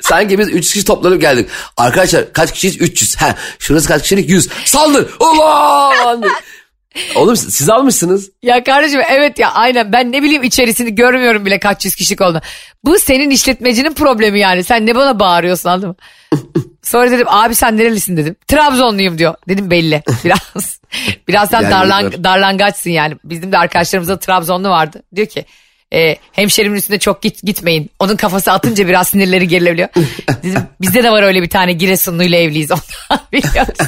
Sanki 0.00 0.38
biz 0.38 0.48
3 0.48 0.72
kişi 0.72 0.84
toplanıp 0.84 1.20
geldik. 1.20 1.48
Arkadaşlar 1.76 2.32
kaç 2.32 2.52
kişiyiz? 2.52 2.80
300. 2.80 3.16
Ha, 3.16 3.34
şurası 3.58 3.88
kaç 3.88 4.02
kişilik? 4.02 4.30
100. 4.30 4.48
Saldır. 4.64 5.10
Allah! 5.20 6.18
Oğlum 7.14 7.36
siz 7.36 7.70
almışsınız. 7.70 8.30
Ya 8.42 8.64
kardeşim 8.64 9.00
evet 9.10 9.38
ya 9.38 9.52
aynen 9.52 9.92
ben 9.92 10.12
ne 10.12 10.22
bileyim 10.22 10.42
içerisini 10.42 10.94
görmüyorum 10.94 11.46
bile 11.46 11.58
kaç 11.60 11.84
yüz 11.84 11.94
kişilik 11.94 12.20
olduğunu. 12.20 12.40
Bu 12.84 12.98
senin 12.98 13.30
işletmecinin 13.30 13.92
problemi 13.94 14.38
yani 14.40 14.64
sen 14.64 14.86
ne 14.86 14.94
bana 14.94 15.20
bağırıyorsun 15.20 15.68
anladın 15.68 15.88
mı? 15.88 15.96
Sonra 16.82 17.10
dedim 17.10 17.26
abi 17.28 17.54
sen 17.54 17.76
nerelisin 17.76 18.16
dedim. 18.16 18.36
Trabzonluyum 18.48 19.18
diyor. 19.18 19.34
Dedim 19.48 19.70
belli 19.70 20.02
biraz. 20.24 20.80
Biraz 21.28 21.50
sen 21.50 21.60
Yani 21.62 21.70
darlang 21.72 22.04
var. 22.04 22.24
darlangaçsın 22.24 22.90
yani. 22.90 23.14
Bizim 23.24 23.52
de 23.52 23.58
arkadaşlarımızda 23.58 24.18
Trabzonlu 24.18 24.68
vardı. 24.68 25.02
Diyor 25.16 25.26
ki 25.26 25.44
e, 25.94 26.16
hemşerimin 26.32 26.76
üstüne 26.76 26.98
çok 26.98 27.22
git, 27.22 27.42
gitmeyin. 27.42 27.90
Onun 27.98 28.16
kafası 28.16 28.52
atınca 28.52 28.88
biraz 28.88 29.08
sinirleri 29.08 29.48
gerilebiliyor. 29.48 29.88
Dedim 30.42 30.62
bizde 30.80 31.02
de 31.02 31.10
var 31.10 31.22
öyle 31.22 31.42
bir 31.42 31.50
tane 31.50 31.72
Giresunluyla 31.72 32.38
evliyiz 32.38 32.70
ondan 33.10 33.24
biliyoruz. 33.32 33.78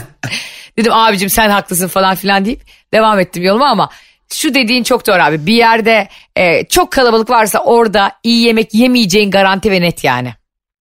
Dedim 0.78 0.92
abicim 0.92 1.30
sen 1.30 1.50
haklısın 1.50 1.88
falan 1.88 2.14
filan 2.16 2.44
deyip 2.44 2.60
devam 2.92 3.20
ettim 3.20 3.42
yoluma 3.42 3.66
ama 3.66 3.90
şu 4.32 4.54
dediğin 4.54 4.82
çok 4.82 5.06
doğru 5.06 5.22
abi. 5.22 5.46
Bir 5.46 5.54
yerde 5.54 6.08
e, 6.36 6.64
çok 6.64 6.90
kalabalık 6.90 7.30
varsa 7.30 7.58
orada 7.58 8.12
iyi 8.22 8.46
yemek 8.46 8.74
yemeyeceğin 8.74 9.30
garanti 9.30 9.70
ve 9.70 9.80
net 9.80 10.04
yani. 10.04 10.34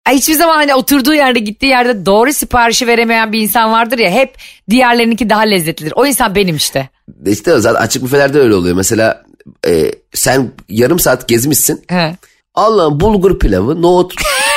Ay, 0.05 0.17
Hiçbir 0.17 0.33
zaman 0.33 0.55
hani 0.55 0.75
oturduğu 0.75 1.13
yerde 1.13 1.39
gittiği 1.39 1.65
yerde 1.65 2.05
doğru 2.05 2.33
siparişi 2.33 2.88
veremeyen 2.88 3.31
bir 3.31 3.39
insan 3.39 3.71
vardır 3.71 3.99
ya 3.99 4.11
hep 4.11 4.38
diğerlerininki 4.69 5.29
daha 5.29 5.41
lezzetlidir. 5.41 5.93
O 5.95 6.05
insan 6.05 6.35
benim 6.35 6.55
işte. 6.55 6.89
İşte 7.25 7.59
zaten 7.59 7.81
açık 7.81 8.03
büfelerde 8.03 8.39
öyle 8.39 8.55
oluyor. 8.55 8.75
Mesela 8.75 9.23
e, 9.67 9.91
sen 10.13 10.51
yarım 10.69 10.99
saat 10.99 11.27
gezmişsin. 11.27 11.84
He. 11.88 12.17
Allah'ım 12.55 12.99
bulgur 12.99 13.39
pilavı, 13.39 13.81
nohut, 13.81 14.13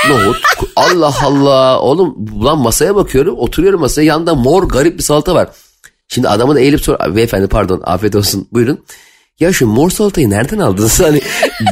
nohut. 0.09 0.37
Allah 0.77 1.15
Allah. 1.23 1.81
Oğlum 1.81 2.17
lan 2.45 2.59
masaya 2.59 2.95
bakıyorum. 2.95 3.39
Oturuyorum 3.39 3.81
masaya. 3.81 4.03
Yanında 4.03 4.35
mor 4.35 4.69
garip 4.69 4.99
bir 4.99 5.03
salata 5.03 5.35
var. 5.35 5.49
Şimdi 6.09 6.29
adamı 6.29 6.55
da 6.55 6.61
eğilip 6.61 6.81
sor. 6.81 7.17
Beyefendi 7.17 7.47
pardon 7.47 7.83
afiyet 7.85 8.17
olsun 8.17 8.49
buyurun. 8.53 8.85
Ya 9.41 9.53
şu 9.53 9.67
mor 9.67 9.91
salatayı 9.91 10.31
nereden 10.31 10.59
aldınız? 10.59 11.01
Hani 11.05 11.21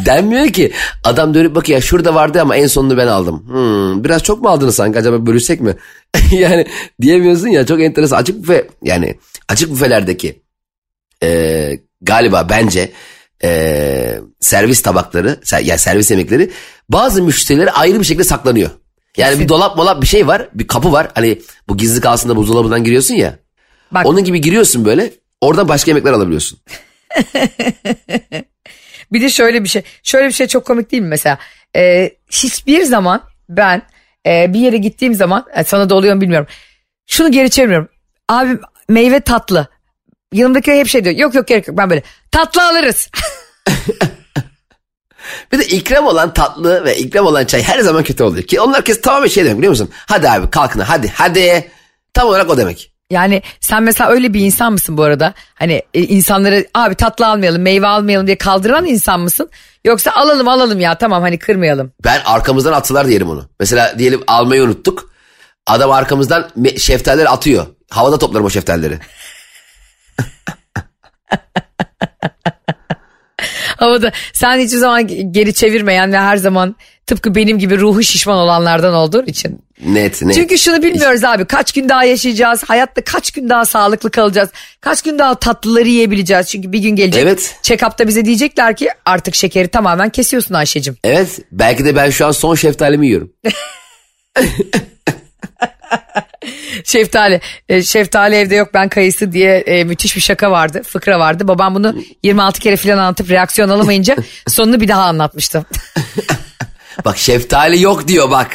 denmiyor 0.06 0.48
ki. 0.48 0.72
Adam 1.04 1.34
dönüp 1.34 1.54
bakıyor 1.54 1.76
ya 1.78 1.82
şurada 1.82 2.14
vardı 2.14 2.40
ama 2.40 2.56
en 2.56 2.66
sonunu 2.66 2.96
ben 2.96 3.06
aldım. 3.06 3.42
Hmm, 3.46 4.04
biraz 4.04 4.22
çok 4.22 4.42
mu 4.42 4.48
aldınız 4.48 4.74
sanki 4.74 4.98
acaba 4.98 5.26
bölüşsek 5.26 5.60
mi? 5.60 5.76
yani 6.30 6.66
diyemiyorsun 7.02 7.48
ya 7.48 7.66
çok 7.66 7.80
enteresan. 7.80 8.16
Açık 8.16 8.42
büfe 8.42 8.68
yani 8.82 9.18
açık 9.48 9.72
büfelerdeki 9.72 10.45
e, 11.22 11.70
galiba 12.02 12.46
bence 12.48 12.92
e, 13.44 14.20
servis 14.40 14.82
tabakları 14.82 15.28
ser- 15.44 15.64
yani 15.64 15.78
servis 15.78 16.10
yemekleri 16.10 16.50
bazı 16.88 17.22
müşterilere 17.22 17.70
ayrı 17.70 18.00
bir 18.00 18.04
şekilde 18.04 18.24
saklanıyor. 18.24 18.70
Yani 19.16 19.40
bir 19.40 19.48
dolap 19.48 19.76
molap 19.76 20.02
bir 20.02 20.06
şey 20.06 20.26
var 20.26 20.48
bir 20.54 20.66
kapı 20.66 20.92
var 20.92 21.08
hani 21.14 21.38
bu 21.68 21.76
gizli 21.76 22.00
kalsın 22.00 22.28
da 22.28 22.36
buzdolabından 22.36 22.84
giriyorsun 22.84 23.14
ya. 23.14 23.38
Bak 23.90 24.06
Onun 24.06 24.24
gibi 24.24 24.40
giriyorsun 24.40 24.84
böyle 24.84 25.12
oradan 25.40 25.68
başka 25.68 25.90
yemekler 25.90 26.12
alabiliyorsun. 26.12 26.58
Bir 29.12 29.20
de 29.20 29.30
şöyle 29.30 29.64
bir 29.64 29.68
şey. 29.68 29.82
Şöyle 30.02 30.26
bir 30.26 30.32
şey 30.32 30.46
çok 30.46 30.64
komik 30.66 30.92
değil 30.92 31.02
mi 31.02 31.08
mesela? 31.08 31.38
Ee, 31.76 32.10
hiçbir 32.30 32.82
zaman 32.82 33.22
ben 33.48 33.82
e, 34.26 34.52
bir 34.52 34.58
yere 34.58 34.76
gittiğim 34.76 35.14
zaman 35.14 35.46
e, 35.54 35.64
sana 35.64 35.90
da 35.90 35.94
oluyor 35.94 36.14
mu 36.14 36.20
bilmiyorum. 36.20 36.46
Şunu 37.06 37.32
geri 37.32 37.50
çeviriyorum. 37.50 37.88
Abi 38.28 38.58
meyve 38.88 39.20
tatlı. 39.20 39.68
Yanımdaki 40.32 40.72
hep 40.72 40.88
şey 40.88 41.04
diyor. 41.04 41.16
Yok 41.16 41.34
yok 41.34 41.46
gerek 41.46 41.68
yok. 41.68 41.78
Ben 41.78 41.90
böyle 41.90 42.02
tatlı 42.30 42.68
alırız. 42.68 43.10
Bir 45.52 45.58
de 45.58 45.64
ikram 45.66 46.06
olan 46.06 46.34
tatlı 46.34 46.84
ve 46.84 46.96
ikram 46.96 47.26
olan 47.26 47.44
çay 47.44 47.62
her 47.62 47.80
zaman 47.80 48.04
kötü 48.04 48.24
oluyor. 48.24 48.44
Ki 48.44 48.60
onlar 48.60 48.84
kes 48.84 49.00
tamamen 49.00 49.28
şey 49.28 49.44
demek 49.44 49.58
biliyor 49.58 49.70
musun? 49.70 49.90
Hadi 50.06 50.30
abi 50.30 50.50
kalkın 50.50 50.80
hadi 50.80 51.12
hadi. 51.14 51.70
Tam 52.14 52.28
olarak 52.28 52.50
o 52.50 52.56
demek. 52.56 52.92
Yani 53.10 53.42
sen 53.60 53.82
mesela 53.82 54.10
öyle 54.10 54.34
bir 54.34 54.40
insan 54.40 54.72
mısın 54.72 54.98
bu 54.98 55.02
arada? 55.02 55.34
Hani 55.54 55.82
e, 55.94 56.02
insanları 56.02 56.66
abi 56.74 56.94
tatlı 56.94 57.26
almayalım, 57.26 57.62
meyve 57.62 57.86
almayalım 57.86 58.26
diye 58.26 58.38
kaldıran 58.38 58.86
insan 58.86 59.20
mısın? 59.20 59.50
Yoksa 59.84 60.10
alalım 60.10 60.48
alalım 60.48 60.80
ya 60.80 60.98
tamam 60.98 61.22
hani 61.22 61.38
kırmayalım. 61.38 61.92
Ben 62.04 62.20
arkamızdan 62.24 62.72
atsalar 62.72 63.08
diyelim 63.08 63.30
onu. 63.30 63.48
Mesela 63.60 63.98
diyelim 63.98 64.22
almayı 64.26 64.62
unuttuk. 64.62 65.10
Adam 65.66 65.90
arkamızdan 65.90 66.50
şeftalileri 66.78 67.28
atıyor. 67.28 67.66
Havada 67.90 68.18
toplarım 68.18 68.46
o 68.46 68.50
şeftalileri. 68.50 68.98
Havada 73.76 74.12
sen 74.32 74.58
hiçbir 74.58 74.78
zaman 74.78 75.32
geri 75.32 75.54
çevirmeyen 75.54 76.12
ve 76.12 76.18
her 76.18 76.36
zaman 76.36 76.76
tıpkı 77.06 77.34
benim 77.34 77.58
gibi 77.58 77.78
ruhu 77.78 78.02
şişman 78.02 78.38
olanlardan 78.38 78.94
olduğun 78.94 79.26
için. 79.26 79.60
Net 79.86 80.22
net. 80.22 80.34
Çünkü 80.34 80.58
şunu 80.58 80.82
bilmiyoruz 80.82 81.24
abi 81.24 81.44
kaç 81.44 81.72
gün 81.72 81.88
daha 81.88 82.04
yaşayacağız 82.04 82.64
hayatta 82.64 83.04
kaç 83.04 83.30
gün 83.30 83.48
daha 83.48 83.64
sağlıklı 83.64 84.10
kalacağız 84.10 84.50
kaç 84.80 85.02
gün 85.02 85.18
daha 85.18 85.34
tatlıları 85.34 85.88
yiyebileceğiz 85.88 86.46
çünkü 86.46 86.72
bir 86.72 86.78
gün 86.78 86.96
gelecek 86.96 87.22
Evet. 87.22 87.56
check-up'ta 87.62 88.08
bize 88.08 88.24
diyecekler 88.24 88.76
ki 88.76 88.88
artık 89.04 89.34
şekeri 89.34 89.68
tamamen 89.68 90.10
kesiyorsun 90.10 90.54
Ayşe'cim. 90.54 90.96
Evet 91.04 91.40
belki 91.52 91.84
de 91.84 91.96
ben 91.96 92.10
şu 92.10 92.26
an 92.26 92.32
son 92.32 92.54
şeftalimi 92.54 93.06
yiyorum. 93.06 93.32
Şeftali, 96.84 97.40
e, 97.68 97.82
şeftali 97.82 98.34
evde 98.34 98.54
yok 98.54 98.74
ben 98.74 98.88
kayısı 98.88 99.32
diye 99.32 99.56
e, 99.58 99.84
müthiş 99.84 100.16
bir 100.16 100.20
şaka 100.20 100.50
vardı 100.50 100.82
fıkra 100.82 101.18
vardı 101.18 101.48
babam 101.48 101.74
bunu 101.74 101.96
26 102.22 102.60
kere 102.60 102.76
falan 102.76 102.98
anlatıp 102.98 103.30
reaksiyon 103.30 103.68
alamayınca 103.68 104.16
sonunu 104.48 104.80
bir 104.80 104.88
daha 104.88 105.02
anlatmıştı. 105.02 105.64
Bak 107.04 107.18
şeftali 107.18 107.82
yok 107.82 108.08
diyor 108.08 108.30
bak. 108.30 108.50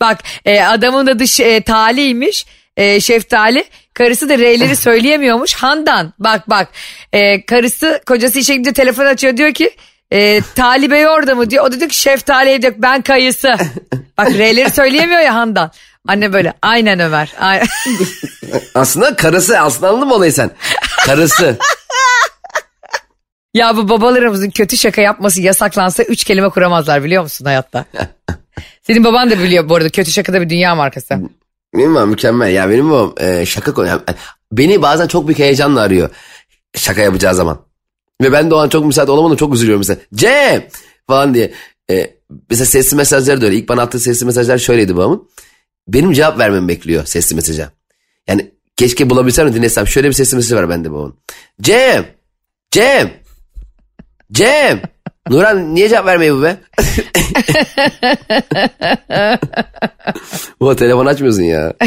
Bak 0.00 0.18
e, 0.44 0.62
adamın 0.62 1.06
adı 1.06 1.42
e, 1.42 1.62
Taliymiş. 1.62 2.46
E, 2.76 3.00
şeftali. 3.00 3.64
Karısı 3.94 4.28
da 4.28 4.38
R'leri 4.38 4.76
söyleyemiyormuş. 4.76 5.54
Handan. 5.54 6.12
Bak 6.18 6.50
bak. 6.50 6.68
E, 7.12 7.46
karısı 7.46 8.00
kocası 8.06 8.38
işe 8.38 8.52
gidince 8.52 8.72
telefon 8.72 9.04
açıyor 9.06 9.36
diyor 9.36 9.54
ki 9.54 9.70
e, 10.12 10.40
Tali 10.54 10.90
Bey 10.90 11.06
orada 11.06 11.34
mı 11.34 11.50
diyor. 11.50 11.64
O 11.64 11.72
da 11.72 11.78
diyor 11.80 11.90
ki 11.90 12.00
şeftali 12.00 12.50
evde 12.50 12.66
yok 12.66 12.76
ben 12.78 13.02
kayısı. 13.02 13.56
Bak 14.18 14.30
R'leri 14.30 14.70
söyleyemiyor 14.70 15.20
ya 15.20 15.34
Handan. 15.34 15.70
Anne 16.08 16.32
böyle 16.32 16.52
aynen 16.62 17.00
Ömer. 17.00 17.32
Ay- 17.40 17.62
Aslında 18.74 19.16
karısı 19.16 19.58
aslında 19.60 19.88
anladın 19.88 20.08
mı 20.08 20.14
olayı 20.14 20.32
sen? 20.32 20.50
Karısı. 21.06 21.58
ya 23.54 23.76
bu 23.76 23.88
babalarımızın 23.88 24.50
kötü 24.50 24.76
şaka 24.76 25.00
yapması 25.00 25.40
yasaklansa 25.42 26.02
üç 26.02 26.24
kelime 26.24 26.48
kuramazlar 26.48 27.04
biliyor 27.04 27.22
musun 27.22 27.44
hayatta? 27.44 27.84
Senin 28.82 29.04
baban 29.04 29.30
da 29.30 29.38
biliyor 29.38 29.68
bu 29.68 29.74
arada 29.76 29.88
kötü 29.88 30.10
şakada 30.10 30.40
bir 30.40 30.50
dünya 30.50 30.74
markası. 30.74 31.14
Benim 31.74 31.94
babam 31.94 32.08
mükemmel 32.08 32.50
ya 32.50 32.70
benim 32.70 32.90
babam 32.90 33.14
e, 33.20 33.46
şaka 33.46 33.74
konu. 33.74 33.86
yani 33.86 34.00
beni 34.52 34.82
bazen 34.82 35.06
çok 35.06 35.26
büyük 35.26 35.38
heyecanla 35.38 35.80
arıyor. 35.80 36.10
Şaka 36.76 37.00
yapacağı 37.02 37.34
zaman. 37.34 37.60
Ve 38.22 38.32
ben 38.32 38.50
de 38.50 38.54
o 38.54 38.58
an 38.58 38.68
çok 38.68 38.84
müsait 38.86 39.08
olamadım 39.08 39.36
çok 39.36 39.54
üzülüyorum 39.54 39.80
mesela. 39.80 40.00
Cem 40.14 40.64
falan 41.06 41.34
diye. 41.34 41.52
E, 41.90 42.10
mesela 42.50 42.66
sesli 42.66 42.96
mesajları 42.96 43.40
da 43.40 43.46
öyle. 43.46 43.56
İlk 43.56 43.68
bana 43.68 43.82
attığı 43.82 44.00
sesli 44.00 44.26
mesajlar 44.26 44.58
şöyleydi 44.58 44.96
babamın. 44.96 45.28
Benim 45.92 46.12
cevap 46.12 46.38
vermemi 46.38 46.68
bekliyor 46.68 47.04
sesli 47.04 47.36
mesaja. 47.36 47.70
Yani 48.28 48.50
keşke 48.76 49.10
bulabilsem 49.10 49.48
de 49.48 49.54
dinlesem. 49.54 49.86
Şöyle 49.86 50.08
bir 50.08 50.12
sesli 50.12 50.36
mesaj 50.36 50.58
var 50.58 50.68
bende 50.68 50.92
babamın. 50.92 51.16
Cem! 51.60 52.06
Cem! 52.70 53.10
Cem! 54.32 54.82
Nurhan 55.28 55.74
niye 55.74 55.88
cevap 55.88 56.06
vermiyor 56.06 56.36
bu 56.36 56.42
be? 56.42 56.56
Bu 60.60 60.76
telefon 60.76 61.06
açmıyorsun 61.06 61.42
ya. 61.42 61.72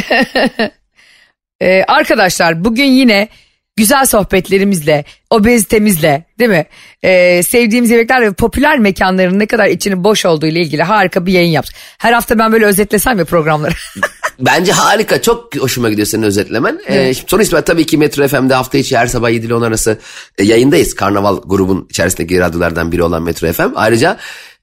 Ee, 1.61 1.83
arkadaşlar 1.87 2.65
bugün 2.65 2.85
yine 2.85 3.27
güzel 3.75 4.05
sohbetlerimizle, 4.05 5.05
obezitemizle 5.29 6.25
değil 6.39 6.49
mi? 6.49 6.65
Ee, 7.03 7.43
sevdiğimiz 7.43 7.91
yemekler 7.91 8.21
ve 8.21 8.33
popüler 8.33 8.79
mekanların 8.79 9.39
ne 9.39 9.45
kadar 9.45 9.67
içinin 9.67 10.03
boş 10.03 10.25
olduğu 10.25 10.45
ile 10.45 10.61
ilgili 10.61 10.83
harika 10.83 11.25
bir 11.25 11.33
yayın 11.33 11.51
yaptık. 11.51 11.75
Her 11.97 12.13
hafta 12.13 12.39
ben 12.39 12.51
böyle 12.51 12.65
özetlesem 12.65 13.19
ya 13.19 13.25
programları. 13.25 13.73
Bence 14.39 14.71
harika. 14.71 15.21
Çok 15.21 15.55
hoşuma 15.55 15.89
gidiyor 15.89 16.07
senin 16.07 16.23
özetlemen. 16.23 16.79
Ee, 16.87 17.13
şimdi 17.13 17.29
sonuç 17.29 17.65
tabii 17.65 17.85
ki 17.85 17.97
Metro 17.97 18.27
FM'de 18.27 18.53
hafta 18.53 18.77
içi 18.77 18.97
her 18.97 19.07
sabah 19.07 19.29
7 19.29 19.45
ile 19.45 19.53
10 19.53 19.61
arası 19.61 19.99
e, 20.37 20.43
yayındayız. 20.43 20.95
Karnaval 20.95 21.41
grubun 21.45 21.87
içerisindeki 21.89 22.39
radyolardan 22.39 22.91
biri 22.91 23.03
olan 23.03 23.23
Metro 23.23 23.53
FM. 23.53 23.71
Ayrıca 23.75 24.17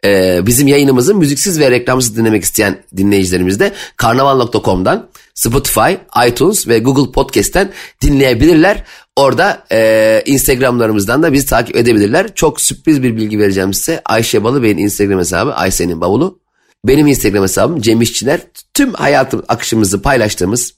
e, 0.04 0.40
bizim 0.46 0.68
yayınımızı 0.68 1.14
müziksiz 1.14 1.60
ve 1.60 1.70
reklamsız 1.70 2.16
dinlemek 2.16 2.44
isteyen 2.44 2.82
dinleyicilerimiz 2.96 3.60
de 3.60 3.72
karnaval.com'dan 3.96 5.10
Spotify, 5.34 5.92
iTunes 6.28 6.68
ve 6.68 6.78
Google 6.78 7.12
Podcast'ten 7.12 7.72
dinleyebilirler. 8.02 8.84
Orada 9.16 9.64
e, 9.72 10.22
Instagramlarımızdan 10.26 11.22
da 11.22 11.32
bizi 11.32 11.46
takip 11.46 11.76
edebilirler. 11.76 12.34
Çok 12.34 12.60
sürpriz 12.60 13.02
bir 13.02 13.16
bilgi 13.16 13.38
vereceğim 13.38 13.74
size. 13.74 14.02
Ayşe 14.04 14.44
Balıbey'in 14.44 14.78
Instagram 14.78 15.18
hesabı 15.18 15.54
Ayşe'nin 15.54 16.00
bavulu. 16.00 16.40
Benim 16.84 17.06
Instagram 17.06 17.42
hesabım 17.42 17.80
Cem 17.80 18.02
İşçiler. 18.02 18.40
Tüm 18.74 18.94
hayatım 18.94 19.42
akışımızı 19.48 20.02
paylaştığımız 20.02 20.74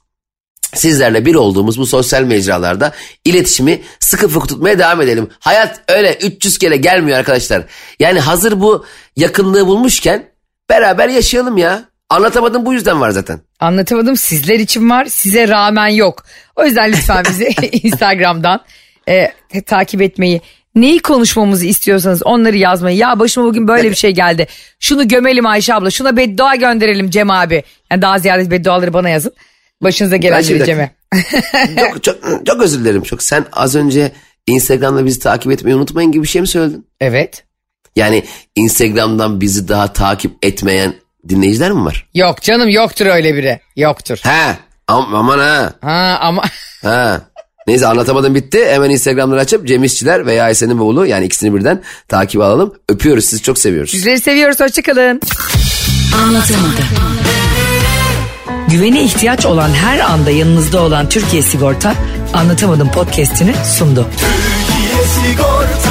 sizlerle 0.75 1.27
bir 1.27 1.35
olduğumuz 1.35 1.79
bu 1.79 1.87
sosyal 1.87 2.23
mecralarda 2.23 2.93
iletişimi 3.25 3.83
sıkı 4.01 4.29
fıkı 4.29 4.49
tutmaya 4.49 4.79
devam 4.79 5.01
edelim. 5.01 5.29
Hayat 5.41 5.81
öyle 5.89 6.15
300 6.15 6.59
kere 6.59 6.77
gelmiyor 6.77 7.19
arkadaşlar. 7.19 7.67
Yani 8.01 8.21
hazır 8.21 8.61
bu 8.61 8.85
yakınlığı 9.17 9.67
bulmuşken 9.67 10.33
beraber 10.71 11.09
yaşayalım 11.09 11.57
ya. 11.59 11.92
Anlatamadım 12.13 12.67
bu 12.67 12.73
yüzden 12.73 13.01
var 13.01 13.11
zaten. 13.11 13.41
Anlatamadım 13.61 14.17
sizler 14.17 14.59
için 14.59 14.91
var 14.91 15.05
size 15.05 15.49
rağmen 15.49 15.89
yok. 15.89 16.25
O 16.57 16.65
yüzden 16.65 16.93
lütfen 16.93 17.25
bizi 17.29 17.45
Instagram'dan 17.73 18.61
e, 19.09 19.31
takip 19.67 20.03
etmeyi 20.03 20.41
neyi 20.75 20.99
konuşmamızı 20.99 21.67
istiyorsanız 21.67 22.23
onları 22.23 22.57
yazmayı. 22.57 22.97
Ya 22.97 23.19
başıma 23.19 23.47
bugün 23.47 23.69
böyle 23.69 23.91
bir 23.91 23.95
şey 23.95 24.11
geldi. 24.11 24.47
Şunu 24.81 25.09
gömelim 25.09 25.47
Ayşe 25.47 25.75
abla 25.75 25.91
şuna 25.91 26.17
beddua 26.17 26.55
gönderelim 26.55 27.11
Cem 27.11 27.31
abi. 27.31 27.63
Yani 27.91 28.03
daha 28.03 28.19
ziyade 28.19 28.51
bedduaları 28.51 28.93
bana 28.93 29.09
yazın. 29.09 29.33
Başınıza 29.83 30.23
Bence 30.23 30.61
de. 30.61 30.65
Cem'e. 30.65 30.95
çok, 31.81 32.03
çok, 32.03 32.47
çok 32.47 32.63
özür 32.63 32.81
dilerim. 32.81 33.03
Çok 33.03 33.23
sen 33.23 33.45
az 33.53 33.75
önce 33.75 34.13
Instagram'da 34.47 35.07
bizi 35.07 35.19
takip 35.19 35.53
etmeyi 35.53 35.77
unutmayın 35.77 36.13
gibi 36.13 36.23
bir 36.23 36.29
şey 36.29 36.41
mi 36.41 36.49
söyledin? 36.49 36.87
Evet. 37.01 37.45
Yani 37.97 38.25
Instagram'dan 38.57 39.41
bizi 39.41 39.69
daha 39.69 39.93
takip 39.93 40.33
etmeyen 40.43 40.95
dinleyiciler 41.29 41.73
mi 41.73 41.85
var? 41.85 42.07
Yok 42.15 42.43
canım 42.43 42.69
yoktur 42.69 43.07
öyle 43.07 43.35
biri. 43.35 43.61
Yoktur. 43.77 44.19
He 44.23 44.57
am- 44.89 45.17
aman 45.17 45.39
ha. 45.39 45.73
Ha 45.81 46.19
ama 46.21 46.43
Ha. 46.83 47.21
Neyse 47.67 47.87
anlatamadım 47.87 48.35
bitti. 48.35 48.67
Hemen 48.71 48.91
Instagram'ları 48.91 49.41
açıp 49.41 49.67
Cem 49.69 49.85
İşçiler 49.85 50.27
veya 50.27 50.45
Aysen'in 50.45 50.79
oğlu 50.79 51.07
yani 51.07 51.25
ikisini 51.25 51.55
birden 51.55 51.83
takip 52.09 52.41
alalım. 52.41 52.75
Öpüyoruz 52.89 53.25
sizi 53.25 53.43
çok 53.43 53.59
seviyoruz. 53.59 53.91
sizleri 53.91 54.21
seviyoruz 54.21 54.61
hoşçakalın. 54.61 55.21
Anlatamadım. 56.25 56.85
Güvene 58.71 59.03
ihtiyaç 59.03 59.47
olan 59.47 59.71
her 59.71 59.99
anda 60.01 60.31
yanınızda 60.31 60.83
olan 60.83 61.09
Türkiye 61.09 61.43
Sigorta 61.43 61.95
Anlatamadım 62.35 62.91
podcast'ini 62.93 63.55
sundu. 63.79 64.09
Türkiye 64.11 65.05
Sigorta 65.05 65.82